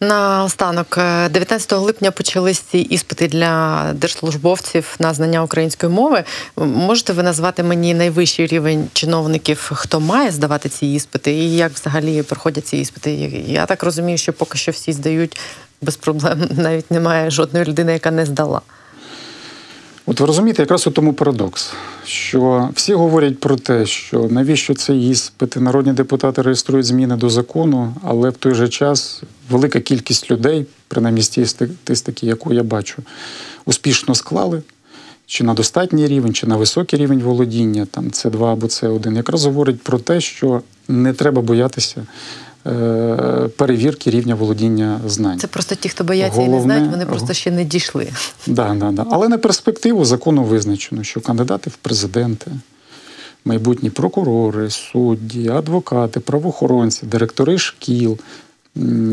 На 0.03 0.43
останок, 0.43 0.97
е, 0.97 1.29
19 1.29 1.79
липня 1.79 2.11
почались 2.11 2.59
ці 2.59 2.77
іспити 2.77 3.27
для 3.27 3.83
держслужбовців 3.95 4.95
на 4.99 5.13
знання 5.13 5.43
української 5.43 5.93
мови. 5.93 6.23
Можете 6.57 7.13
ви 7.13 7.23
назвати 7.23 7.63
мені 7.63 7.93
найвищий 7.93 8.47
рівень 8.47 8.87
чиновників, 8.93 9.71
хто 9.73 9.99
має 9.99 10.31
здавати 10.31 10.69
ці 10.69 10.87
іспити, 10.87 11.31
і 11.31 11.55
як 11.55 11.71
взагалі 11.71 12.23
проходять 12.23 12.67
ці 12.67 12.77
іспити? 12.77 13.11
Я 13.47 13.65
так 13.65 13.83
розумію, 13.83 14.17
що 14.17 14.33
поки 14.33 14.57
що 14.57 14.71
всі 14.71 14.93
здають 14.93 15.39
без 15.81 15.95
проблем. 15.95 16.49
Навіть 16.57 16.91
немає 16.91 17.31
жодної 17.31 17.65
людини, 17.65 17.93
яка 17.93 18.11
не 18.11 18.25
здала. 18.25 18.61
От 20.05 20.19
ви 20.19 20.25
розумієте, 20.25 20.61
якраз 20.61 20.87
у 20.87 20.91
тому 20.91 21.13
парадокс, 21.13 21.73
що 22.05 22.69
всі 22.75 22.93
говорять 22.93 23.39
про 23.39 23.55
те, 23.55 23.85
що 23.85 24.27
навіщо 24.29 24.73
цей 24.73 25.09
іспити 25.09 25.59
народні 25.59 25.93
депутати 25.93 26.41
реєструють 26.41 26.85
зміни 26.85 27.15
до 27.15 27.29
закону, 27.29 27.93
але 28.03 28.29
в 28.29 28.37
той 28.37 28.53
же 28.53 28.69
час 28.69 29.23
велика 29.51 29.79
кількість 29.79 30.31
людей, 30.31 30.65
принаймні 30.87 31.21
з 31.21 31.29
тієї 31.29 31.47
статистики, 31.47 32.27
яку 32.27 32.53
я 32.53 32.63
бачу, 32.63 33.03
успішно 33.65 34.15
склали. 34.15 34.61
Чи 35.25 35.43
на 35.43 35.53
достатній 35.53 36.07
рівень, 36.07 36.33
чи 36.33 36.47
на 36.47 36.57
високий 36.57 36.99
рівень 36.99 37.19
володіння, 37.19 37.87
там 37.91 38.05
С2 38.05 38.45
або 38.45 38.67
С1, 38.67 39.15
якраз 39.15 39.45
говорить 39.45 39.81
про 39.81 39.99
те, 39.99 40.21
що 40.21 40.61
не 40.87 41.13
треба 41.13 41.41
боятися 41.41 42.05
е, 42.67 43.49
перевірки 43.57 44.09
рівня 44.09 44.35
володіння 44.35 45.01
знань. 45.07 45.39
Це 45.39 45.47
просто 45.47 45.75
ті, 45.75 45.89
хто 45.89 46.03
бояться 46.03 46.41
і 46.41 46.47
не 46.47 46.61
знають, 46.61 46.91
вони 46.91 47.05
просто 47.05 47.33
ще 47.33 47.51
не 47.51 47.63
дійшли. 47.63 48.07
Да, 48.47 48.73
да, 48.73 48.91
да. 48.91 49.05
Але 49.11 49.27
на 49.27 49.37
перспективу 49.37 50.05
закону 50.05 50.43
визначено, 50.43 51.03
що 51.03 51.21
кандидати 51.21 51.69
в 51.69 51.75
президенти, 51.75 52.51
майбутні 53.45 53.89
прокурори, 53.89 54.69
судді, 54.69 55.49
адвокати, 55.49 56.19
правоохоронці, 56.19 57.05
директори 57.05 57.57
шкіл, 57.57 58.17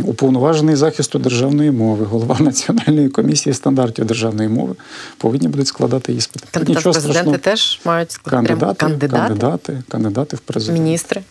уповноважений 0.04 0.76
захисту 0.76 1.18
державної 1.18 1.70
мови, 1.70 2.04
голова 2.04 2.36
Національної 2.40 3.08
комісії 3.08 3.54
стандартів 3.54 4.04
державної 4.04 4.48
мови 4.48 4.74
повинні 5.18 5.48
будуть 5.48 5.66
складати 5.66 6.12
іспити. 6.12 6.60
В 6.60 6.68
нічого 6.68 6.92
президенти 6.92 7.12
страшного. 7.12 7.38
теж 7.38 7.80
мають 7.84 8.10
складати. 8.10 8.46
Кандидати, 8.46 8.86
кандидати, 8.86 9.28
кандидати, 9.28 9.82
кандидати 9.88 10.36
в 10.36 10.40
президенти. 10.40 10.82
міністри. 10.82 11.22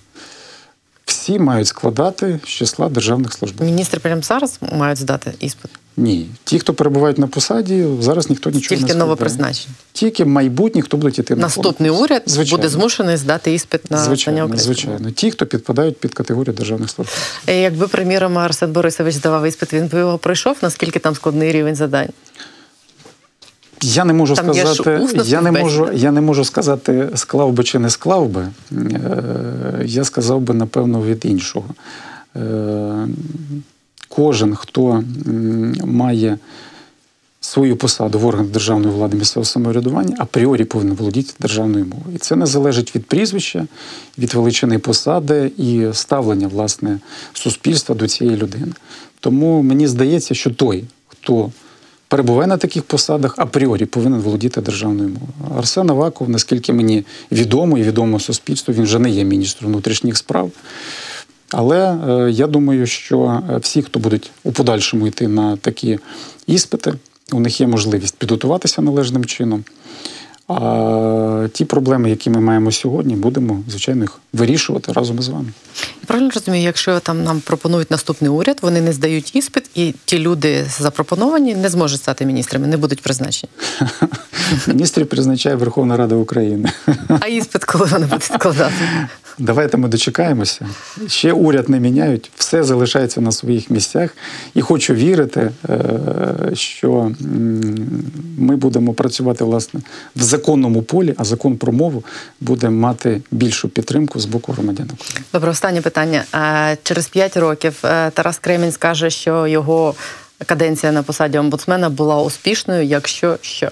Всі 1.27 1.39
мають 1.39 1.67
складати 1.67 2.39
з 2.43 2.47
числа 2.47 2.89
державних 2.89 3.33
службовців. 3.33 3.65
Міністри 3.67 3.99
прямо 3.99 4.21
зараз 4.21 4.59
мають 4.71 4.97
здати 4.97 5.33
іспит. 5.39 5.71
Ні. 5.97 6.29
Ті, 6.43 6.59
хто 6.59 6.73
перебувають 6.73 7.17
на 7.17 7.27
посаді, 7.27 7.85
зараз 7.99 8.29
ніхто 8.29 8.49
нічого 8.49 8.61
не 8.61 8.69
Тільки 8.69 8.79
складає. 8.79 8.99
новопризначені. 8.99 9.73
Тільки 9.93 10.25
майбутні, 10.25 10.81
хто 10.81 10.97
будуть 10.97 11.19
йти 11.19 11.35
на 11.35 11.41
Наступний 11.41 11.89
конкурс. 11.89 12.11
уряд 12.11 12.23
Звичайно. 12.25 12.57
буде 12.57 12.69
змушений 12.69 13.17
здати 13.17 13.53
іспит 13.53 13.91
на 13.91 13.97
Звичайно, 13.97 14.45
української 14.45 14.75
звичайно. 14.75 15.11
Ті, 15.11 15.31
хто 15.31 15.45
підпадають 15.45 15.99
під 15.99 16.13
категорію 16.13 16.53
державних 16.53 16.89
служб. 16.89 17.09
Е, 17.47 17.61
Якби, 17.61 17.87
приміром, 17.87 18.37
Арсен 18.37 18.71
Борисович 18.71 19.15
здавав 19.15 19.45
іспит, 19.45 19.73
він 19.73 19.87
би 19.87 19.99
його 19.99 20.17
пройшов, 20.17 20.57
наскільки 20.61 20.99
там 20.99 21.15
складний 21.15 21.51
рівень 21.51 21.75
задань? 21.75 22.09
Я 23.81 24.05
не 24.05 24.13
можу 24.13 24.35
Там 24.35 24.53
сказати, 24.53 25.07
я 25.25 25.41
не 25.41 25.51
можу, 25.51 25.89
я 25.93 26.11
не 26.11 26.21
можу 26.21 26.45
сказати, 26.45 27.09
склав 27.15 27.51
би 27.51 27.63
чи 27.63 27.79
не 27.79 27.89
склав 27.89 28.29
би. 28.29 28.47
Е, 28.71 29.83
Я 29.85 30.03
сказав 30.03 30.41
би, 30.41 30.53
напевно, 30.53 31.03
від 31.03 31.25
іншого. 31.25 31.65
Е, 32.35 33.07
Кожен, 34.09 34.55
хто 34.55 35.03
має 35.83 36.37
свою 37.41 37.75
посаду 37.75 38.19
в 38.19 38.25
органах 38.25 38.51
державної 38.51 38.95
влади 38.95 39.17
місцевого 39.17 39.45
самоврядування, 39.45 40.15
апріорі 40.19 40.65
повинен 40.65 40.95
володіти 40.95 41.33
державною 41.39 41.85
мовою. 41.85 42.15
І 42.15 42.17
це 42.17 42.35
не 42.35 42.45
залежить 42.45 42.95
від 42.95 43.05
прізвища, 43.05 43.67
від 44.17 44.33
величини 44.33 44.79
посади 44.79 45.51
і 45.57 45.87
ставлення 45.93 46.47
власне 46.47 46.99
суспільства 47.33 47.95
до 47.95 48.07
цієї 48.07 48.37
людини. 48.37 48.71
Тому 49.19 49.61
мені 49.61 49.87
здається, 49.87 50.33
що 50.35 50.51
той, 50.51 50.83
хто 51.07 51.51
перебуває 52.07 52.47
на 52.47 52.57
таких 52.57 52.83
посадах, 52.83 53.33
апріорі 53.37 53.85
повинен 53.85 54.19
володіти 54.19 54.61
державною 54.61 55.09
мовою. 55.09 55.57
Арсен 55.57 55.89
Аваков, 55.89 56.29
наскільки 56.29 56.73
мені 56.73 57.05
відомо 57.31 57.77
і 57.77 57.83
відомо 57.83 58.19
суспільству, 58.19 58.73
він 58.73 58.83
вже 58.83 58.99
не 58.99 59.09
є 59.09 59.23
міністром 59.23 59.71
внутрішніх 59.71 60.17
справ. 60.17 60.51
Але 61.51 61.97
е, 62.09 62.31
я 62.31 62.47
думаю, 62.47 62.87
що 62.87 63.43
е, 63.49 63.57
всі, 63.57 63.81
хто 63.81 63.99
будуть 63.99 64.31
у 64.43 64.51
подальшому 64.51 65.07
йти 65.07 65.27
на 65.27 65.57
такі 65.57 65.99
іспити, 66.47 66.93
у 67.31 67.39
них 67.39 67.61
є 67.61 67.67
можливість 67.67 68.15
підготуватися 68.15 68.81
належним 68.81 69.25
чином. 69.25 69.63
А 70.47 71.47
ті 71.53 71.65
проблеми, 71.65 72.09
які 72.09 72.29
ми 72.29 72.41
маємо 72.41 72.71
сьогодні, 72.71 73.15
будемо, 73.15 73.63
звичайно, 73.69 74.01
їх 74.01 74.19
вирішувати 74.33 74.91
разом 74.91 75.19
із 75.19 75.27
вами. 75.27 75.49
Я 75.81 76.05
Правильно 76.05 76.31
розумію, 76.35 76.63
якщо 76.63 76.99
там 76.99 77.23
нам 77.23 77.41
пропонують 77.41 77.91
наступний 77.91 78.31
уряд, 78.31 78.57
вони 78.61 78.81
не 78.81 78.93
здають 78.93 79.35
іспит, 79.35 79.69
і 79.75 79.93
ті 80.05 80.19
люди 80.19 80.65
запропоновані 80.79 81.55
не 81.55 81.69
зможуть 81.69 81.99
стати 81.99 82.25
міністрами, 82.25 82.67
не 82.67 82.77
будуть 82.77 83.01
призначені. 83.01 83.51
Міністрів 84.67 85.07
призначає 85.07 85.55
Верховна 85.55 85.97
Рада 85.97 86.15
України. 86.15 86.71
А 87.19 87.27
іспит, 87.27 87.65
коли 87.65 87.85
вони 87.85 88.05
будуть 88.05 88.23
складати? 88.23 88.75
Давайте 89.39 89.77
ми 89.77 89.87
дочекаємося. 89.87 90.67
Ще 91.07 91.33
уряд 91.33 91.69
не 91.69 91.79
міняють, 91.79 92.31
все 92.35 92.63
залишається 92.63 93.21
на 93.21 93.31
своїх 93.31 93.69
місцях. 93.69 94.15
І 94.53 94.61
хочу 94.61 94.93
вірити, 94.93 95.51
е, 95.69 95.85
що 96.53 97.11
ми 98.37 98.55
будемо 98.55 98.93
працювати 98.93 99.43
власне 99.43 99.79
в 100.15 100.21
законному 100.21 100.81
полі, 100.81 101.13
а 101.17 101.23
закон 101.23 101.57
про 101.57 101.71
мову 101.71 102.03
буде 102.41 102.69
мати 102.69 103.21
більшу 103.31 103.69
підтримку 103.69 104.19
з 104.19 104.25
боку 104.25 104.51
громадян 104.51 104.89
Добре, 105.33 105.51
останнє 105.51 105.81
питання. 105.81 106.23
Е, 106.35 106.77
Через 106.83 107.07
п'ять 107.07 107.37
років 107.37 107.75
е, 107.83 108.11
Тарас 108.11 108.39
Кремінь 108.39 108.71
скаже, 108.71 109.09
що 109.09 109.47
його 109.47 109.95
каденція 110.45 110.91
на 110.91 111.03
посаді 111.03 111.37
омбудсмена 111.37 111.89
була 111.89 112.21
успішною, 112.21 112.83
якщо 112.83 113.37
що. 113.41 113.71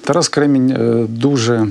Тарас 0.00 0.28
Кремінь 0.28 0.70
е, 0.70 1.06
дуже 1.08 1.68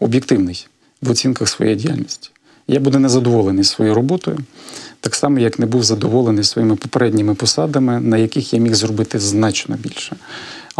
об'єктивний 0.00 0.66
в 1.02 1.10
оцінках 1.10 1.48
своєї 1.48 1.76
діяльності. 1.76 2.30
Я 2.68 2.80
буду 2.80 2.98
незадоволений 2.98 3.64
своєю 3.64 3.94
роботою, 3.94 4.38
так 5.00 5.14
само, 5.14 5.38
як 5.38 5.58
не 5.58 5.66
був 5.66 5.82
задоволений 5.82 6.44
своїми 6.44 6.76
попередніми 6.76 7.34
посадами, 7.34 8.00
на 8.00 8.16
яких 8.16 8.54
я 8.54 8.60
міг 8.60 8.74
зробити 8.74 9.18
значно 9.18 9.76
більше. 9.76 10.16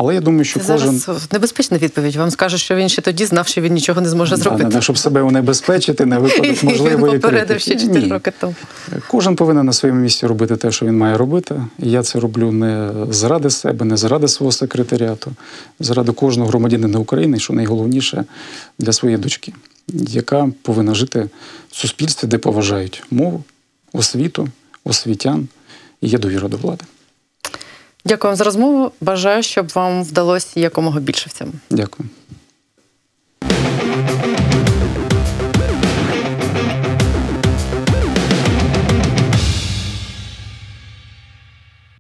Але 0.01 0.15
я 0.15 0.21
думаю, 0.21 0.45
що 0.45 0.61
Це 0.61 0.73
кожен. 0.73 0.99
зараз 0.99 1.29
небезпечна 1.33 1.79
відповідь. 1.79 2.17
Вам 2.17 2.31
скажуть, 2.31 2.61
що 2.61 2.75
він 2.75 2.89
ще 2.89 3.03
тоді 3.03 3.25
знав, 3.25 3.47
що 3.47 3.61
він 3.61 3.73
нічого 3.73 4.01
не 4.01 4.09
зможе 4.09 4.37
зробити. 4.37 4.65
да, 4.65 4.71
да, 4.71 4.81
щоб 4.81 4.99
себе 4.99 5.23
унебезпечити 5.23 6.07
на 6.07 6.19
випадок 6.19 6.63
Він 6.63 6.71
можливої 6.71 7.13
попередив 7.19 7.61
ще 7.61 7.71
критики. 7.71 7.95
4 7.95 8.13
роки 8.13 8.33
тому. 8.41 8.55
Кожен 9.09 9.37
повинен 9.37 9.67
на 9.67 9.73
своєму 9.73 10.01
місці 10.01 10.27
робити 10.27 10.57
те, 10.57 10.73
що 10.73 10.87
він 10.87 10.97
має 10.99 11.17
робити. 11.17 11.63
І 11.79 11.91
я 11.91 12.03
це 12.03 12.21
роблю 12.21 12.53
не 12.53 12.91
заради 13.11 13.51
себе, 13.51 13.85
не 13.85 13.97
заради 13.97 14.29
свого 14.29 14.53
секретаріату, 14.53 15.33
заради 15.81 16.13
кожного 16.13 16.49
громадянина 16.49 16.99
України, 16.99 17.39
що 17.39 17.53
найголовніше 17.53 18.25
для 18.79 18.93
своєї 18.93 19.19
дочки, 19.19 19.53
яка 19.89 20.51
повинна 20.63 20.95
жити 20.95 21.29
в 21.71 21.77
суспільстві, 21.77 22.29
де 22.29 22.39
поважають 22.39 23.03
мову, 23.11 23.45
освіту, 23.93 24.49
освітян 24.85 25.49
і 26.01 26.09
є 26.09 26.19
довіра 26.19 26.49
до 26.49 26.57
влади. 26.57 26.85
Дякую 28.05 28.29
вам 28.29 28.37
за 28.37 28.45
розмову. 28.45 28.93
Бажаю, 29.01 29.43
щоб 29.43 29.69
вам 29.75 30.05
вдалося 30.05 30.61
якомога 30.61 31.01
більше 31.01 31.31
в 31.31 31.33
цьому. 31.33 31.53
Дякую. 31.71 32.09